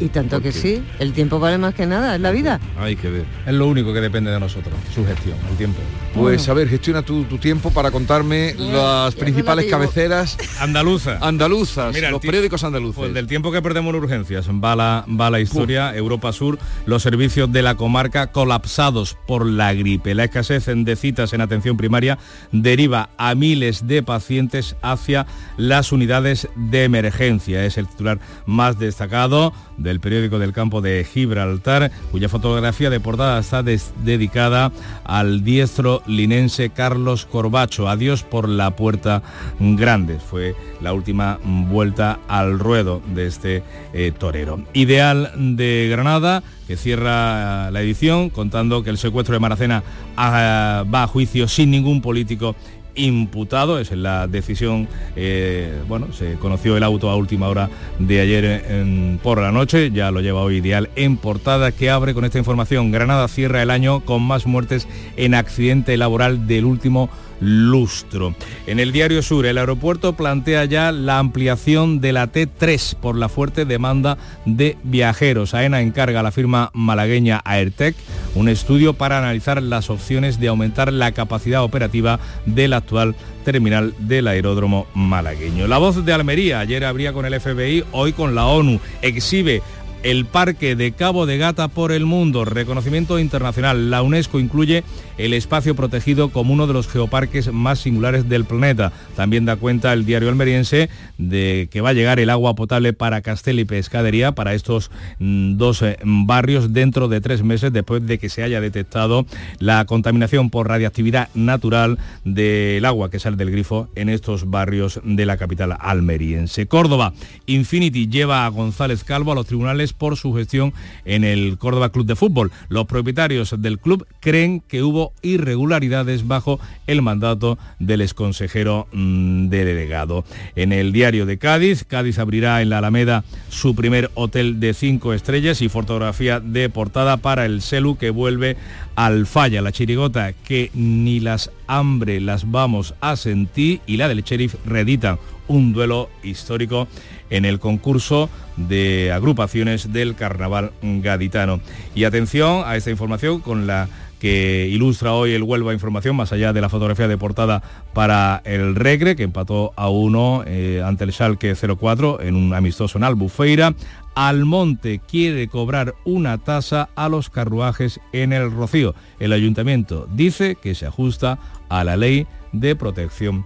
Y 0.00 0.08
tanto 0.08 0.40
que 0.40 0.52
sí, 0.52 0.82
el 0.98 1.12
tiempo 1.12 1.38
vale 1.38 1.58
más 1.58 1.74
que 1.74 1.86
nada, 1.86 2.14
es 2.16 2.20
la 2.20 2.30
vida. 2.30 2.60
Hay 2.78 2.96
que 2.96 3.08
ver. 3.10 3.24
Es 3.46 3.54
lo 3.54 3.66
único 3.66 3.92
que 3.92 4.00
depende 4.00 4.30
de 4.30 4.40
nosotros, 4.40 4.74
su 4.94 5.04
gestión, 5.06 5.36
el 5.50 5.56
tiempo. 5.56 5.78
Pues 6.14 6.48
a 6.48 6.54
ver, 6.54 6.68
gestiona 6.68 7.02
tu, 7.02 7.24
tu 7.24 7.36
tiempo 7.38 7.70
para 7.70 7.90
contarme 7.90 8.54
las 8.58 9.14
principales 9.14 9.66
cabeceras 9.66 10.38
Andaluza. 10.60 11.18
andaluzas, 11.20 11.94
Mira, 11.94 12.10
los 12.10 12.22
periódicos 12.22 12.64
andaluces. 12.64 12.96
Pues 12.96 13.12
del 13.14 13.26
tiempo 13.26 13.52
que 13.52 13.60
perdemos 13.60 13.94
en 13.94 14.00
urgencias, 14.02 14.48
va 14.48 14.74
la, 14.74 15.04
va 15.08 15.28
la 15.30 15.40
historia, 15.40 15.94
Europa 15.94 16.32
Sur, 16.32 16.58
los 16.86 17.02
servicios 17.02 17.52
de 17.52 17.60
la 17.62 17.74
comarca 17.74 18.28
colapsados 18.32 19.16
por 19.26 19.44
la 19.46 19.74
gripe. 19.74 20.14
La 20.14 20.24
escasez 20.24 20.68
en- 20.68 20.84
de 20.86 20.96
citas 20.96 21.32
en 21.34 21.42
atención 21.42 21.76
primaria 21.76 22.18
deriva 22.50 23.10
a 23.18 23.34
miles 23.34 23.86
de 23.86 24.02
pacientes 24.02 24.74
hacia 24.82 25.26
las 25.58 25.92
unidades 25.92 26.48
de 26.56 26.84
emergencia. 26.84 27.64
Es 27.64 27.76
el 27.76 27.88
titular 27.88 28.18
más 28.46 28.78
destacado 28.78 29.52
del 29.76 30.00
periódico 30.00 30.38
del 30.38 30.52
campo 30.52 30.80
de 30.80 31.04
Gibraltar, 31.04 31.90
cuya 32.10 32.28
fotografía 32.28 32.90
de 32.90 33.00
portada 33.00 33.38
está 33.38 33.62
dedicada 33.62 34.72
al 35.04 35.44
diestro 35.44 36.02
linense 36.06 36.70
Carlos 36.70 37.26
Corbacho. 37.26 37.88
Adiós 37.88 38.22
por 38.22 38.48
la 38.48 38.76
puerta 38.76 39.22
grande. 39.58 40.18
Fue 40.18 40.54
la 40.80 40.92
última 40.92 41.38
vuelta 41.44 42.18
al 42.28 42.58
ruedo 42.58 43.02
de 43.14 43.26
este 43.26 43.62
eh, 43.92 44.12
torero. 44.16 44.62
Ideal 44.72 45.32
de 45.36 45.88
Granada, 45.90 46.42
que 46.66 46.76
cierra 46.76 47.68
eh, 47.68 47.72
la 47.72 47.80
edición 47.80 48.30
contando 48.30 48.82
que 48.82 48.90
el 48.90 48.98
secuestro 48.98 49.34
de 49.34 49.40
Maracena 49.40 49.82
ah, 50.16 50.84
va 50.92 51.04
a 51.04 51.06
juicio 51.06 51.48
sin 51.48 51.70
ningún 51.70 52.02
político 52.02 52.56
imputado, 52.96 53.78
es 53.78 53.92
la 53.92 54.26
decisión, 54.26 54.88
eh, 55.14 55.82
bueno, 55.88 56.12
se 56.12 56.34
conoció 56.34 56.76
el 56.76 56.82
auto 56.82 57.10
a 57.10 57.16
última 57.16 57.48
hora 57.48 57.70
de 57.98 58.20
ayer 58.20 59.18
por 59.22 59.40
la 59.40 59.52
noche, 59.52 59.90
ya 59.90 60.10
lo 60.10 60.20
lleva 60.20 60.42
hoy 60.42 60.56
Ideal 60.56 60.90
en 60.96 61.16
portada 61.16 61.72
que 61.72 61.90
abre 61.90 62.14
con 62.14 62.24
esta 62.24 62.38
información. 62.38 62.90
Granada 62.90 63.28
cierra 63.28 63.62
el 63.62 63.70
año 63.70 64.00
con 64.00 64.22
más 64.22 64.46
muertes 64.46 64.88
en 65.16 65.34
accidente 65.34 65.96
laboral 65.96 66.46
del 66.46 66.64
último 66.64 67.10
lustro. 67.40 68.34
En 68.66 68.80
el 68.80 68.92
diario 68.92 69.22
Sur, 69.22 69.46
el 69.46 69.58
aeropuerto 69.58 70.14
plantea 70.14 70.64
ya 70.64 70.92
la 70.92 71.18
ampliación 71.18 72.00
de 72.00 72.12
la 72.12 72.32
T3 72.32 72.94
por 72.96 73.16
la 73.16 73.28
fuerte 73.28 73.64
demanda 73.64 74.18
de 74.44 74.76
viajeros. 74.82 75.54
AENA 75.54 75.80
encarga 75.80 76.20
a 76.20 76.22
la 76.22 76.32
firma 76.32 76.70
malagueña 76.72 77.40
Airtec 77.44 77.96
un 78.34 78.48
estudio 78.48 78.94
para 78.94 79.18
analizar 79.18 79.62
las 79.62 79.90
opciones 79.90 80.38
de 80.40 80.48
aumentar 80.48 80.92
la 80.92 81.12
capacidad 81.12 81.62
operativa 81.62 82.20
del 82.44 82.72
actual 82.72 83.16
terminal 83.44 83.94
del 84.00 84.26
aeródromo 84.26 84.88
malagueño. 84.92 85.68
La 85.68 85.78
voz 85.78 86.04
de 86.04 86.12
Almería, 86.12 86.58
ayer 86.58 86.84
abría 86.84 87.12
con 87.12 87.26
el 87.26 87.40
FBI, 87.40 87.84
hoy 87.92 88.12
con 88.12 88.34
la 88.34 88.46
ONU, 88.46 88.80
exhibe 89.02 89.62
el 90.02 90.24
Parque 90.24 90.76
de 90.76 90.92
Cabo 90.92 91.26
de 91.26 91.38
Gata 91.38 91.68
por 91.68 91.92
el 91.92 92.06
mundo, 92.06 92.44
reconocimiento 92.44 93.18
internacional. 93.18 93.90
La 93.90 94.02
UNESCO 94.02 94.38
incluye 94.38 94.84
el 95.18 95.32
espacio 95.32 95.74
protegido 95.74 96.28
como 96.30 96.52
uno 96.52 96.66
de 96.66 96.72
los 96.72 96.88
geoparques 96.88 97.52
más 97.52 97.80
singulares 97.80 98.28
del 98.28 98.44
planeta. 98.44 98.92
También 99.16 99.44
da 99.44 99.56
cuenta 99.56 99.92
el 99.92 100.04
diario 100.04 100.28
almeriense 100.28 100.88
de 101.18 101.68
que 101.70 101.80
va 101.80 101.90
a 101.90 101.94
llegar 101.94 102.20
el 102.20 102.30
agua 102.30 102.54
potable 102.54 102.92
para 102.92 103.22
Castel 103.22 103.60
y 103.60 103.64
Pescadería, 103.64 104.32
para 104.32 104.54
estos 104.54 104.90
mm, 105.18 105.56
dos 105.56 105.82
eh, 105.82 105.98
barrios, 106.04 106.72
dentro 106.72 107.08
de 107.08 107.20
tres 107.20 107.42
meses 107.42 107.72
después 107.72 108.06
de 108.06 108.18
que 108.18 108.28
se 108.28 108.42
haya 108.42 108.60
detectado 108.60 109.26
la 109.58 109.84
contaminación 109.86 110.50
por 110.50 110.68
radiactividad 110.68 111.28
natural 111.34 111.98
del 112.24 112.84
agua 112.84 113.10
que 113.10 113.18
sale 113.18 113.36
del 113.36 113.50
grifo 113.50 113.88
en 113.94 114.08
estos 114.08 114.50
barrios 114.50 115.00
de 115.04 115.26
la 115.26 115.36
capital 115.36 115.76
almeriense. 115.78 116.66
Córdoba, 116.66 117.12
Infinity 117.46 118.08
lleva 118.08 118.46
a 118.46 118.48
González 118.48 119.04
Calvo 119.04 119.32
a 119.32 119.34
los 119.34 119.46
tribunales 119.46 119.85
por 119.92 120.16
su 120.16 120.34
gestión 120.34 120.72
en 121.04 121.24
el 121.24 121.58
Córdoba 121.58 121.90
Club 121.90 122.06
de 122.06 122.16
Fútbol. 122.16 122.52
Los 122.68 122.86
propietarios 122.86 123.54
del 123.58 123.78
club 123.78 124.06
creen 124.20 124.60
que 124.60 124.82
hubo 124.82 125.12
irregularidades 125.22 126.26
bajo 126.26 126.60
el 126.86 127.02
mandato 127.02 127.58
del 127.78 128.00
exconsejero 128.00 128.86
mm, 128.92 129.48
delegado. 129.48 130.24
En 130.54 130.72
el 130.72 130.92
diario 130.92 131.26
de 131.26 131.38
Cádiz, 131.38 131.84
Cádiz 131.84 132.18
abrirá 132.18 132.62
en 132.62 132.70
la 132.70 132.78
Alameda 132.78 133.24
su 133.48 133.74
primer 133.74 134.10
hotel 134.14 134.60
de 134.60 134.74
cinco 134.74 135.12
estrellas 135.12 135.62
y 135.62 135.68
fotografía 135.68 136.40
de 136.40 136.68
portada 136.68 137.16
para 137.16 137.46
el 137.46 137.62
Celu 137.62 137.96
que 137.96 138.10
vuelve 138.10 138.56
al 138.94 139.26
falla, 139.26 139.60
la 139.60 139.72
chirigota 139.72 140.32
que 140.32 140.70
ni 140.74 141.20
las 141.20 141.50
hambre 141.66 142.20
las 142.20 142.50
vamos 142.50 142.94
a 143.00 143.16
sentir 143.16 143.80
y 143.86 143.96
la 143.98 144.08
del 144.08 144.22
sheriff 144.22 144.54
reeditan 144.64 145.18
un 145.48 145.72
duelo 145.72 146.08
histórico 146.22 146.88
en 147.30 147.44
el 147.44 147.58
concurso 147.58 148.30
de 148.56 149.12
agrupaciones 149.12 149.92
del 149.92 150.14
carnaval 150.14 150.72
gaditano. 150.82 151.60
Y 151.94 152.04
atención 152.04 152.62
a 152.66 152.76
esta 152.76 152.90
información 152.90 153.40
con 153.40 153.66
la 153.66 153.88
que 154.18 154.66
ilustra 154.70 155.12
hoy 155.12 155.32
el 155.32 155.42
Huelva 155.42 155.74
Información, 155.74 156.16
más 156.16 156.32
allá 156.32 156.52
de 156.52 156.60
la 156.60 156.68
fotografía 156.68 157.08
de 157.08 157.18
portada 157.18 157.62
para 157.92 158.40
el 158.44 158.74
Regre, 158.74 159.14
que 159.14 159.24
empató 159.24 159.72
a 159.76 159.88
uno 159.88 160.42
eh, 160.46 160.82
ante 160.84 161.04
el 161.04 161.12
Schalke 161.12 161.54
04 161.54 162.22
en 162.22 162.34
un 162.34 162.54
amistoso 162.54 162.98
en 162.98 163.04
Albufeira. 163.04 163.74
Almonte 164.14 165.00
quiere 165.06 165.48
cobrar 165.48 165.94
una 166.06 166.38
tasa 166.38 166.88
a 166.94 167.10
los 167.10 167.28
carruajes 167.28 168.00
en 168.12 168.32
el 168.32 168.50
Rocío. 168.50 168.94
El 169.20 169.34
ayuntamiento 169.34 170.08
dice 170.10 170.56
que 170.56 170.74
se 170.74 170.86
ajusta 170.86 171.38
a 171.68 171.84
la 171.84 171.96
ley 171.96 172.26
de 172.52 172.74
protección 172.76 173.44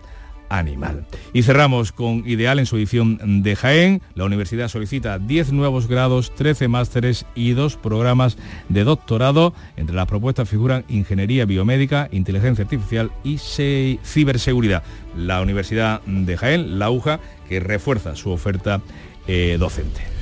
animal. 0.51 1.07
Y 1.33 1.43
cerramos 1.43 1.93
con 1.93 2.29
Ideal 2.29 2.59
en 2.59 2.67
su 2.67 2.77
edición 2.77 3.43
de 3.43 3.57
Jaén. 3.57 4.03
La 4.15 4.25
universidad 4.25 4.69
solicita 4.69 5.19
10 5.19 5.53
nuevos 5.53 5.87
grados, 5.87 6.35
13 6.35 6.69
másteres 6.69 7.25
y 7.35 7.53
dos 7.53 7.77
programas 7.77 8.37
de 8.69 8.85
doctorado. 8.85 9.55
Entre 9.77 9.97
las 9.97 10.07
propuestas 10.07 10.49
figuran 10.49 10.85
ingeniería 10.89 11.47
biomédica, 11.47 12.09
inteligencia 12.13 12.65
artificial 12.65 13.11
y 13.25 13.39
ciberseguridad. 13.39 14.83
La 15.17 15.41
Universidad 15.41 16.03
de 16.03 16.37
Jaén, 16.37 16.79
la 16.79 16.91
UJA, 16.91 17.21
que 17.49 17.61
refuerza 17.61 18.15
su 18.17 18.31
oferta 18.31 18.83
eh, 19.27 19.57
docente. 19.59 20.20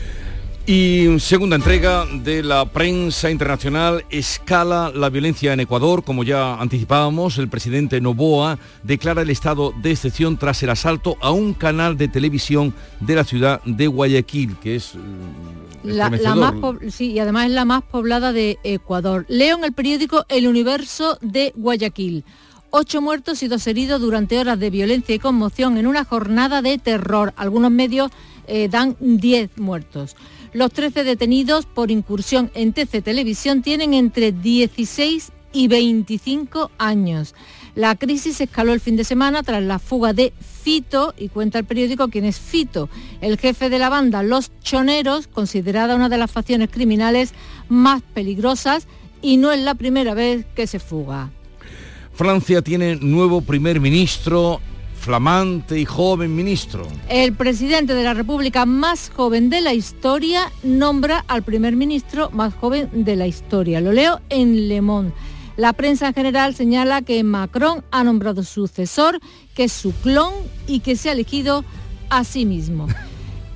Y 0.70 1.18
segunda 1.18 1.56
entrega 1.56 2.04
de 2.04 2.42
la 2.42 2.66
prensa 2.66 3.30
internacional 3.30 4.04
escala 4.10 4.92
la 4.94 5.08
violencia 5.08 5.54
en 5.54 5.60
Ecuador. 5.60 6.04
Como 6.04 6.24
ya 6.24 6.60
anticipábamos, 6.60 7.38
el 7.38 7.48
presidente 7.48 8.02
Novoa 8.02 8.58
declara 8.82 9.22
el 9.22 9.30
estado 9.30 9.72
de 9.80 9.92
excepción 9.92 10.36
tras 10.36 10.62
el 10.62 10.68
asalto 10.68 11.16
a 11.22 11.30
un 11.30 11.54
canal 11.54 11.96
de 11.96 12.08
televisión 12.08 12.74
de 13.00 13.14
la 13.14 13.24
ciudad 13.24 13.62
de 13.64 13.86
Guayaquil, 13.86 14.58
que 14.58 14.76
es... 14.76 14.94
Eh, 14.94 14.98
la, 15.84 16.10
más 16.10 16.54
sí, 16.90 17.12
y 17.12 17.18
además 17.18 17.46
es 17.46 17.52
la 17.52 17.64
más 17.64 17.82
poblada 17.82 18.34
de 18.34 18.58
Ecuador. 18.62 19.24
Leo 19.30 19.56
en 19.56 19.64
el 19.64 19.72
periódico 19.72 20.26
El 20.28 20.46
Universo 20.46 21.16
de 21.22 21.54
Guayaquil. 21.56 22.26
Ocho 22.68 23.00
muertos 23.00 23.42
y 23.42 23.48
dos 23.48 23.66
heridos 23.66 24.02
durante 24.02 24.38
horas 24.38 24.58
de 24.58 24.68
violencia 24.68 25.14
y 25.14 25.18
conmoción 25.18 25.78
en 25.78 25.86
una 25.86 26.04
jornada 26.04 26.60
de 26.60 26.76
terror. 26.76 27.32
Algunos 27.38 27.70
medios 27.70 28.10
eh, 28.46 28.68
dan 28.68 28.96
10 29.00 29.56
muertos. 29.56 30.14
Los 30.52 30.72
13 30.72 31.04
detenidos 31.04 31.66
por 31.66 31.90
incursión 31.90 32.50
en 32.54 32.72
TC 32.72 33.02
Televisión 33.02 33.62
tienen 33.62 33.94
entre 33.94 34.32
16 34.32 35.32
y 35.52 35.68
25 35.68 36.70
años. 36.78 37.34
La 37.74 37.94
crisis 37.96 38.40
escaló 38.40 38.72
el 38.72 38.80
fin 38.80 38.96
de 38.96 39.04
semana 39.04 39.42
tras 39.42 39.62
la 39.62 39.78
fuga 39.78 40.12
de 40.12 40.32
Fito, 40.40 41.14
y 41.16 41.28
cuenta 41.28 41.58
el 41.58 41.64
periódico 41.64 42.08
quién 42.08 42.24
es 42.24 42.38
Fito, 42.38 42.88
el 43.20 43.38
jefe 43.38 43.70
de 43.70 43.78
la 43.78 43.88
banda 43.88 44.22
Los 44.22 44.50
Choneros, 44.62 45.28
considerada 45.28 45.94
una 45.94 46.08
de 46.08 46.18
las 46.18 46.30
facciones 46.30 46.70
criminales 46.70 47.32
más 47.68 48.02
peligrosas, 48.02 48.88
y 49.22 49.36
no 49.36 49.52
es 49.52 49.60
la 49.60 49.74
primera 49.74 50.14
vez 50.14 50.44
que 50.54 50.66
se 50.66 50.78
fuga. 50.78 51.30
Francia 52.12 52.62
tiene 52.62 52.96
nuevo 52.96 53.42
primer 53.42 53.80
ministro 53.80 54.60
flamante 55.08 55.80
y 55.80 55.86
joven 55.86 56.36
ministro. 56.36 56.86
El 57.08 57.32
presidente 57.32 57.94
de 57.94 58.04
la 58.04 58.12
República 58.12 58.66
más 58.66 59.10
joven 59.16 59.48
de 59.48 59.62
la 59.62 59.72
historia 59.72 60.52
nombra 60.62 61.24
al 61.28 61.42
primer 61.42 61.76
ministro 61.76 62.28
más 62.30 62.52
joven 62.52 62.90
de 62.92 63.16
la 63.16 63.26
historia. 63.26 63.80
Lo 63.80 63.92
leo 63.92 64.20
en 64.28 64.68
Le 64.68 64.82
Monde. 64.82 65.14
La 65.56 65.72
prensa 65.72 66.08
en 66.08 66.12
general 66.12 66.54
señala 66.54 67.00
que 67.00 67.24
Macron 67.24 67.82
ha 67.90 68.04
nombrado 68.04 68.42
sucesor, 68.42 69.18
que 69.54 69.64
es 69.64 69.72
su 69.72 69.92
clon 69.92 70.34
y 70.66 70.80
que 70.80 70.94
se 70.94 71.08
ha 71.08 71.12
elegido 71.12 71.64
a 72.10 72.22
sí 72.24 72.44
mismo. 72.44 72.86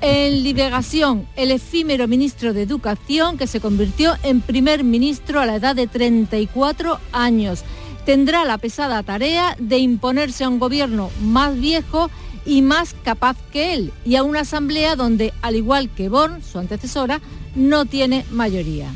En 0.04 0.42
Liberación, 0.42 1.28
el 1.36 1.52
efímero 1.52 2.08
ministro 2.08 2.52
de 2.52 2.62
Educación 2.62 3.38
que 3.38 3.46
se 3.46 3.60
convirtió 3.60 4.16
en 4.24 4.40
primer 4.40 4.82
ministro 4.82 5.38
a 5.38 5.46
la 5.46 5.54
edad 5.54 5.76
de 5.76 5.86
34 5.86 6.98
años 7.12 7.62
tendrá 8.04 8.44
la 8.44 8.58
pesada 8.58 9.02
tarea 9.02 9.56
de 9.58 9.78
imponerse 9.78 10.44
a 10.44 10.48
un 10.48 10.58
gobierno 10.58 11.10
más 11.20 11.58
viejo 11.58 12.10
y 12.44 12.62
más 12.62 12.94
capaz 13.04 13.36
que 13.52 13.74
él, 13.74 13.92
y 14.04 14.16
a 14.16 14.22
una 14.22 14.40
asamblea 14.40 14.96
donde, 14.96 15.32
al 15.42 15.56
igual 15.56 15.90
que 15.90 16.08
Born, 16.08 16.42
su 16.42 16.58
antecesora, 16.58 17.20
no 17.54 17.84
tiene 17.84 18.24
mayoría. 18.30 18.88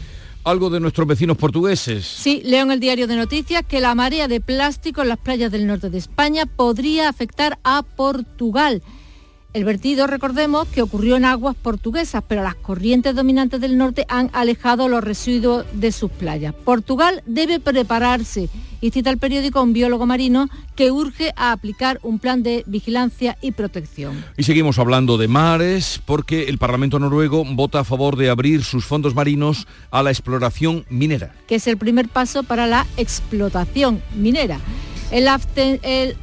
Algo 0.43 0.71
de 0.71 0.81
nuestros 0.81 1.09
vecinos 1.09 1.37
portugueses. 1.37 2.07
Sí, 2.07 2.41
leo 2.45 2.63
en 2.63 2.71
el 2.71 2.81
diario 2.81 3.07
de 3.07 3.17
noticias 3.17 3.65
que 3.67 3.81
la 3.81 3.95
marea 3.95 4.29
de 4.29 4.41
plástico 4.41 5.03
en 5.03 5.09
las 5.09 5.19
playas 5.19 5.51
del 5.51 5.67
norte 5.67 5.91
de 5.91 5.99
España 5.99 6.47
podría 6.47 7.09
afectar 7.09 7.59
a 7.65 7.83
Portugal. 7.83 8.83
El 9.57 9.65
vertido, 9.65 10.07
recordemos, 10.07 10.69
que 10.69 10.83
ocurrió 10.83 11.17
en 11.17 11.25
aguas 11.25 11.57
portuguesas, 11.57 12.23
pero 12.29 12.43
las 12.43 12.57
corrientes 12.57 13.15
dominantes 13.15 13.59
del 13.59 13.79
norte 13.79 14.05
han 14.11 14.29
alejado 14.35 14.87
los 14.87 15.03
residuos 15.03 15.65
de 15.73 15.93
sus 15.93 16.11
playas. 16.11 16.53
Portugal 16.53 17.23
debe 17.25 17.59
prepararse 17.59 18.51
y 18.83 18.91
cita 18.91 19.09
el 19.09 19.17
periódico 19.17 19.63
un 19.63 19.73
biólogo 19.73 20.05
marino 20.05 20.51
que 20.75 20.91
urge 20.91 21.33
a 21.37 21.53
aplicar 21.53 22.01
un 22.03 22.19
plan 22.19 22.43
de 22.43 22.65
vigilancia 22.67 23.39
y 23.41 23.53
protección. 23.53 24.23
Y 24.37 24.43
seguimos 24.43 24.79
hablando 24.79 25.17
de 25.17 25.27
mares 25.27 26.03
porque 26.05 26.51
el 26.51 26.59
Parlamento 26.59 26.99
noruego 26.99 27.43
vota 27.47 27.81
a 27.81 27.85
favor 27.85 28.17
de 28.17 28.29
abrir 28.29 28.63
sus 28.63 28.85
fondos 28.85 29.15
marinos 29.15 29.67
a 29.91 30.03
la 30.03 30.11
exploración 30.11 30.85
minera. 30.91 31.33
Que 31.47 31.55
es 31.55 31.67
el 31.67 31.79
primer 31.79 32.11
paso 32.11 32.43
para 32.43 32.67
la 32.67 32.87
explotación 32.99 34.03
minera. 34.15 34.61
El, 35.13 35.29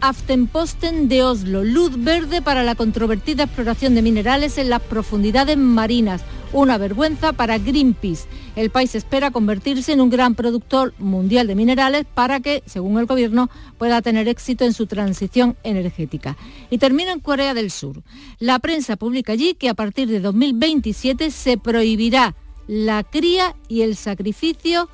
Aftenposten 0.01 1.07
de 1.07 1.23
Oslo, 1.23 1.63
luz 1.63 2.03
verde 2.03 2.41
para 2.41 2.63
la 2.63 2.75
controvertida 2.75 3.45
exploración 3.45 3.95
de 3.95 4.01
minerales 4.01 4.57
en 4.57 4.69
las 4.69 4.81
profundidades 4.81 5.57
marinas. 5.57 6.21
Una 6.51 6.77
vergüenza 6.77 7.31
para 7.31 7.57
Greenpeace. 7.57 8.27
El 8.57 8.71
país 8.71 8.93
espera 8.93 9.31
convertirse 9.31 9.93
en 9.93 10.01
un 10.01 10.09
gran 10.09 10.35
productor 10.35 10.93
mundial 10.99 11.47
de 11.47 11.55
minerales 11.55 12.05
para 12.13 12.41
que, 12.41 12.61
según 12.65 12.99
el 12.99 13.05
gobierno, 13.05 13.49
pueda 13.77 14.01
tener 14.01 14.27
éxito 14.27 14.65
en 14.65 14.73
su 14.73 14.85
transición 14.85 15.55
energética. 15.63 16.35
Y 16.69 16.77
termina 16.77 17.13
en 17.13 17.21
Corea 17.21 17.53
del 17.53 17.71
Sur. 17.71 18.03
La 18.37 18.59
prensa 18.59 18.97
publica 18.97 19.31
allí 19.31 19.55
que 19.55 19.69
a 19.69 19.73
partir 19.73 20.09
de 20.09 20.19
2027 20.19 21.31
se 21.31 21.57
prohibirá 21.57 22.35
la 22.67 23.03
cría 23.03 23.55
y 23.67 23.81
el 23.81 23.95
sacrificio 23.95 24.89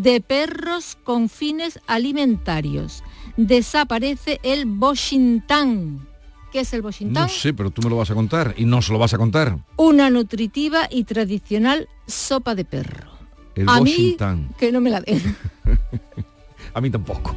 de 0.00 0.20
perros 0.20 0.96
con 1.04 1.28
fines 1.28 1.78
alimentarios. 1.86 3.02
Desaparece 3.36 4.40
el 4.42 4.66
Boshintán. 4.66 6.08
¿Qué 6.50 6.60
es 6.60 6.72
el 6.72 6.82
Boshintán? 6.82 7.24
No 7.24 7.28
sé, 7.28 7.52
pero 7.52 7.70
tú 7.70 7.82
me 7.82 7.90
lo 7.90 7.96
vas 7.96 8.10
a 8.10 8.14
contar 8.14 8.54
y 8.56 8.64
no 8.64 8.82
se 8.82 8.92
lo 8.92 8.98
vas 8.98 9.14
a 9.14 9.18
contar. 9.18 9.58
Una 9.76 10.10
nutritiva 10.10 10.88
y 10.90 11.04
tradicional 11.04 11.88
sopa 12.06 12.54
de 12.54 12.64
perro. 12.64 13.10
El 13.54 13.68
a 13.68 13.80
Mí, 13.80 14.16
que 14.58 14.72
no 14.72 14.80
me 14.80 14.90
la 14.90 15.00
den. 15.00 15.36
a 16.74 16.80
mí 16.80 16.90
tampoco. 16.90 17.34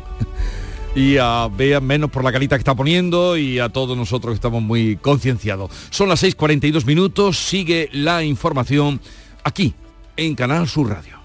Y 0.95 1.17
a 1.17 1.49
Bea 1.49 1.81
menos 1.81 2.09
por 2.09 2.23
la 2.23 2.31
carita 2.31 2.55
que 2.55 2.61
está 2.61 2.73
poniendo 2.73 3.35
y 3.35 3.59
a 3.59 3.67
todos 3.67 3.97
nosotros 3.97 4.31
que 4.31 4.35
estamos 4.35 4.61
muy 4.61 4.95
concienciados. 4.95 5.71
Son 5.89 6.07
las 6.07 6.23
6.42 6.23 6.85
minutos, 6.85 7.37
sigue 7.37 7.89
la 7.91 8.23
información 8.23 9.01
aquí 9.43 9.73
en 10.15 10.35
Canal 10.35 10.69
Sur 10.69 10.89
Radio. 10.89 11.24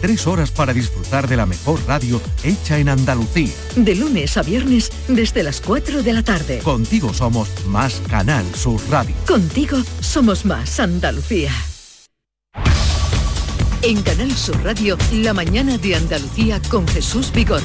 Tres 0.00 0.26
horas 0.26 0.50
para 0.50 0.72
disfrutar 0.72 1.28
de 1.28 1.36
la 1.36 1.46
mejor 1.46 1.80
radio 1.86 2.20
hecha 2.44 2.78
en 2.78 2.88
Andalucía. 2.88 3.52
De 3.76 3.94
lunes 3.94 4.36
a 4.36 4.42
viernes 4.42 4.90
desde 5.08 5.42
las 5.42 5.60
4 5.60 6.02
de 6.02 6.12
la 6.12 6.22
tarde. 6.22 6.58
Contigo 6.58 7.12
somos 7.12 7.48
más 7.66 8.02
Canal 8.08 8.44
Sur 8.54 8.80
Radio. 8.90 9.14
Contigo 9.26 9.78
somos 10.00 10.44
más 10.44 10.80
Andalucía. 10.80 11.52
En 13.82 14.02
Canal 14.02 14.32
Sur 14.32 14.62
Radio, 14.64 14.96
la 15.12 15.32
mañana 15.32 15.78
de 15.78 15.94
Andalucía 15.94 16.60
con 16.70 16.88
Jesús 16.88 17.30
Vigorra. 17.32 17.62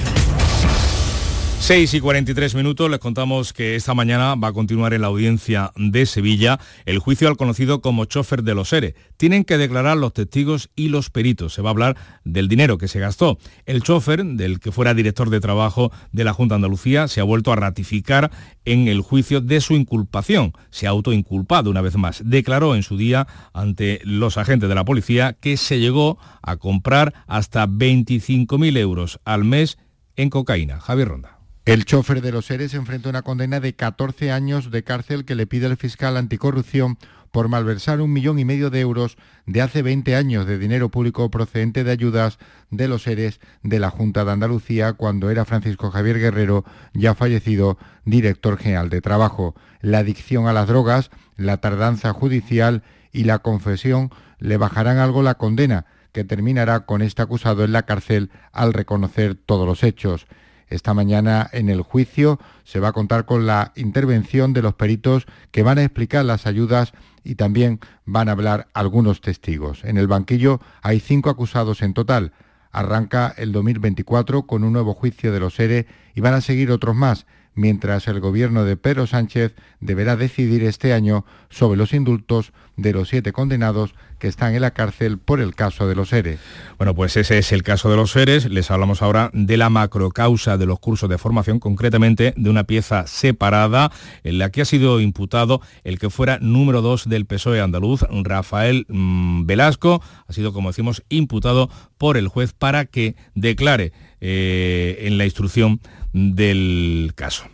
6 1.62 1.94
y 1.94 2.02
43 2.02 2.56
minutos 2.56 2.90
les 2.90 3.00
contamos 3.00 3.54
que 3.54 3.76
esta 3.76 3.94
mañana 3.94 4.34
va 4.34 4.48
a 4.48 4.52
continuar 4.54 4.96
en 4.96 5.02
la 5.02 5.08
audiencia 5.08 5.72
de 5.76 6.08
Sevilla 6.08 6.60
el 6.88 6.98
juicio 6.98 7.28
al 7.28 7.38
conocido 7.38 7.82
como 7.82 8.06
chofer 8.06 8.42
de 8.42 8.56
los 8.56 8.74
ERE. 8.74 8.96
Tienen 9.16 9.46
que 9.46 9.60
declarar 9.60 9.96
los 9.96 10.12
testigos 10.12 10.72
y 10.76 10.90
los 10.90 11.12
peritos. 11.12 11.54
Se 11.54 11.62
va 11.62 11.70
a 11.70 11.72
hablar 11.72 11.98
del 12.24 12.48
dinero 12.48 12.80
que 12.80 12.88
se 12.88 13.00
gastó. 13.00 13.38
El 13.68 13.84
chofer, 13.84 14.26
del 14.26 14.60
que 14.60 14.72
fuera 14.72 14.96
director 14.96 15.30
de 15.30 15.40
trabajo 15.40 15.92
de 16.12 16.24
la 16.24 16.34
Junta 16.34 16.56
de 16.56 16.58
Andalucía, 16.58 17.08
se 17.08 17.22
ha 17.22 17.26
vuelto 17.26 17.54
a 17.54 17.58
ratificar 17.58 18.32
en 18.66 18.88
el 18.88 19.02
juicio 19.02 19.40
de 19.40 19.62
su 19.62 19.76
inculpación. 19.76 20.54
Se 20.72 20.88
ha 20.88 20.90
autoinculpado 20.90 21.70
una 21.70 21.82
vez 21.82 21.96
más. 21.96 22.24
Declaró 22.26 22.76
en 22.76 22.82
su 22.82 22.98
día 22.98 23.28
ante 23.54 24.02
los 24.04 24.40
agentes 24.40 24.68
de 24.68 24.76
la 24.76 24.84
policía 24.84 25.34
que 25.40 25.58
se 25.58 25.80
llegó 25.80 26.18
a 26.42 26.58
comprar 26.58 27.14
hasta 27.28 27.68
25.000 27.68 28.78
euros 28.80 29.20
al 29.26 29.44
mes 29.44 29.78
en 30.16 30.32
cocaína. 30.32 30.80
Javier 30.80 31.08
Ronda. 31.08 31.41
El 31.64 31.86
chofer 31.86 32.24
de 32.24 32.32
los 32.32 32.48
seres 32.48 32.74
enfrenta 32.74 33.10
una 33.10 33.22
condena 33.22 33.60
de 33.60 33.76
14 33.76 34.32
años 34.32 34.72
de 34.72 34.84
cárcel 34.84 35.26
que 35.26 35.36
le 35.36 35.46
pide 35.46 35.68
el 35.68 35.78
fiscal 35.78 36.18
anticorrupción 36.18 36.98
por 37.30 37.50
malversar 37.50 38.02
un 38.02 38.12
millón 38.12 38.40
y 38.40 38.46
medio 38.46 38.72
de 38.72 38.80
euros 38.80 39.16
de 39.46 39.62
hace 39.62 39.84
20 39.84 40.16
años 40.16 40.48
de 40.48 40.58
dinero 40.58 40.90
público 40.90 41.30
procedente 41.30 41.84
de 41.84 41.92
ayudas 41.92 42.40
de 42.72 42.88
los 42.88 43.04
seres 43.04 43.40
de 43.62 43.78
la 43.78 43.92
Junta 43.92 44.26
de 44.26 44.32
Andalucía 44.32 44.94
cuando 44.94 45.30
era 45.30 45.46
Francisco 45.46 45.92
Javier 45.92 46.18
Guerrero, 46.18 46.66
ya 46.96 47.14
fallecido, 47.14 47.78
director 48.06 48.58
general 48.58 48.90
de 48.90 49.02
Trabajo. 49.02 49.54
La 49.82 50.00
adicción 50.00 50.48
a 50.48 50.54
las 50.54 50.68
drogas, 50.68 51.12
la 51.38 51.58
tardanza 51.58 52.12
judicial 52.12 52.82
y 53.12 53.26
la 53.26 53.38
confesión 53.38 54.10
le 54.40 54.58
bajarán 54.58 54.98
algo 54.98 55.22
la 55.22 55.36
condena, 55.36 55.86
que 56.12 56.24
terminará 56.24 56.88
con 56.88 57.04
este 57.04 57.22
acusado 57.22 57.64
en 57.64 57.72
la 57.72 57.84
cárcel 57.84 58.32
al 58.52 58.74
reconocer 58.74 59.36
todos 59.36 59.68
los 59.68 59.84
hechos. 59.84 60.26
Esta 60.72 60.94
mañana 60.94 61.50
en 61.52 61.70
el 61.70 61.82
juicio 61.82 62.40
se 62.64 62.80
va 62.80 62.88
a 62.88 62.94
contar 62.94 63.26
con 63.26 63.46
la 63.46 63.74
intervención 63.76 64.54
de 64.54 64.62
los 64.62 64.74
peritos 64.74 65.26
que 65.52 65.64
van 65.64 65.78
a 65.78 65.84
explicar 65.84 66.24
las 66.24 66.48
ayudas 66.48 66.94
y 67.24 67.36
también 67.36 67.80
van 68.06 68.30
a 68.30 68.32
hablar 68.32 68.70
algunos 68.74 69.20
testigos. 69.20 69.84
En 69.84 69.98
el 69.98 70.08
banquillo 70.08 70.62
hay 70.82 71.02
cinco 71.02 71.30
acusados 71.30 71.82
en 71.82 71.94
total. 71.94 72.32
Arranca 72.72 73.34
el 73.38 73.52
2024 73.52 74.44
con 74.44 74.64
un 74.64 74.72
nuevo 74.72 74.94
juicio 74.94 75.34
de 75.34 75.42
los 75.42 75.60
ERE 75.60 75.88
y 76.16 76.22
van 76.22 76.36
a 76.36 76.42
seguir 76.42 76.72
otros 76.72 76.96
más, 76.96 77.26
mientras 77.54 78.08
el 78.08 78.20
gobierno 78.20 78.64
de 78.64 78.78
Pedro 78.78 79.08
Sánchez 79.08 79.54
deberá 79.80 80.16
decidir 80.16 80.64
este 80.64 80.94
año 80.94 81.26
sobre 81.50 81.78
los 81.78 81.94
indultos 81.94 82.54
de 82.78 82.94
los 82.94 83.10
siete 83.10 83.32
condenados 83.32 83.94
que 84.20 84.28
están 84.28 84.54
en 84.54 84.62
la 84.62 84.72
cárcel 84.72 85.18
por 85.18 85.42
el 85.42 85.56
caso 85.56 85.88
de 85.88 85.96
los 85.96 86.14
ERE. 86.14 86.38
Bueno, 86.78 86.94
pues 86.94 87.18
ese 87.18 87.40
es 87.40 87.52
el 87.52 87.64
caso 87.64 87.90
de 87.90 87.96
los 87.96 88.16
ERES. 88.16 88.46
Les 88.46 88.70
hablamos 88.70 89.02
ahora 89.02 89.32
de 89.34 89.58
la 89.58 89.70
macrocausa 89.70 90.58
de 90.58 90.68
los 90.68 90.80
cursos 90.80 91.10
de 91.10 91.18
formación, 91.18 91.60
concretamente 91.60 92.34
de 92.38 92.50
una 92.50 92.66
pieza 92.66 93.08
separada 93.08 93.92
en 94.24 94.38
la 94.38 94.52
que 94.52 94.62
ha 94.62 94.66
sido 94.66 95.00
imputado 95.00 95.62
el 95.84 95.98
que 95.98 96.12
fuera 96.12 96.38
número 96.40 96.82
dos 96.82 97.10
del 97.10 97.26
PSOE 97.26 97.62
andaluz, 97.62 98.06
Rafael 98.24 98.86
mm, 98.90 99.46
Velasco. 99.48 100.04
Ha 100.28 100.34
sido, 100.34 100.54
como 100.54 100.70
decimos, 100.70 101.04
imputado 101.10 101.70
por 101.98 102.16
el 102.16 102.28
juez 102.28 102.54
para 102.54 102.86
que 102.86 103.16
declare 103.34 103.92
eh, 104.22 105.00
en 105.02 105.18
la 105.18 105.26
instrucción 105.26 105.82
del 106.14 107.12
caso. 107.16 107.46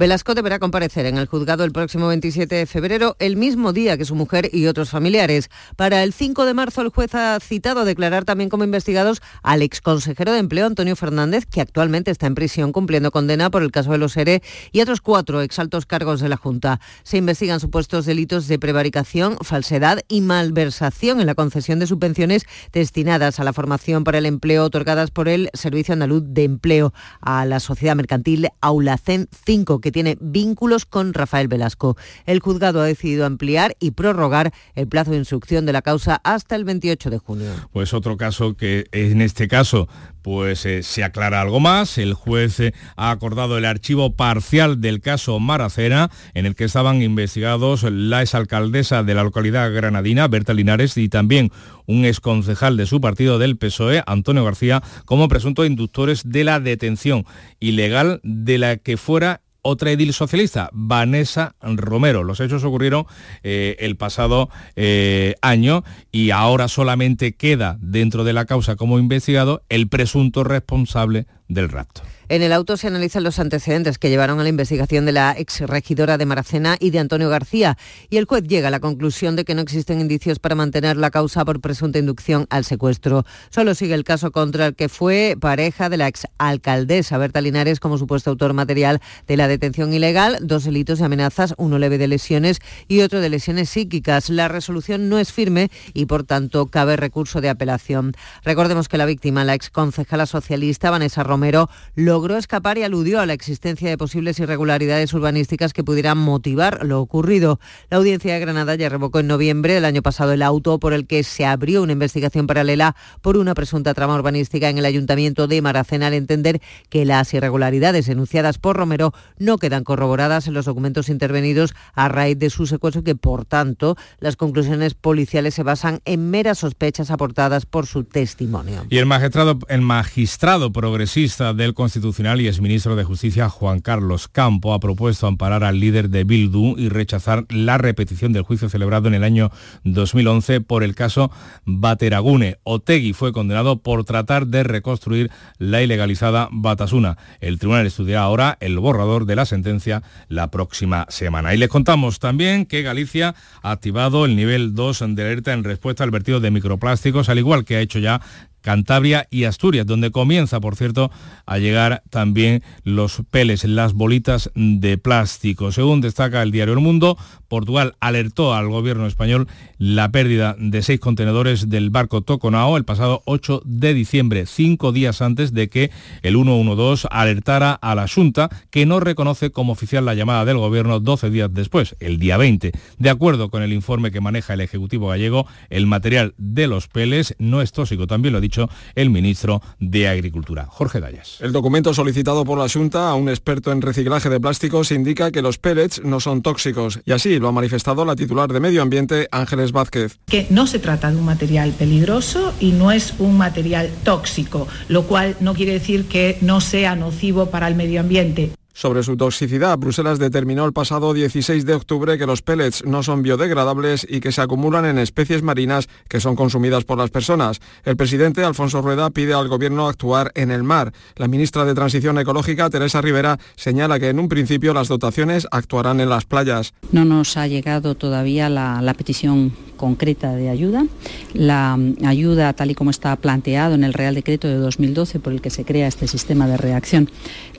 Velasco 0.00 0.34
deberá 0.34 0.58
comparecer 0.58 1.04
en 1.04 1.18
el 1.18 1.26
juzgado 1.26 1.62
el 1.62 1.72
próximo 1.72 2.08
27 2.08 2.54
de 2.54 2.64
febrero, 2.64 3.16
el 3.18 3.36
mismo 3.36 3.74
día 3.74 3.98
que 3.98 4.06
su 4.06 4.14
mujer 4.14 4.48
y 4.50 4.66
otros 4.66 4.88
familiares. 4.88 5.50
Para 5.76 6.02
el 6.02 6.14
5 6.14 6.46
de 6.46 6.54
marzo, 6.54 6.80
el 6.80 6.88
juez 6.88 7.14
ha 7.14 7.38
citado 7.38 7.80
a 7.80 7.84
declarar 7.84 8.24
también 8.24 8.48
como 8.48 8.64
investigados 8.64 9.20
al 9.42 9.60
exconsejero 9.60 10.32
de 10.32 10.38
Empleo, 10.38 10.64
Antonio 10.64 10.96
Fernández, 10.96 11.44
que 11.44 11.60
actualmente 11.60 12.10
está 12.10 12.26
en 12.26 12.34
prisión 12.34 12.72
cumpliendo 12.72 13.10
condena 13.10 13.50
por 13.50 13.62
el 13.62 13.72
caso 13.72 13.92
de 13.92 13.98
los 13.98 14.16
ERE, 14.16 14.42
y 14.72 14.80
otros 14.80 15.02
cuatro 15.02 15.42
exaltos 15.42 15.84
cargos 15.84 16.22
de 16.22 16.30
la 16.30 16.38
Junta. 16.38 16.80
Se 17.02 17.18
investigan 17.18 17.60
supuestos 17.60 18.06
delitos 18.06 18.48
de 18.48 18.58
prevaricación, 18.58 19.36
falsedad 19.42 20.00
y 20.08 20.22
malversación 20.22 21.20
en 21.20 21.26
la 21.26 21.34
concesión 21.34 21.78
de 21.78 21.86
subvenciones 21.86 22.46
destinadas 22.72 23.38
a 23.38 23.44
la 23.44 23.52
formación 23.52 24.04
para 24.04 24.16
el 24.16 24.24
empleo 24.24 24.64
otorgadas 24.64 25.10
por 25.10 25.28
el 25.28 25.50
Servicio 25.52 25.92
Andaluz 25.92 26.22
de 26.26 26.44
Empleo 26.44 26.94
a 27.20 27.44
la 27.44 27.60
sociedad 27.60 27.96
mercantil 27.96 28.48
Aulacen 28.62 29.28
5, 29.44 29.82
que 29.82 29.89
tiene 29.92 30.16
vínculos 30.20 30.84
con 30.84 31.14
Rafael 31.14 31.48
Velasco. 31.48 31.96
El 32.26 32.40
juzgado 32.40 32.80
ha 32.80 32.86
decidido 32.86 33.26
ampliar 33.26 33.76
y 33.80 33.92
prorrogar 33.92 34.52
el 34.74 34.88
plazo 34.88 35.12
de 35.12 35.18
instrucción 35.18 35.66
de 35.66 35.72
la 35.72 35.82
causa 35.82 36.20
hasta 36.24 36.56
el 36.56 36.64
28 36.64 37.10
de 37.10 37.18
junio. 37.18 37.50
Pues 37.72 37.94
otro 37.94 38.16
caso 38.16 38.54
que 38.54 38.86
en 38.92 39.22
este 39.22 39.48
caso 39.48 39.88
pues 40.22 40.66
eh, 40.66 40.82
se 40.82 41.04
aclara 41.04 41.40
algo 41.40 41.60
más. 41.60 41.98
El 41.98 42.14
juez 42.14 42.60
eh, 42.60 42.74
ha 42.96 43.10
acordado 43.10 43.58
el 43.58 43.64
archivo 43.64 44.14
parcial 44.16 44.80
del 44.80 45.00
caso 45.00 45.38
Maracena, 45.40 46.10
en 46.34 46.46
el 46.46 46.54
que 46.54 46.64
estaban 46.64 47.02
investigados 47.02 47.84
la 47.84 48.22
exalcaldesa 48.22 49.02
de 49.02 49.14
la 49.14 49.24
localidad 49.24 49.72
granadina, 49.72 50.28
Berta 50.28 50.54
Linares, 50.54 50.96
y 50.96 51.08
también 51.08 51.50
un 51.86 52.04
exconcejal 52.04 52.76
de 52.76 52.86
su 52.86 53.00
partido 53.00 53.38
del 53.38 53.56
PSOE, 53.56 54.02
Antonio 54.06 54.44
García, 54.44 54.82
como 55.04 55.28
presuntos 55.28 55.66
inductores 55.66 56.22
de 56.24 56.44
la 56.44 56.60
detención 56.60 57.24
ilegal 57.58 58.20
de 58.22 58.58
la 58.58 58.76
que 58.76 58.96
fuera 58.96 59.40
otra 59.62 59.90
edil 59.90 60.12
socialista, 60.12 60.70
Vanessa 60.72 61.54
Romero. 61.62 62.24
Los 62.24 62.40
hechos 62.40 62.64
ocurrieron 62.64 63.06
eh, 63.42 63.76
el 63.80 63.96
pasado 63.96 64.50
eh, 64.76 65.34
año 65.42 65.84
y 66.12 66.30
ahora 66.30 66.68
solamente 66.68 67.32
queda 67.32 67.78
dentro 67.80 68.24
de 68.24 68.32
la 68.32 68.44
causa 68.44 68.76
como 68.76 68.98
investigado 68.98 69.62
el 69.68 69.88
presunto 69.88 70.44
responsable 70.44 71.26
del 71.48 71.68
rapto. 71.68 72.02
En 72.30 72.42
el 72.42 72.52
auto 72.52 72.76
se 72.76 72.86
analizan 72.86 73.24
los 73.24 73.40
antecedentes 73.40 73.98
que 73.98 74.08
llevaron 74.08 74.38
a 74.38 74.44
la 74.44 74.48
investigación 74.48 75.04
de 75.04 75.10
la 75.10 75.32
exregidora 75.32 76.16
de 76.16 76.26
Maracena 76.26 76.76
y 76.78 76.90
de 76.90 77.00
Antonio 77.00 77.28
García, 77.28 77.76
y 78.08 78.18
el 78.18 78.24
juez 78.24 78.44
llega 78.44 78.68
a 78.68 78.70
la 78.70 78.78
conclusión 78.78 79.34
de 79.34 79.44
que 79.44 79.56
no 79.56 79.62
existen 79.62 80.00
indicios 80.00 80.38
para 80.38 80.54
mantener 80.54 80.96
la 80.96 81.10
causa 81.10 81.44
por 81.44 81.60
presunta 81.60 81.98
inducción 81.98 82.46
al 82.48 82.64
secuestro. 82.64 83.24
Solo 83.50 83.74
sigue 83.74 83.94
el 83.94 84.04
caso 84.04 84.30
contra 84.30 84.66
el 84.66 84.76
que 84.76 84.88
fue 84.88 85.36
pareja 85.40 85.88
de 85.88 85.96
la 85.96 86.06
exalcaldesa 86.06 87.18
Berta 87.18 87.40
Linares 87.40 87.80
como 87.80 87.98
supuesto 87.98 88.30
autor 88.30 88.52
material 88.52 89.00
de 89.26 89.36
la 89.36 89.48
detención 89.48 89.92
ilegal, 89.92 90.38
dos 90.40 90.62
delitos 90.62 91.00
de 91.00 91.06
amenazas, 91.06 91.54
uno 91.58 91.80
leve 91.80 91.98
de 91.98 92.06
lesiones 92.06 92.60
y 92.86 93.00
otro 93.00 93.20
de 93.20 93.28
lesiones 93.28 93.70
psíquicas. 93.70 94.30
La 94.30 94.46
resolución 94.46 95.08
no 95.08 95.18
es 95.18 95.32
firme 95.32 95.68
y 95.94 96.06
por 96.06 96.22
tanto 96.22 96.66
cabe 96.66 96.96
recurso 96.96 97.40
de 97.40 97.48
apelación. 97.48 98.12
Recordemos 98.44 98.86
que 98.86 98.98
la 98.98 99.06
víctima, 99.06 99.42
la 99.42 99.54
exconcejala 99.54 100.26
socialista 100.26 100.90
Vanessa 100.92 101.24
Romero, 101.24 101.68
lo 101.96 102.19
logró 102.20 102.36
escapar 102.36 102.76
y 102.76 102.82
aludió 102.82 103.18
a 103.18 103.24
la 103.24 103.32
existencia 103.32 103.88
de 103.88 103.96
posibles 103.96 104.38
irregularidades 104.38 105.14
urbanísticas 105.14 105.72
que 105.72 105.82
pudieran 105.82 106.18
motivar 106.18 106.84
lo 106.84 107.00
ocurrido. 107.00 107.58
La 107.88 107.96
audiencia 107.96 108.34
de 108.34 108.40
Granada 108.40 108.74
ya 108.74 108.90
revocó 108.90 109.20
en 109.20 109.26
noviembre 109.26 109.72
del 109.72 109.86
año 109.86 110.02
pasado 110.02 110.32
el 110.34 110.42
auto 110.42 110.78
por 110.78 110.92
el 110.92 111.06
que 111.06 111.22
se 111.22 111.46
abrió 111.46 111.82
una 111.82 111.94
investigación 111.94 112.46
paralela 112.46 112.94
por 113.22 113.38
una 113.38 113.54
presunta 113.54 113.94
trama 113.94 114.16
urbanística 114.16 114.68
en 114.68 114.76
el 114.76 114.84
ayuntamiento 114.84 115.46
de 115.46 115.62
Maracena 115.62 116.08
al 116.08 116.12
entender 116.12 116.60
que 116.90 117.06
las 117.06 117.32
irregularidades 117.32 118.06
enunciadas 118.10 118.58
por 118.58 118.76
Romero 118.76 119.14
no 119.38 119.56
quedan 119.56 119.82
corroboradas 119.82 120.46
en 120.46 120.52
los 120.52 120.66
documentos 120.66 121.08
intervenidos 121.08 121.72
a 121.94 122.10
raíz 122.10 122.38
de 122.38 122.50
su 122.50 122.66
secuestro 122.66 123.00
y 123.00 123.04
que, 123.04 123.14
por 123.14 123.46
tanto, 123.46 123.96
las 124.18 124.36
conclusiones 124.36 124.92
policiales 124.92 125.54
se 125.54 125.62
basan 125.62 126.00
en 126.04 126.30
meras 126.30 126.58
sospechas 126.58 127.10
aportadas 127.10 127.64
por 127.64 127.86
su 127.86 128.04
testimonio. 128.04 128.84
Y 128.90 128.98
el 128.98 129.06
magistrado, 129.06 129.58
el 129.68 129.80
magistrado 129.80 130.70
progresista 130.70 131.54
del 131.54 131.72
Constitucional 131.72 132.09
y 132.18 132.48
exministro 132.48 132.96
de 132.96 133.04
Justicia 133.04 133.48
Juan 133.48 133.80
Carlos 133.80 134.26
Campo 134.26 134.74
ha 134.74 134.80
propuesto 134.80 135.28
amparar 135.28 135.62
al 135.62 135.78
líder 135.78 136.10
de 136.10 136.24
Bildu 136.24 136.76
y 136.76 136.88
rechazar 136.88 137.46
la 137.50 137.78
repetición 137.78 138.32
del 138.32 138.42
juicio 138.42 138.68
celebrado 138.68 139.06
en 139.06 139.14
el 139.14 139.22
año 139.22 139.50
2011 139.84 140.60
por 140.60 140.82
el 140.82 140.96
caso 140.96 141.30
Bateragune. 141.64 142.58
Otegui 142.64 143.12
fue 143.12 143.32
condenado 143.32 143.80
por 143.80 144.04
tratar 144.04 144.48
de 144.48 144.64
reconstruir 144.64 145.30
la 145.58 145.82
ilegalizada 145.82 146.48
Batasuna. 146.50 147.16
El 147.40 147.58
tribunal 147.58 147.86
estudiará 147.86 148.22
ahora 148.22 148.58
el 148.60 148.78
borrador 148.78 149.24
de 149.24 149.36
la 149.36 149.46
sentencia 149.46 150.02
la 150.28 150.50
próxima 150.50 151.06
semana. 151.08 151.54
Y 151.54 151.58
les 151.58 151.68
contamos 151.68 152.18
también 152.18 152.66
que 152.66 152.82
Galicia 152.82 153.36
ha 153.62 153.70
activado 153.70 154.24
el 154.24 154.34
nivel 154.34 154.74
2 154.74 155.04
de 155.14 155.22
alerta 155.22 155.52
en 155.52 155.64
respuesta 155.64 156.02
al 156.02 156.10
vertido 156.10 156.40
de 156.40 156.50
microplásticos, 156.50 157.28
al 157.28 157.38
igual 157.38 157.64
que 157.64 157.76
ha 157.76 157.80
hecho 157.80 158.00
ya 158.00 158.20
Cantabria 158.60 159.26
y 159.30 159.44
Asturias, 159.44 159.86
donde 159.86 160.10
comienza, 160.10 160.60
por 160.60 160.76
cierto, 160.76 161.10
a 161.46 161.58
llegar 161.58 162.02
también 162.10 162.62
los 162.84 163.22
peles, 163.30 163.64
las 163.64 163.94
bolitas 163.94 164.50
de 164.54 164.98
plástico. 164.98 165.72
Según 165.72 166.00
destaca 166.00 166.42
el 166.42 166.50
diario 166.50 166.74
El 166.74 166.80
Mundo, 166.80 167.16
Portugal 167.48 167.94
alertó 168.00 168.54
al 168.54 168.68
gobierno 168.68 169.06
español 169.06 169.48
la 169.78 170.10
pérdida 170.10 170.56
de 170.58 170.82
seis 170.82 171.00
contenedores 171.00 171.68
del 171.68 171.90
barco 171.90 172.22
Toconao 172.22 172.76
el 172.76 172.84
pasado 172.84 173.22
8 173.26 173.62
de 173.64 173.94
diciembre, 173.94 174.46
cinco 174.46 174.92
días 174.92 175.22
antes 175.22 175.52
de 175.52 175.68
que 175.68 175.90
el 176.22 176.34
112 176.34 177.08
alertara 177.10 177.72
a 177.72 177.94
la 177.94 178.06
Junta, 178.06 178.50
que 178.70 178.86
no 178.86 179.00
reconoce 179.00 179.50
como 179.50 179.72
oficial 179.72 180.04
la 180.04 180.14
llamada 180.14 180.44
del 180.44 180.58
gobierno 180.58 181.00
12 181.00 181.30
días 181.30 181.52
después, 181.52 181.96
el 182.00 182.18
día 182.18 182.36
20. 182.36 182.72
De 182.98 183.10
acuerdo 183.10 183.50
con 183.50 183.62
el 183.62 183.72
informe 183.72 184.10
que 184.10 184.20
maneja 184.20 184.54
el 184.54 184.60
Ejecutivo 184.60 185.08
gallego, 185.08 185.46
el 185.70 185.86
material 185.86 186.34
de 186.38 186.66
los 186.66 186.88
peles 186.88 187.34
no 187.38 187.62
es 187.62 187.72
tóxico, 187.72 188.06
también 188.06 188.32
lo 188.32 188.38
ha 188.38 188.42
dicho 188.42 188.49
el 188.94 189.10
ministro 189.10 189.62
de 189.78 190.08
Agricultura, 190.08 190.66
Jorge 190.66 191.00
Dallas. 191.00 191.38
El 191.40 191.52
documento 191.52 191.94
solicitado 191.94 192.44
por 192.44 192.58
la 192.58 192.68
Junta 192.68 193.10
a 193.10 193.14
un 193.14 193.28
experto 193.28 193.72
en 193.72 193.82
reciclaje 193.82 194.28
de 194.28 194.40
plásticos 194.40 194.90
indica 194.92 195.30
que 195.30 195.42
los 195.42 195.58
pellets 195.58 196.02
no 196.04 196.20
son 196.20 196.42
tóxicos 196.42 197.00
y 197.04 197.12
así 197.12 197.38
lo 197.38 197.48
ha 197.48 197.52
manifestado 197.52 198.04
la 198.04 198.16
titular 198.16 198.52
de 198.52 198.60
Medio 198.60 198.82
Ambiente, 198.82 199.28
Ángeles 199.30 199.72
Vázquez. 199.72 200.18
Que 200.26 200.46
no 200.50 200.66
se 200.66 200.78
trata 200.78 201.10
de 201.10 201.16
un 201.16 201.24
material 201.24 201.72
peligroso 201.72 202.54
y 202.60 202.72
no 202.72 202.92
es 202.92 203.14
un 203.18 203.36
material 203.36 203.90
tóxico, 204.04 204.68
lo 204.88 205.04
cual 205.04 205.36
no 205.40 205.54
quiere 205.54 205.72
decir 205.72 206.06
que 206.06 206.38
no 206.40 206.60
sea 206.60 206.96
nocivo 206.96 207.46
para 207.46 207.68
el 207.68 207.74
medio 207.74 208.00
ambiente. 208.00 208.52
Sobre 208.72 209.02
su 209.02 209.16
toxicidad, 209.16 209.78
Bruselas 209.78 210.18
determinó 210.18 210.64
el 210.64 210.72
pasado 210.72 211.12
16 211.12 211.66
de 211.66 211.74
octubre 211.74 212.18
que 212.18 212.26
los 212.26 212.42
pellets 212.42 212.84
no 212.84 213.02
son 213.02 213.22
biodegradables 213.22 214.06
y 214.08 214.20
que 214.20 214.32
se 214.32 214.40
acumulan 214.40 214.86
en 214.86 214.98
especies 214.98 215.42
marinas 215.42 215.88
que 216.08 216.20
son 216.20 216.36
consumidas 216.36 216.84
por 216.84 216.98
las 216.98 217.10
personas. 217.10 217.60
El 217.84 217.96
presidente 217.96 218.44
Alfonso 218.44 218.80
Rueda 218.80 219.10
pide 219.10 219.34
al 219.34 219.48
gobierno 219.48 219.88
actuar 219.88 220.30
en 220.34 220.50
el 220.50 220.62
mar. 220.62 220.92
La 221.16 221.28
ministra 221.28 221.64
de 221.64 221.74
Transición 221.74 222.18
Ecológica, 222.18 222.70
Teresa 222.70 223.00
Rivera, 223.00 223.38
señala 223.56 223.98
que 223.98 224.08
en 224.08 224.18
un 224.18 224.28
principio 224.28 224.72
las 224.72 224.88
dotaciones 224.88 225.46
actuarán 225.50 226.00
en 226.00 226.08
las 226.08 226.24
playas. 226.24 226.72
No 226.92 227.04
nos 227.04 227.36
ha 227.36 227.46
llegado 227.46 227.94
todavía 227.94 228.48
la, 228.48 228.80
la 228.82 228.94
petición 228.94 229.52
concreta 229.80 230.36
de 230.36 230.50
ayuda. 230.50 230.84
La 231.32 231.78
ayuda, 232.04 232.52
tal 232.52 232.70
y 232.70 232.74
como 232.74 232.90
está 232.90 233.16
planteado 233.16 233.74
en 233.74 233.82
el 233.82 233.94
Real 233.94 234.14
Decreto 234.14 234.46
de 234.46 234.56
2012 234.56 235.20
por 235.20 235.32
el 235.32 235.40
que 235.40 235.48
se 235.48 235.64
crea 235.64 235.88
este 235.88 236.06
sistema 236.06 236.46
de 236.46 236.58
reacción, 236.58 237.08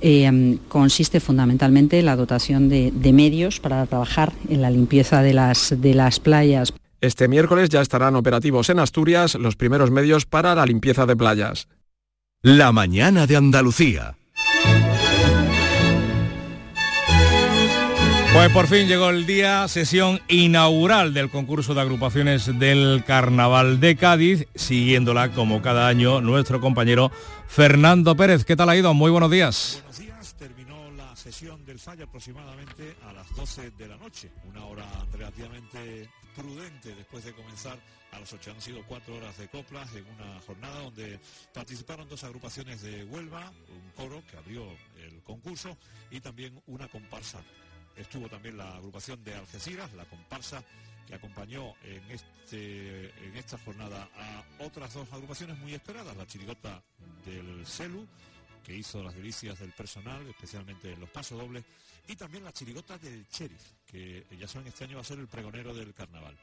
eh, 0.02 0.60
consiste 0.68 1.20
fundamentalmente 1.20 1.98
en 1.98 2.06
la 2.06 2.16
dotación 2.16 2.70
de, 2.70 2.92
de 2.92 3.12
medios 3.12 3.60
para 3.60 3.88
trabajar 3.88 4.34
en 4.50 4.62
la 4.62 4.70
limpieza 4.70 5.24
de 5.24 5.34
las, 5.34 5.74
de 5.76 5.96
las 5.96 6.20
playas 6.20 6.74
Este 7.02 7.28
miércoles 7.28 7.70
ya 7.70 7.82
estarán 7.82 8.16
operativos 8.16 8.70
en 8.70 8.78
Asturias 8.78 9.34
los 9.34 9.56
primeros 9.56 9.90
medios 9.90 10.28
para 10.28 10.54
la 10.54 10.68
limpieza 10.68 11.08
de 11.08 11.16
playas. 11.16 11.68
La 12.44 12.72
mañana 12.72 13.26
de 13.26 13.36
Andalucía. 13.38 14.16
Pues 18.34 18.50
por 18.54 18.68
fin 18.68 18.88
llegó 18.88 19.10
el 19.10 19.26
día, 19.26 19.68
sesión 19.68 20.22
inaugural 20.30 21.14
del 21.14 21.30
concurso 21.30 21.74
de 21.74 21.82
agrupaciones 21.82 22.58
del 22.58 23.04
Carnaval 23.06 23.82
de 23.82 23.98
Cádiz, 23.98 24.48
siguiéndola 24.56 25.34
como 25.34 25.62
cada 25.62 25.90
año 25.90 26.22
nuestro 26.22 26.62
compañero 26.62 27.12
Fernando 27.48 28.16
Pérez. 28.16 28.46
¿Qué 28.46 28.56
tal 28.56 28.70
ha 28.70 28.78
ido? 28.78 28.94
Muy 28.94 29.12
buenos 29.12 29.30
días. 29.30 29.82
Buenos 29.84 30.00
días, 30.00 30.36
terminó 30.36 30.92
la 30.92 31.14
sesión 31.18 31.66
del 31.66 31.78
fallo 31.78 32.06
aproximadamente 32.06 32.96
a 33.06 33.12
las 33.12 33.36
12 33.36 33.72
de 33.72 33.88
la 33.90 33.98
noche, 33.98 34.32
una 34.46 34.66
hora 34.66 34.86
relativamente 35.12 36.10
prudente 36.34 36.96
después 36.96 37.26
de 37.26 37.34
comenzar 37.34 37.78
a 38.14 38.20
las 38.20 38.32
8. 38.32 38.52
Han 38.56 38.62
sido 38.62 38.82
cuatro 38.88 39.18
horas 39.18 39.38
de 39.38 39.50
coplas 39.50 39.94
en 39.94 40.06
una 40.06 40.40
jornada 40.48 40.80
donde 40.80 41.20
participaron 41.54 42.08
dos 42.08 42.24
agrupaciones 42.24 42.82
de 42.82 43.04
Huelva, 43.04 43.52
un 43.70 43.92
coro 43.92 44.24
que 44.32 44.38
abrió 44.38 44.64
el 45.04 45.22
concurso 45.22 45.78
y 46.10 46.22
también 46.22 46.62
una 46.68 46.88
comparsa 46.88 47.40
Estuvo 47.96 48.30
también 48.30 48.58
la 48.58 48.76
agrupación 48.76 49.24
de 49.24 49.36
Algeciras, 49.36 49.94
la 49.94 50.06
comparsa 50.06 50.64
que 51.08 51.16
acompañó 51.16 51.74
en, 51.84 52.04
este, 52.12 53.10
en 53.26 53.36
esta 53.36 53.58
jornada 53.60 54.10
a 54.16 54.44
otras 54.64 54.94
dos 54.94 55.12
agrupaciones 55.12 55.58
muy 55.60 55.74
esperadas, 55.74 56.16
la 56.16 56.26
chirigota 56.26 56.82
del 57.26 57.66
CELU, 57.66 58.08
que 58.64 58.76
hizo 58.76 59.04
las 59.04 59.16
delicias 59.16 59.60
del 59.60 59.72
personal, 59.72 60.26
especialmente 60.28 60.94
en 60.94 61.00
los 61.00 61.10
pasos 61.10 61.40
dobles, 61.40 61.66
y 62.12 62.16
también 62.16 62.44
la 62.44 62.52
chirigota 62.52 62.98
del 62.98 63.26
Sheriff, 63.32 63.62
que 63.86 64.26
ya 64.38 64.48
saben 64.48 64.68
este 64.68 64.84
año 64.84 64.96
va 64.96 65.02
a 65.02 65.06
ser 65.06 65.20
el 65.20 65.28
pregonero 65.28 65.74
del 65.74 65.94
carnaval. 65.94 66.38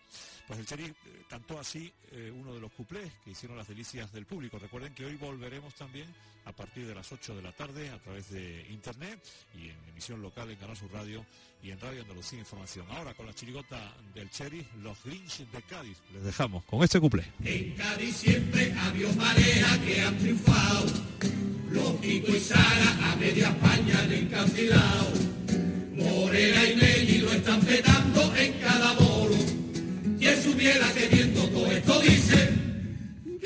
Pues 0.46 0.58
el 0.60 0.64
Sheriff 0.64 0.90
eh, 0.90 1.24
cantó 1.28 1.58
así 1.58 1.92
eh, 2.10 2.32
uno 2.34 2.54
de 2.54 2.60
los 2.60 2.72
cuplés 2.72 3.12
que 3.22 3.32
hicieron 3.32 3.56
las 3.56 3.68
delicias 3.68 4.10
del 4.12 4.24
público. 4.24 4.58
Recuerden 4.58 4.94
que 4.94 5.04
hoy 5.04 5.16
volveremos 5.16 5.74
también 5.74 6.06
a 6.46 6.52
partir 6.52 6.86
de 6.86 6.94
las 6.94 7.12
8 7.12 7.36
de 7.36 7.42
la 7.42 7.52
tarde 7.52 7.90
a 7.90 7.98
través 7.98 8.30
de 8.30 8.66
internet 8.70 9.22
y 9.54 9.68
en 9.68 9.76
emisión 9.90 10.22
local 10.22 10.50
en 10.50 10.56
Canal 10.56 10.76
Sur 10.76 10.90
Radio 10.90 11.26
y 11.62 11.70
en 11.70 11.78
Radio 11.78 12.00
Andalucía 12.00 12.38
Información. 12.38 12.86
Ahora 12.90 13.12
con 13.12 13.26
la 13.26 13.34
chirigota 13.34 13.94
del 14.14 14.30
Sheriff, 14.30 14.66
los 14.76 15.04
Grinch 15.04 15.40
de 15.50 15.62
Cádiz. 15.62 15.98
Les 16.14 16.22
dejamos 16.22 16.64
con 16.64 16.82
este 16.82 16.98
cuplé. 16.98 17.30
En 17.44 17.74
Cádiz 17.74 18.16
siempre 18.16 18.72
había 18.72 19.12
marea 19.12 19.78
que 19.84 20.00
han 20.00 20.16
triunfado. 20.16 20.86
Los 21.70 22.02
y 22.02 22.40
Sara 22.40 23.12
a 23.12 23.16
media 23.16 23.50
España 23.50 24.00
han 24.00 24.12
encandilado. 24.12 25.27
Morena 25.98 26.64
y 26.64 26.76
Nelly 26.76 27.18
lo 27.18 27.32
están 27.32 27.60
petando 27.60 28.34
en 28.36 28.52
cada 28.60 28.92
bolo. 28.94 29.36
Y 30.20 30.26
su 30.42 30.56
que 30.56 31.08
viendo 31.10 31.42
todo 31.48 31.66
esto 31.70 32.00
dice, 32.00 32.50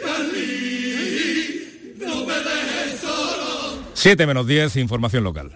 Cali, 0.03 1.95
no 1.99 2.27
me 2.27 2.35
dejes 2.35 3.01
solo. 3.01 3.83
7 3.95 4.27
menos 4.27 4.47
10, 4.47 4.77
información 4.77 5.25
local. 5.25 5.51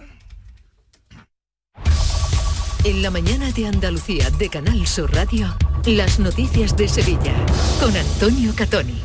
En 2.87 3.01
la 3.01 3.11
mañana 3.11 3.51
de 3.51 3.67
Andalucía 3.67 4.29
de 4.29 4.47
Canal 4.47 4.87
Sur 4.87 5.13
Radio, 5.13 5.53
las 5.85 6.19
noticias 6.19 6.77
de 6.77 6.87
Sevilla 6.87 7.35
con 7.81 7.93
Antonio 7.97 8.53
Catoni. 8.55 8.95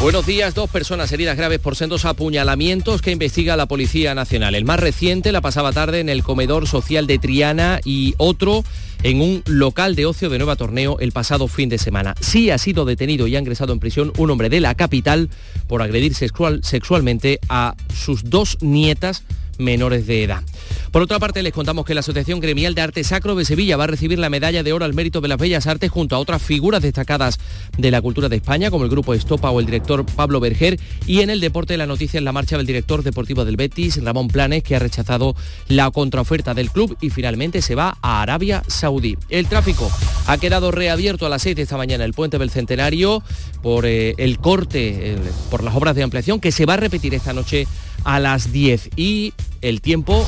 Buenos 0.00 0.26
días, 0.26 0.56
dos 0.56 0.68
personas 0.68 1.12
heridas 1.12 1.36
graves 1.36 1.60
por 1.60 1.76
sendos 1.76 2.06
apuñalamientos 2.06 3.02
que 3.02 3.12
investiga 3.12 3.56
la 3.56 3.66
Policía 3.66 4.16
Nacional. 4.16 4.56
El 4.56 4.64
más 4.64 4.80
reciente 4.80 5.30
la 5.30 5.40
pasaba 5.40 5.70
tarde 5.70 6.00
en 6.00 6.08
el 6.08 6.24
comedor 6.24 6.66
social 6.66 7.06
de 7.06 7.20
Triana 7.20 7.78
y 7.84 8.16
otro 8.18 8.64
en 9.04 9.20
un 9.20 9.44
local 9.46 9.94
de 9.94 10.06
ocio 10.06 10.28
de 10.28 10.38
Nueva 10.38 10.56
Torneo 10.56 10.96
el 10.98 11.12
pasado 11.12 11.46
fin 11.46 11.68
de 11.68 11.78
semana. 11.78 12.16
Sí 12.18 12.50
ha 12.50 12.58
sido 12.58 12.84
detenido 12.84 13.28
y 13.28 13.36
ha 13.36 13.38
ingresado 13.38 13.72
en 13.72 13.78
prisión 13.78 14.12
un 14.18 14.30
hombre 14.30 14.48
de 14.48 14.58
la 14.58 14.74
capital 14.74 15.30
por 15.68 15.82
agredir 15.82 16.16
sexualmente 16.16 17.38
a 17.48 17.76
sus 17.94 18.28
dos 18.28 18.58
nietas 18.60 19.22
menores 19.58 20.06
de 20.06 20.24
edad. 20.24 20.42
Por 20.90 21.02
otra 21.02 21.18
parte, 21.18 21.42
les 21.42 21.52
contamos 21.52 21.84
que 21.84 21.94
la 21.94 22.00
Asociación 22.00 22.38
Gremial 22.38 22.74
de 22.74 22.82
Arte 22.82 23.02
Sacro 23.02 23.34
de 23.34 23.44
Sevilla 23.44 23.76
va 23.76 23.84
a 23.84 23.88
recibir 23.88 24.18
la 24.18 24.30
medalla 24.30 24.62
de 24.62 24.72
oro 24.72 24.84
al 24.84 24.94
mérito 24.94 25.20
de 25.20 25.26
las 25.26 25.38
bellas 25.38 25.66
artes 25.66 25.90
junto 25.90 26.14
a 26.14 26.20
otras 26.20 26.40
figuras 26.40 26.82
destacadas 26.82 27.40
de 27.76 27.90
la 27.90 28.00
cultura 28.00 28.28
de 28.28 28.36
España, 28.36 28.70
como 28.70 28.84
el 28.84 28.90
grupo 28.90 29.12
Estopa 29.12 29.50
o 29.50 29.58
el 29.58 29.66
director 29.66 30.06
Pablo 30.06 30.38
Berger, 30.38 30.78
y 31.06 31.20
en 31.20 31.30
el 31.30 31.40
deporte 31.40 31.76
la 31.76 31.86
noticia 31.86 32.18
en 32.18 32.24
la 32.24 32.32
marcha 32.32 32.56
del 32.56 32.66
director 32.66 33.02
deportivo 33.02 33.44
del 33.44 33.56
Betis, 33.56 34.02
Ramón 34.04 34.28
Planes, 34.28 34.62
que 34.62 34.76
ha 34.76 34.78
rechazado 34.78 35.34
la 35.66 35.90
contraoferta 35.90 36.54
del 36.54 36.70
club 36.70 36.96
y 37.00 37.10
finalmente 37.10 37.60
se 37.60 37.74
va 37.74 37.98
a 38.00 38.22
Arabia 38.22 38.62
Saudí. 38.68 39.16
El 39.30 39.48
tráfico 39.48 39.90
ha 40.26 40.38
quedado 40.38 40.70
reabierto 40.70 41.26
a 41.26 41.28
las 41.28 41.42
6 41.42 41.56
de 41.56 41.62
esta 41.62 41.76
mañana 41.76 42.04
el 42.04 42.14
puente 42.14 42.38
del 42.38 42.50
Centenario 42.50 43.22
por 43.62 43.86
eh, 43.86 44.14
el 44.18 44.38
corte, 44.38 45.16
por 45.50 45.64
las 45.64 45.74
obras 45.74 45.94
de 45.96 46.02
ampliación 46.02 46.40
que 46.40 46.52
se 46.52 46.66
va 46.66 46.74
a 46.74 46.78
repetir 46.78 47.14
esta 47.14 47.32
noche 47.32 47.66
a 48.04 48.20
las 48.20 48.52
10 48.52 48.90
y 48.96 49.32
el 49.62 49.80
tiempo 49.80 50.26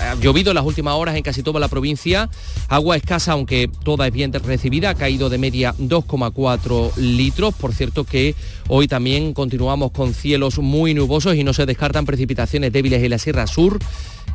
ha 0.00 0.14
llovido 0.16 0.50
en 0.50 0.56
las 0.56 0.64
últimas 0.64 0.94
horas 0.94 1.14
en 1.14 1.22
casi 1.22 1.42
toda 1.42 1.60
la 1.60 1.68
provincia, 1.68 2.28
agua 2.68 2.96
escasa 2.96 3.32
aunque 3.32 3.70
toda 3.84 4.06
es 4.08 4.12
bien 4.12 4.32
recibida, 4.32 4.90
ha 4.90 4.94
caído 4.94 5.30
de 5.30 5.38
media 5.38 5.74
2,4 5.78 6.96
litros, 6.96 7.54
por 7.54 7.72
cierto 7.72 8.04
que 8.04 8.34
hoy 8.68 8.88
también 8.88 9.32
continuamos 9.32 9.92
con 9.92 10.14
cielos 10.14 10.58
muy 10.58 10.94
nubosos 10.94 11.36
y 11.36 11.44
no 11.44 11.52
se 11.52 11.66
descartan 11.66 12.04
precipitaciones 12.04 12.72
débiles 12.72 13.02
en 13.02 13.10
la 13.10 13.18
Sierra 13.18 13.46
Sur, 13.46 13.78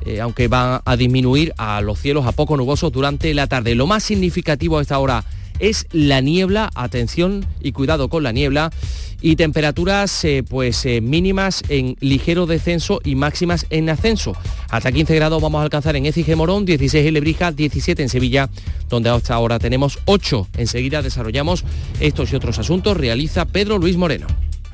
eh, 0.05 0.21
aunque 0.21 0.47
van 0.47 0.81
a 0.85 0.95
disminuir 0.95 1.53
a 1.57 1.81
los 1.81 1.99
cielos 1.99 2.25
a 2.25 2.31
poco 2.31 2.55
nubosos 2.55 2.91
durante 2.91 3.33
la 3.33 3.47
tarde. 3.47 3.75
Lo 3.75 3.87
más 3.87 4.03
significativo 4.03 4.77
a 4.77 4.81
esta 4.81 4.99
hora 4.99 5.25
es 5.59 5.87
la 5.91 6.21
niebla, 6.21 6.69
atención 6.75 7.45
y 7.61 7.71
cuidado 7.71 8.09
con 8.09 8.23
la 8.23 8.31
niebla 8.31 8.71
y 9.21 9.35
temperaturas 9.35 10.23
eh, 10.25 10.43
pues 10.47 10.85
eh, 10.85 11.01
mínimas 11.01 11.63
en 11.69 11.95
ligero 11.99 12.45
descenso 12.45 13.01
y 13.03 13.15
máximas 13.15 13.65
en 13.69 13.89
ascenso. 13.89 14.33
Hasta 14.69 14.91
15 14.91 15.15
grados 15.15 15.41
vamos 15.41 15.59
a 15.59 15.63
alcanzar 15.63 15.95
en 15.95 16.05
Écija 16.05 16.35
Morón, 16.35 16.65
16 16.65 17.05
en 17.05 17.13
Lebrija, 17.13 17.51
17 17.51 18.03
en 18.03 18.09
Sevilla, 18.09 18.49
donde 18.89 19.09
hasta 19.09 19.33
ahora 19.33 19.59
tenemos 19.59 19.99
8. 20.05 20.47
Enseguida 20.57 21.01
desarrollamos 21.01 21.63
estos 21.99 22.31
y 22.31 22.35
otros 22.35 22.59
asuntos, 22.59 22.97
realiza 22.97 23.45
Pedro 23.45 23.77
Luis 23.77 23.97
Moreno. 23.97 24.27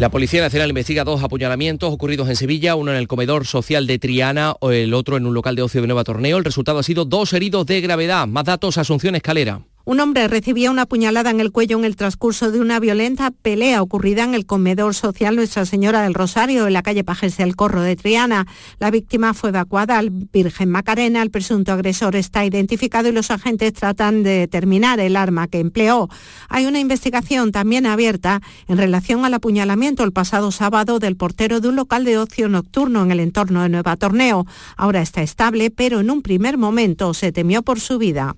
La 0.00 0.08
Policía 0.08 0.40
Nacional 0.40 0.70
investiga 0.70 1.04
dos 1.04 1.22
apuñalamientos 1.22 1.92
ocurridos 1.92 2.30
en 2.30 2.34
Sevilla, 2.34 2.74
uno 2.74 2.90
en 2.90 2.96
el 2.96 3.06
comedor 3.06 3.46
social 3.46 3.86
de 3.86 3.98
Triana, 3.98 4.54
el 4.62 4.94
otro 4.94 5.18
en 5.18 5.26
un 5.26 5.34
local 5.34 5.56
de 5.56 5.60
ocio 5.60 5.82
de 5.82 5.88
Nueva 5.88 6.04
Torneo. 6.04 6.38
El 6.38 6.44
resultado 6.46 6.78
ha 6.78 6.82
sido 6.82 7.04
dos 7.04 7.34
heridos 7.34 7.66
de 7.66 7.82
gravedad. 7.82 8.26
Más 8.26 8.44
datos, 8.46 8.78
Asunción 8.78 9.14
Escalera. 9.14 9.60
Un 9.86 9.98
hombre 9.98 10.28
recibía 10.28 10.70
una 10.70 10.84
puñalada 10.84 11.30
en 11.30 11.40
el 11.40 11.52
cuello 11.52 11.78
en 11.78 11.86
el 11.86 11.96
transcurso 11.96 12.50
de 12.50 12.60
una 12.60 12.78
violenta 12.80 13.30
pelea 13.30 13.80
ocurrida 13.80 14.24
en 14.24 14.34
el 14.34 14.44
comedor 14.44 14.94
social 14.94 15.36
Nuestra 15.36 15.64
Señora 15.64 16.02
del 16.02 16.12
Rosario, 16.12 16.66
en 16.66 16.74
la 16.74 16.82
calle 16.82 17.02
Pajes 17.02 17.38
del 17.38 17.56
Corro 17.56 17.80
de 17.80 17.96
Triana. 17.96 18.46
La 18.78 18.90
víctima 18.90 19.32
fue 19.32 19.48
evacuada 19.48 19.96
al 19.96 20.10
Virgen 20.10 20.68
Macarena. 20.68 21.22
El 21.22 21.30
presunto 21.30 21.72
agresor 21.72 22.14
está 22.14 22.44
identificado 22.44 23.08
y 23.08 23.12
los 23.12 23.30
agentes 23.30 23.72
tratan 23.72 24.22
de 24.22 24.40
determinar 24.40 25.00
el 25.00 25.16
arma 25.16 25.48
que 25.48 25.60
empleó. 25.60 26.10
Hay 26.50 26.66
una 26.66 26.78
investigación 26.78 27.50
también 27.50 27.86
abierta 27.86 28.42
en 28.68 28.76
relación 28.76 29.24
al 29.24 29.32
apuñalamiento 29.32 30.04
el 30.04 30.12
pasado 30.12 30.52
sábado 30.52 30.98
del 30.98 31.16
portero 31.16 31.60
de 31.60 31.68
un 31.68 31.76
local 31.76 32.04
de 32.04 32.18
ocio 32.18 32.50
nocturno 32.50 33.02
en 33.02 33.12
el 33.12 33.20
entorno 33.20 33.62
de 33.62 33.70
Nueva 33.70 33.96
Torneo. 33.96 34.46
Ahora 34.76 35.00
está 35.00 35.22
estable, 35.22 35.70
pero 35.70 36.00
en 36.00 36.10
un 36.10 36.20
primer 36.20 36.58
momento 36.58 37.14
se 37.14 37.32
temió 37.32 37.62
por 37.62 37.80
su 37.80 37.96
vida. 37.96 38.36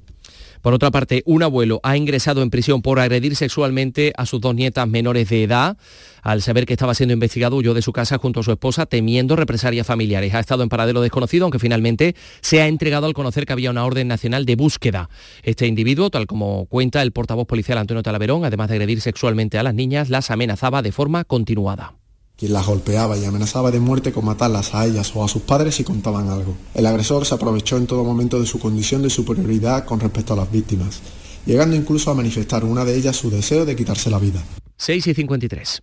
Por 0.62 0.74
otra 0.74 0.92
parte, 0.92 1.22
un 1.26 1.42
abuelo 1.42 1.80
ha 1.82 1.96
ingresado 1.96 2.40
en 2.40 2.48
prisión 2.48 2.82
por 2.82 3.00
agredir 3.00 3.34
sexualmente 3.34 4.12
a 4.16 4.26
sus 4.26 4.40
dos 4.40 4.54
nietas 4.54 4.88
menores 4.88 5.28
de 5.28 5.42
edad. 5.42 5.76
Al 6.22 6.40
saber 6.40 6.66
que 6.66 6.72
estaba 6.72 6.94
siendo 6.94 7.12
investigado, 7.12 7.56
huyó 7.56 7.74
de 7.74 7.82
su 7.82 7.92
casa 7.92 8.16
junto 8.18 8.40
a 8.40 8.42
su 8.44 8.52
esposa 8.52 8.86
temiendo 8.86 9.34
represalias 9.34 9.86
familiares. 9.88 10.32
Ha 10.34 10.40
estado 10.40 10.62
en 10.62 10.68
paradero 10.68 11.00
desconocido, 11.00 11.46
aunque 11.46 11.58
finalmente 11.58 12.14
se 12.40 12.62
ha 12.62 12.68
entregado 12.68 13.06
al 13.06 13.12
conocer 13.12 13.44
que 13.44 13.52
había 13.52 13.72
una 13.72 13.84
orden 13.84 14.06
nacional 14.06 14.46
de 14.46 14.54
búsqueda. 14.54 15.10
Este 15.42 15.66
individuo, 15.66 16.10
tal 16.10 16.26
como 16.28 16.66
cuenta 16.66 17.02
el 17.02 17.10
portavoz 17.10 17.48
policial 17.48 17.78
Antonio 17.78 18.04
Talaverón, 18.04 18.44
además 18.44 18.68
de 18.68 18.76
agredir 18.76 19.00
sexualmente 19.00 19.58
a 19.58 19.64
las 19.64 19.74
niñas, 19.74 20.10
las 20.10 20.30
amenazaba 20.30 20.80
de 20.80 20.92
forma 20.92 21.24
continuada 21.24 22.01
quien 22.43 22.55
las 22.55 22.66
golpeaba 22.66 23.16
y 23.16 23.24
amenazaba 23.24 23.70
de 23.70 23.78
muerte 23.78 24.11
con 24.11 24.24
matarlas 24.24 24.74
a 24.74 24.84
ellas 24.84 25.12
o 25.14 25.22
a 25.22 25.28
sus 25.28 25.43
padres 25.43 25.76
si 25.76 25.84
contaban 25.84 26.28
algo. 26.28 26.57
El 26.74 26.86
agresor 26.86 27.24
se 27.24 27.36
aprovechó 27.36 27.76
en 27.76 27.86
todo 27.86 28.03
momento 28.03 28.40
de 28.40 28.47
su 28.47 28.59
condición 28.59 29.01
de 29.03 29.11
superioridad 29.11 29.84
con 29.84 30.01
respecto 30.01 30.32
a 30.32 30.36
las 30.36 30.51
víctimas, 30.51 31.03
llegando 31.47 31.76
incluso 31.76 32.11
a 32.11 32.14
manifestar 32.14 32.64
una 32.64 32.84
de 32.84 32.97
ellas 32.97 33.14
su 33.14 33.30
deseo 33.30 33.64
de 33.64 33.76
quitarse 33.76 34.11
la 34.11 34.18
vida. 34.18 34.43
6 34.76 35.07
y 35.07 35.14
53. 35.14 35.82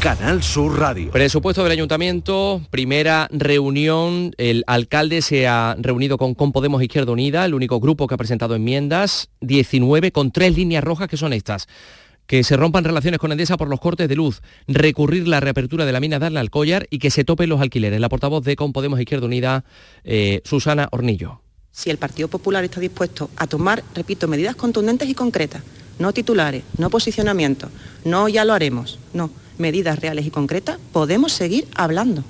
Canal 0.00 0.44
Sur 0.44 0.78
Radio. 0.78 1.10
Presupuesto 1.10 1.64
del 1.64 1.72
ayuntamiento, 1.72 2.62
primera 2.70 3.28
reunión. 3.32 4.32
El 4.38 4.62
alcalde 4.68 5.22
se 5.22 5.48
ha 5.48 5.74
reunido 5.76 6.18
con, 6.18 6.34
con 6.34 6.52
Podemos 6.52 6.80
Izquierda 6.80 7.10
Unida, 7.10 7.44
el 7.44 7.52
único 7.52 7.80
grupo 7.80 8.06
que 8.06 8.14
ha 8.14 8.18
presentado 8.18 8.54
enmiendas, 8.54 9.28
19 9.40 10.12
con 10.12 10.30
tres 10.30 10.56
líneas 10.56 10.84
rojas 10.84 11.08
que 11.08 11.16
son 11.16 11.32
estas 11.32 11.66
que 12.28 12.44
se 12.44 12.58
rompan 12.58 12.84
relaciones 12.84 13.18
con 13.18 13.32
Endesa 13.32 13.56
por 13.56 13.68
los 13.68 13.80
cortes 13.80 14.06
de 14.06 14.14
luz, 14.14 14.42
recurrir 14.66 15.26
la 15.26 15.40
reapertura 15.40 15.86
de 15.86 15.92
la 15.92 15.98
mina 15.98 16.18
Darla 16.18 16.40
al 16.40 16.50
Collar 16.50 16.86
y 16.90 16.98
que 16.98 17.10
se 17.10 17.24
topen 17.24 17.48
los 17.48 17.62
alquileres. 17.62 17.98
La 18.00 18.10
portavoz 18.10 18.44
de 18.44 18.54
Con 18.54 18.74
Podemos 18.74 19.00
Izquierda 19.00 19.24
Unida, 19.24 19.64
eh, 20.04 20.42
Susana 20.44 20.88
Hornillo. 20.92 21.40
Si 21.72 21.88
el 21.88 21.96
Partido 21.96 22.28
Popular 22.28 22.62
está 22.64 22.80
dispuesto 22.80 23.30
a 23.34 23.46
tomar, 23.46 23.82
repito, 23.94 24.28
medidas 24.28 24.56
contundentes 24.56 25.08
y 25.08 25.14
concretas, 25.14 25.62
no 25.98 26.12
titulares, 26.12 26.64
no 26.76 26.90
posicionamientos, 26.90 27.70
no 28.04 28.28
ya 28.28 28.44
lo 28.44 28.52
haremos, 28.52 28.98
no 29.14 29.30
medidas 29.58 29.98
reales 29.98 30.26
y 30.26 30.30
concretas, 30.30 30.78
podemos 30.92 31.32
seguir 31.32 31.66
hablando. 31.74 32.24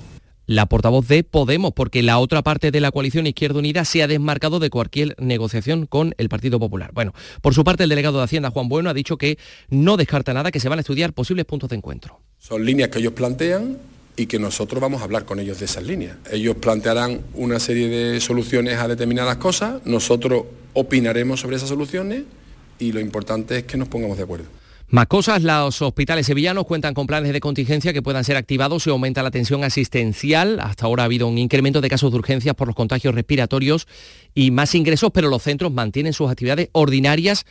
La 0.49 0.65
portavoz 0.65 1.07
de 1.07 1.23
Podemos, 1.23 1.73
porque 1.73 2.01
la 2.01 2.17
otra 2.17 2.41
parte 2.41 2.71
de 2.71 2.81
la 2.81 2.91
coalición 2.91 3.27
Izquierda 3.27 3.59
Unida 3.59 3.85
se 3.85 4.01
ha 4.01 4.07
desmarcado 4.07 4.57
de 4.57 4.71
cualquier 4.71 5.15
negociación 5.19 5.85
con 5.85 6.15
el 6.17 6.27
Partido 6.27 6.59
Popular. 6.59 6.89
Bueno, 6.91 7.13
por 7.43 7.53
su 7.53 7.63
parte 7.63 7.83
el 7.83 7.89
delegado 7.89 8.17
de 8.17 8.23
Hacienda, 8.23 8.49
Juan 8.49 8.67
Bueno, 8.67 8.89
ha 8.89 8.95
dicho 8.95 9.17
que 9.17 9.37
no 9.69 9.95
descarta 9.95 10.33
nada, 10.33 10.49
que 10.49 10.59
se 10.59 10.67
van 10.67 10.79
a 10.79 10.81
estudiar 10.81 11.13
posibles 11.13 11.45
puntos 11.45 11.69
de 11.69 11.75
encuentro. 11.75 12.19
Son 12.39 12.65
líneas 12.65 12.89
que 12.89 12.97
ellos 12.97 13.13
plantean 13.13 13.77
y 14.17 14.25
que 14.25 14.39
nosotros 14.39 14.81
vamos 14.81 15.01
a 15.01 15.03
hablar 15.03 15.25
con 15.25 15.39
ellos 15.39 15.59
de 15.59 15.65
esas 15.65 15.83
líneas. 15.83 16.17
Ellos 16.31 16.55
plantearán 16.55 17.21
una 17.35 17.59
serie 17.59 17.87
de 17.87 18.19
soluciones 18.19 18.79
a 18.79 18.87
determinadas 18.87 19.37
cosas, 19.37 19.85
nosotros 19.85 20.45
opinaremos 20.73 21.41
sobre 21.41 21.57
esas 21.57 21.69
soluciones 21.69 22.23
y 22.79 22.91
lo 22.91 22.99
importante 22.99 23.59
es 23.59 23.63
que 23.65 23.77
nos 23.77 23.87
pongamos 23.87 24.17
de 24.17 24.23
acuerdo. 24.23 24.45
Más 24.91 25.05
cosas, 25.05 25.43
los 25.43 25.83
hospitales 25.83 26.25
sevillanos 26.25 26.65
cuentan 26.65 26.95
con 26.95 27.05
planes 27.05 27.31
de 27.31 27.39
contingencia 27.39 27.93
que 27.93 28.01
puedan 28.01 28.23
ser 28.23 28.37
activados 28.37 28.81
si 28.81 28.89
aumenta 28.89 29.21
la 29.21 29.29
tensión 29.29 29.63
asistencial. 29.63 30.59
Hasta 30.59 30.87
ahora 30.87 31.03
ha 31.03 31.05
habido 31.05 31.27
un 31.27 31.37
incremento 31.37 31.79
de 31.79 31.89
casos 31.89 32.11
de 32.11 32.17
urgencias 32.17 32.55
por 32.55 32.65
los 32.65 32.75
contagios 32.75 33.13
respiratorios 33.13 33.87
y 34.33 34.49
más 34.49 34.73
ingresos, 34.73 35.11
pero 35.13 35.29
los 35.29 35.43
centros 35.43 35.71
mantienen 35.71 36.13
sus 36.13 36.31
actividades 36.31 36.69
ordinarias, 36.71 37.45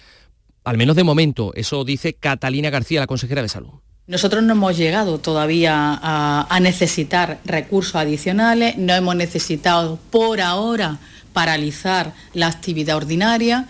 al 0.64 0.78
menos 0.78 0.97
de 0.97 1.05
momento. 1.05 1.53
Eso 1.55 1.84
dice 1.84 2.12
Catalina 2.14 2.70
García, 2.70 2.99
la 2.99 3.07
consejera 3.07 3.41
de 3.43 3.49
salud. 3.49 3.70
Nosotros 4.09 4.43
no 4.43 4.55
hemos 4.55 4.76
llegado 4.76 5.18
todavía 5.18 5.97
a, 6.03 6.45
a 6.51 6.59
necesitar 6.59 7.39
recursos 7.45 7.95
adicionales, 7.95 8.76
no 8.78 8.95
hemos 8.95 9.14
necesitado 9.14 10.01
por 10.11 10.41
ahora 10.41 10.99
paralizar 11.32 12.14
la 12.34 12.49
actividad 12.49 12.97
ordinaria 12.97 13.68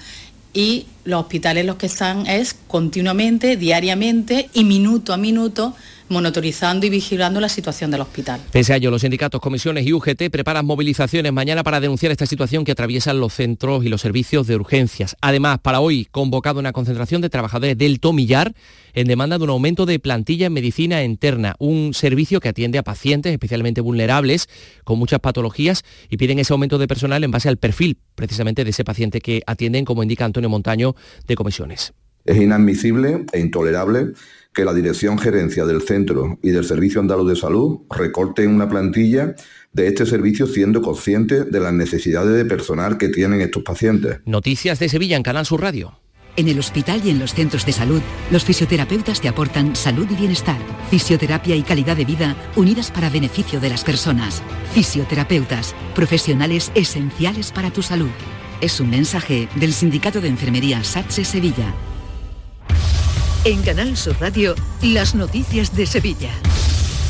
y 0.53 0.87
los 1.05 1.23
hospitales 1.23 1.65
los 1.65 1.77
que 1.77 1.87
están 1.87 2.27
es 2.27 2.55
continuamente, 2.67 3.57
diariamente 3.57 4.51
y 4.53 4.65
minuto 4.65 5.13
a 5.13 5.17
minuto 5.17 5.75
monitorizando 6.09 6.87
y 6.87 6.91
vigilando 6.91 7.41
la 7.41 7.49
situación 7.49 7.91
del 7.91 8.01
hospital. 8.01 8.41
Pese 8.51 8.73
a 8.73 8.77
ello, 8.77 8.91
los 8.91 9.03
sindicatos, 9.03 9.41
comisiones 9.41 9.87
y 9.87 9.93
UGT 9.93 10.31
preparan 10.31 10.67
movilizaciones 10.67 11.33
mañana 11.33 11.63
para 11.63 11.81
denunciar 11.81 12.13
esta 12.13 12.27
situación 12.27 12.65
que 12.65 12.73
atraviesan 12.73 13.21
los 13.21 13.35
centros 13.35 13.85
y 13.85 13.89
los 13.89 14.01
servicios 14.01 14.47
de 14.47 14.57
urgencias. 14.57 15.17
Además, 15.21 15.59
para 15.61 15.81
hoy, 15.81 16.07
convocado 16.11 16.61
una 16.61 16.73
concentración 16.73 17.21
de 17.21 17.31
trabajadores 17.31 17.77
del 17.77 18.01
Tomillar 18.01 18.55
en 18.95 19.07
demanda 19.07 19.39
de 19.39 19.45
un 19.45 19.51
aumento 19.51 19.87
de 19.87 19.99
plantilla 19.99 20.47
en 20.47 20.53
medicina 20.53 21.05
interna, 21.05 21.55
un 21.59 21.95
servicio 21.95 22.41
que 22.41 22.49
atiende 22.49 22.79
a 22.79 22.83
pacientes 22.83 23.33
especialmente 23.33 23.81
vulnerables 23.81 24.49
con 24.85 24.99
muchas 24.99 25.21
patologías 25.21 25.85
y 26.09 26.17
piden 26.17 26.39
ese 26.39 26.53
aumento 26.53 26.79
de 26.79 26.89
personal 26.89 27.23
en 27.25 27.31
base 27.31 27.49
al 27.49 27.59
perfil 27.59 27.99
precisamente 28.15 28.65
de 28.65 28.71
ese 28.71 28.85
paciente 28.85 29.21
que 29.21 29.43
atienden, 29.47 29.85
como 29.85 30.03
indica 30.03 30.25
Antonio 30.25 30.49
Montaño 30.51 30.95
de 31.27 31.35
Comisiones. 31.35 31.93
Es 32.25 32.37
inadmisible 32.37 33.25
e 33.33 33.41
intolerable 33.41 34.13
que 34.59 34.65
la 34.65 34.75
Dirección 34.75 35.21
Gerencia 35.21 35.65
del 35.67 35.83
Centro 35.83 36.37
y 36.43 36.51
del 36.51 36.65
Servicio 36.65 37.01
Andaluz 37.01 37.29
de 37.29 37.37
Salud 37.37 37.83
recorten 37.97 38.53
una 38.53 38.69
plantilla 38.69 39.37
de 39.73 39.87
este 39.87 40.05
servicio 40.05 40.49
siendo 40.49 40.83
consciente 40.83 41.45
de 41.45 41.61
las 41.61 41.73
necesidades 41.73 42.37
de 42.37 42.45
personal 42.45 42.99
que 42.99 43.09
tienen 43.09 43.41
estos 43.41 43.63
pacientes. 43.63 44.19
Noticias 44.25 44.81
de 44.81 44.89
Sevilla 44.89 45.17
en 45.17 45.23
Canal 45.23 45.47
Sur 45.47 45.61
Radio. 45.61 46.01
En 46.35 46.49
el 46.49 46.59
hospital 46.59 47.03
y 47.05 47.11
en 47.11 47.21
los 47.21 47.35
centros 47.35 47.65
de 47.67 47.73
salud, 47.73 48.03
los 48.33 48.45
fisioterapeutas 48.45 49.21
te 49.21 49.29
aportan 49.29 49.77
salud 49.77 50.09
y 50.11 50.17
bienestar, 50.17 50.59
fisioterapia 50.91 51.55
y 51.55 51.63
calidad 51.63 51.97
de 51.97 52.05
vida 52.05 52.35
unidas 52.57 52.91
para 52.91 53.11
beneficio 53.11 53.61
de 53.61 53.69
las 53.69 53.85
personas. 53.85 54.43
Fisioterapeutas, 54.73 55.73
profesionales 55.95 56.73
esenciales 56.75 57.53
para 57.53 57.71
tu 57.71 57.83
salud. 57.83 58.11
Es 58.61 58.81
un 58.81 58.91
mensaje 58.91 59.49
del 59.55 59.73
Sindicato 59.73 60.21
de 60.21 60.27
Enfermería 60.31 60.83
SATSE 60.83 61.25
Sevilla. 61.25 61.73
En 63.45 63.63
Canal 63.63 63.97
Sur 63.97 64.17
Radio, 64.21 64.57
las 64.83 65.15
noticias 65.15 65.75
de 65.75 65.87
Sevilla. 65.87 66.31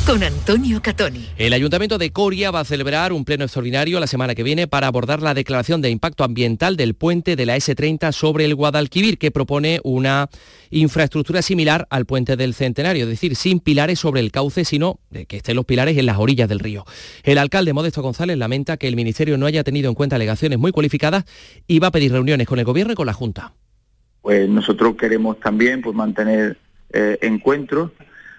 Con 0.07 0.22
Antonio 0.22 0.81
Catoni. 0.83 1.26
El 1.39 1.55
Ayuntamiento 1.55 1.97
de 1.97 2.12
Coria 2.12 2.51
va 2.51 2.61
a 2.61 2.64
celebrar 2.64 3.14
un 3.14 3.24
pleno 3.24 3.45
extraordinario 3.45 3.99
la 3.99 4.07
semana 4.07 4.35
que 4.35 4.43
viene 4.43 4.66
para 4.68 4.87
abordar 4.87 5.22
la 5.22 5.33
declaración 5.33 5.81
de 5.81 5.89
impacto 5.89 6.24
ambiental 6.24 6.76
del 6.76 6.95
puente 6.95 7.35
de 7.35 7.47
la 7.47 7.57
S30 7.57 8.12
sobre 8.12 8.45
el 8.45 8.55
Guadalquivir, 8.55 9.16
que 9.18 9.31
propone 9.31 9.81
una 9.85 10.29
infraestructura 10.70 11.41
similar 11.41 11.87
al 11.91 12.05
puente 12.05 12.37
del 12.37 12.55
Centenario, 12.55 13.05
es 13.05 13.11
decir, 13.11 13.35
sin 13.35 13.59
pilares 13.59 13.99
sobre 13.99 14.20
el 14.20 14.31
cauce, 14.31 14.66
sino 14.66 15.01
que 15.11 15.39
estén 15.39 15.57
los 15.57 15.64
pilares 15.64 15.97
en 15.97 16.07
las 16.07 16.18
orillas 16.18 16.49
del 16.49 16.61
río. 16.61 16.85
El 17.22 17.39
alcalde 17.39 17.72
Modesto 17.72 18.03
González 18.03 18.37
lamenta 18.37 18.76
que 18.76 18.87
el 18.87 18.97
Ministerio 18.97 19.39
no 19.39 19.47
haya 19.47 19.64
tenido 19.64 19.89
en 19.89 19.95
cuenta 19.95 20.16
alegaciones 20.16 20.59
muy 20.59 20.72
cualificadas 20.72 21.24
y 21.66 21.79
va 21.79 21.89
a 21.89 21.93
pedir 21.93 22.12
reuniones 22.12 22.47
con 22.47 22.59
el 22.59 22.66
Gobierno 22.66 22.93
y 22.93 22.97
con 22.97 23.07
la 23.07 23.14
Junta 23.14 23.55
pues 24.29 24.47
nosotros 24.47 24.95
queremos 24.97 25.41
también 25.41 25.81
pues 25.81 25.97
mantener 25.97 26.59
eh, 26.93 27.16
encuentros, 27.22 27.93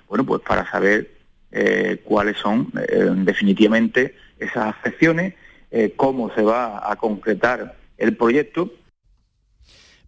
bueno, 0.07 0.23
pues 0.23 0.39
para 0.43 0.69
saber 0.69 1.09
eh, 1.51 1.99
cuáles 2.03 2.37
son 2.37 2.71
eh, 2.75 3.09
definitivamente 3.15 4.13
esas 4.37 4.67
afecciones, 4.67 5.33
cómo 5.95 6.31
se 6.35 6.43
va 6.43 6.91
a 6.91 6.95
concretar 6.95 7.75
el 7.97 8.15
proyecto 8.15 8.71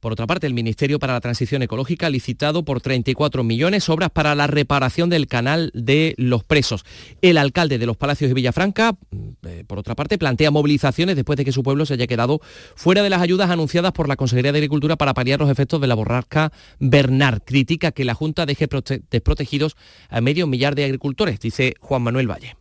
por 0.02 0.12
otra 0.12 0.26
parte, 0.26 0.48
el 0.48 0.56
Ministerio 0.56 0.98
para 0.98 1.14
la 1.14 1.22
Transición 1.22 1.62
Ecológica 1.62 2.08
ha 2.08 2.10
licitado 2.10 2.66
por 2.66 2.82
34 2.82 3.44
millones 3.44 3.88
obras 3.88 4.10
para 4.10 4.34
la 4.34 4.48
reparación 4.48 5.12
del 5.12 5.28
canal 5.28 5.72
de 5.76 6.16
los 6.18 6.44
presos. 6.44 6.84
El 7.22 7.38
alcalde 7.38 7.78
de 7.78 7.86
los 7.86 7.98
Palacios 7.98 8.30
de 8.30 8.34
Villafranca, 8.34 8.94
mm, 8.94 9.30
eh, 9.48 9.64
por 9.68 9.78
otra 9.78 9.94
parte, 9.94 10.18
plantea 10.18 10.50
movilizaciones 10.50 11.16
después 11.16 11.38
de 11.38 11.46
que 11.46 11.52
su 11.52 11.62
pueblo 11.62 11.86
se 11.86 11.94
haya 11.94 12.08
quedado 12.08 12.42
fuera 12.76 13.04
de 13.04 13.12
las 13.12 13.22
ayudas 13.22 13.52
anunciadas 13.52 13.92
por 13.92 14.08
la 14.10 14.16
Consejería 14.16 14.52
de 14.52 14.58
Agricultura 14.58 14.96
para 14.96 15.14
paliar 15.14 15.40
los 15.40 15.52
efectos 15.52 15.80
de 15.80 15.88
la 15.88 15.94
borrasca 15.94 16.52
Bernard. 16.80 17.44
Critica 17.46 17.92
que 17.92 18.04
la 18.04 18.16
Junta 18.16 18.48
deje 18.48 18.68
desprotegidos 19.12 19.76
a 20.10 20.20
medio 20.20 20.48
millar 20.48 20.74
de 20.74 20.86
agricultores, 20.86 21.40
dice 21.40 21.76
Juan 21.80 22.02
Manuel 22.02 22.28
Valle. 22.28 22.61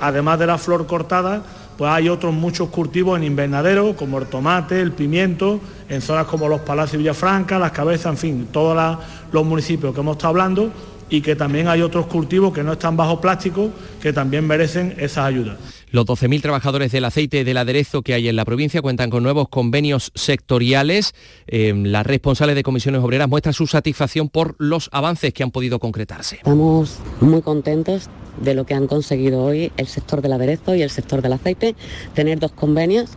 Además 0.00 0.38
de 0.40 0.48
la 0.48 0.58
flor 0.58 0.86
cortada, 0.86 1.42
pues 1.78 1.90
hay 1.90 2.08
otros 2.08 2.34
muchos 2.34 2.70
cultivos 2.70 3.16
en 3.16 3.24
invernadero, 3.24 3.94
como 3.94 4.18
el 4.18 4.26
tomate, 4.26 4.80
el 4.80 4.90
pimiento, 4.90 5.60
en 5.88 6.00
zonas 6.00 6.26
como 6.26 6.48
los 6.48 6.60
Palacios 6.62 6.98
Villafranca, 6.98 7.58
Las 7.58 7.70
Cabezas, 7.70 8.06
en 8.06 8.18
fin, 8.18 8.48
todos 8.50 8.98
los 9.30 9.46
municipios 9.46 9.94
que 9.94 10.00
hemos 10.00 10.16
estado 10.16 10.30
hablando 10.30 10.72
y 11.08 11.20
que 11.20 11.36
también 11.36 11.68
hay 11.68 11.82
otros 11.82 12.06
cultivos 12.06 12.52
que 12.52 12.64
no 12.64 12.72
están 12.72 12.96
bajo 12.96 13.20
plástico 13.20 13.70
que 14.02 14.12
también 14.12 14.44
merecen 14.44 14.94
esas 14.98 15.24
ayudas. 15.24 15.56
Los 15.96 16.04
12.000 16.04 16.42
trabajadores 16.42 16.92
del 16.92 17.06
aceite 17.06 17.42
del 17.42 17.56
aderezo 17.56 18.02
que 18.02 18.12
hay 18.12 18.28
en 18.28 18.36
la 18.36 18.44
provincia 18.44 18.82
cuentan 18.82 19.08
con 19.08 19.22
nuevos 19.22 19.48
convenios 19.48 20.12
sectoriales. 20.14 21.14
Eh, 21.46 21.72
la 21.74 22.02
responsable 22.02 22.54
de 22.54 22.62
comisiones 22.62 23.00
obreras 23.00 23.30
muestra 23.30 23.54
su 23.54 23.66
satisfacción 23.66 24.28
por 24.28 24.56
los 24.58 24.90
avances 24.92 25.32
que 25.32 25.42
han 25.42 25.50
podido 25.50 25.78
concretarse. 25.78 26.36
Estamos 26.36 26.98
muy 27.22 27.40
contentos 27.40 28.10
de 28.42 28.52
lo 28.52 28.66
que 28.66 28.74
han 28.74 28.88
conseguido 28.88 29.42
hoy 29.42 29.72
el 29.78 29.86
sector 29.86 30.20
del 30.20 30.34
aderezo 30.34 30.74
y 30.74 30.82
el 30.82 30.90
sector 30.90 31.22
del 31.22 31.32
aceite, 31.32 31.74
tener 32.12 32.40
dos 32.40 32.52
convenios 32.52 33.12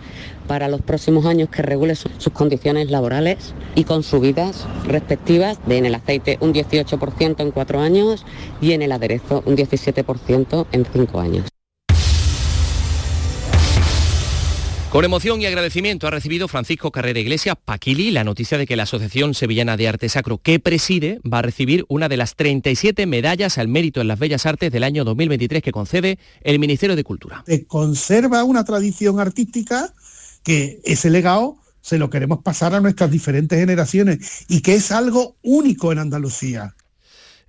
para 0.48 0.70
los 0.70 0.82
próximos 0.82 1.26
años 1.26 1.50
que 1.50 1.62
regule 1.62 1.96
sus 1.96 2.32
condiciones 2.32 2.90
laborales 2.90 3.56
y 3.76 3.84
con 3.84 4.04
subidas 4.04 4.66
respectivas 4.86 5.60
de 5.68 5.80
en 5.80 5.86
el 5.86 5.96
aceite 5.96 6.38
un 6.40 6.54
18% 6.54 7.42
en 7.42 7.52
cuatro 7.52 7.82
años 7.82 8.26
y 8.62 8.72
en 8.72 8.82
el 8.84 8.94
aderezo 8.94 9.44
un 9.46 9.58
17% 9.58 10.68
en 10.72 10.86
cinco 10.86 11.20
años. 11.20 11.44
Con 14.92 15.06
emoción 15.06 15.40
y 15.40 15.46
agradecimiento 15.46 16.08
ha 16.08 16.10
recibido 16.10 16.48
Francisco 16.48 16.92
Carrera 16.92 17.20
Iglesias 17.20 17.56
Paquili 17.64 18.10
la 18.10 18.24
noticia 18.24 18.58
de 18.58 18.66
que 18.66 18.76
la 18.76 18.84
Asociación 18.84 19.36
Sevillana 19.36 19.78
de 19.78 19.88
Arte 19.88 20.10
Sacro 20.10 20.40
que 20.40 20.60
preside 20.60 21.22
va 21.32 21.40
a 21.40 21.42
recibir 21.44 21.86
una 21.90 22.10
de 22.10 22.18
las 22.18 22.36
37 22.36 23.06
medallas 23.06 23.60
al 23.60 23.68
mérito 23.68 24.02
en 24.02 24.08
las 24.08 24.18
bellas 24.18 24.48
artes 24.48 24.72
del 24.72 24.84
año 24.84 25.04
2023 25.04 25.62
que 25.62 25.72
concede 25.72 26.18
el 26.42 26.58
Ministerio 26.58 26.96
de 26.96 27.04
Cultura. 27.04 27.44
Se 27.46 27.68
conserva 27.68 28.44
una 28.44 28.64
tradición 28.64 29.20
artística 29.20 29.94
que 30.42 30.82
ese 30.84 31.12
legado 31.12 31.58
se 31.82 32.00
lo 32.00 32.10
queremos 32.10 32.40
pasar 32.42 32.74
a 32.74 32.82
nuestras 32.82 33.12
diferentes 33.12 33.60
generaciones 33.60 34.46
y 34.48 34.62
que 34.62 34.74
es 34.74 34.92
algo 34.92 35.36
único 35.44 35.92
en 35.92 36.00
Andalucía. 36.00 36.76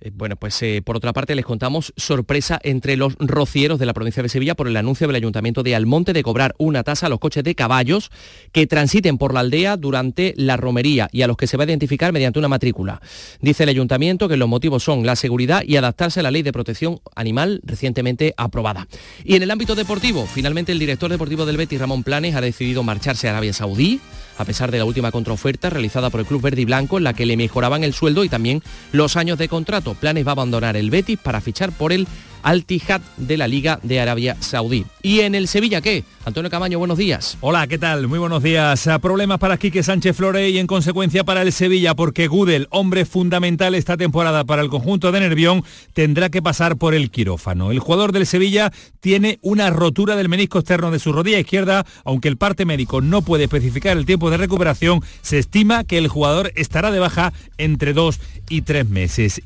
Eh, 0.01 0.11
bueno, 0.13 0.35
pues 0.35 0.61
eh, 0.63 0.81
por 0.83 0.97
otra 0.97 1.13
parte 1.13 1.35
les 1.35 1.45
contamos 1.45 1.93
sorpresa 1.95 2.59
entre 2.63 2.97
los 2.97 3.15
rocieros 3.19 3.79
de 3.79 3.85
la 3.85 3.93
provincia 3.93 4.23
de 4.23 4.29
Sevilla 4.29 4.55
por 4.55 4.67
el 4.67 4.75
anuncio 4.75 5.07
del 5.07 5.15
Ayuntamiento 5.15 5.63
de 5.63 5.75
Almonte 5.75 6.13
de 6.13 6.23
cobrar 6.23 6.55
una 6.57 6.83
tasa 6.83 7.05
a 7.05 7.09
los 7.09 7.19
coches 7.19 7.43
de 7.43 7.55
caballos 7.55 8.11
que 8.51 8.65
transiten 8.65 9.17
por 9.17 9.33
la 9.33 9.41
aldea 9.41 9.77
durante 9.77 10.33
la 10.37 10.57
romería 10.57 11.07
y 11.11 11.21
a 11.21 11.27
los 11.27 11.37
que 11.37 11.47
se 11.47 11.55
va 11.55 11.63
a 11.63 11.67
identificar 11.67 12.11
mediante 12.11 12.39
una 12.39 12.47
matrícula. 12.47 13.01
Dice 13.41 13.63
el 13.63 13.69
Ayuntamiento 13.69 14.27
que 14.27 14.37
los 14.37 14.49
motivos 14.49 14.83
son 14.83 15.05
la 15.05 15.15
seguridad 15.15 15.63
y 15.65 15.75
adaptarse 15.75 16.19
a 16.19 16.23
la 16.23 16.31
ley 16.31 16.41
de 16.41 16.51
protección 16.51 16.99
animal 17.15 17.61
recientemente 17.63 18.33
aprobada. 18.37 18.87
Y 19.23 19.35
en 19.35 19.43
el 19.43 19.51
ámbito 19.51 19.75
deportivo, 19.75 20.25
finalmente 20.25 20.71
el 20.71 20.79
director 20.79 21.11
deportivo 21.11 21.45
del 21.45 21.57
Betis, 21.57 21.79
Ramón 21.79 22.03
Planes, 22.03 22.35
ha 22.35 22.41
decidido 22.41 22.81
marcharse 22.83 23.27
a 23.27 23.31
Arabia 23.31 23.53
Saudí 23.53 23.99
a 24.41 24.45
pesar 24.45 24.71
de 24.71 24.77
la 24.77 24.85
última 24.85 25.11
contraoferta 25.11 25.69
realizada 25.69 26.09
por 26.09 26.19
el 26.19 26.25
Club 26.25 26.41
Verde 26.41 26.61
y 26.61 26.65
Blanco 26.65 26.97
en 26.97 27.03
la 27.03 27.13
que 27.13 27.25
le 27.25 27.37
mejoraban 27.37 27.83
el 27.83 27.93
sueldo 27.93 28.23
y 28.23 28.29
también 28.29 28.61
los 28.91 29.15
años 29.15 29.37
de 29.37 29.47
contrato. 29.47 29.93
Planes 29.93 30.25
va 30.25 30.31
a 30.31 30.33
abandonar 30.33 30.75
el 30.75 30.89
Betis 30.89 31.19
para 31.19 31.41
fichar 31.41 31.71
por 31.71 31.93
el 31.93 32.07
al 32.43 32.65
Tijad 32.65 33.01
de 33.17 33.37
la 33.37 33.47
Liga 33.47 33.79
de 33.83 33.99
Arabia 33.99 34.37
Saudí. 34.39 34.85
¿Y 35.01 35.21
en 35.21 35.35
el 35.35 35.47
Sevilla 35.47 35.81
qué? 35.81 36.03
Antonio 36.23 36.51
Camaño, 36.51 36.77
buenos 36.77 36.97
días. 36.97 37.37
Hola, 37.41 37.65
¿qué 37.67 37.77
tal? 37.77 38.07
Muy 38.07 38.19
buenos 38.19 38.43
días. 38.43 38.85
Ah, 38.87 38.99
problemas 38.99 39.39
para 39.39 39.57
Quique 39.57 39.81
Sánchez 39.81 40.15
Flore 40.15 40.49
y 40.49 40.59
en 40.59 40.67
consecuencia 40.67 41.23
para 41.23 41.41
el 41.41 41.51
Sevilla, 41.51 41.95
porque 41.95 42.27
Gudel, 42.27 42.67
hombre 42.69 43.05
fundamental 43.05 43.73
esta 43.73 43.97
temporada 43.97 44.43
para 44.43 44.61
el 44.61 44.69
conjunto 44.69 45.11
de 45.11 45.19
Nervión, 45.19 45.63
tendrá 45.93 46.29
que 46.29 46.41
pasar 46.41 46.77
por 46.77 46.93
el 46.93 47.09
quirófano. 47.09 47.71
El 47.71 47.79
jugador 47.79 48.11
del 48.11 48.27
Sevilla 48.27 48.71
tiene 48.99 49.39
una 49.41 49.69
rotura 49.71 50.15
del 50.15 50.29
menisco 50.29 50.59
externo 50.59 50.91
de 50.91 50.99
su 50.99 51.11
rodilla 51.11 51.39
izquierda, 51.39 51.85
aunque 52.05 52.27
el 52.27 52.37
parte 52.37 52.65
médico 52.65 53.01
no 53.01 53.23
puede 53.23 53.45
especificar 53.45 53.97
el 53.97 54.05
tiempo 54.05 54.29
de 54.29 54.37
recuperación, 54.37 55.01
se 55.21 55.39
estima 55.39 55.83
que 55.83 55.97
el 55.97 56.07
jugador 56.07 56.51
estará 56.55 56.91
de 56.91 56.99
baja 56.99 57.33
entre 57.57 57.93
dos 57.93 58.19
y 58.49 58.61
tres 58.61 58.87
meses. 58.87 59.41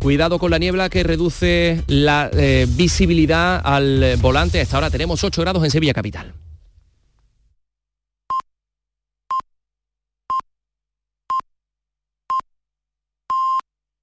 Cuidado 0.00 0.38
con 0.38 0.50
la 0.50 0.58
niebla 0.58 0.90
que 0.90 1.02
reduce 1.02 1.82
la 1.86 2.30
eh, 2.32 2.66
visibilidad 2.68 3.60
al 3.64 4.16
volante. 4.18 4.60
Hasta 4.60 4.76
ahora 4.76 4.90
tenemos 4.90 5.24
8 5.24 5.40
grados 5.40 5.64
en 5.64 5.70
Sevilla 5.70 5.94
Capital. 5.94 6.34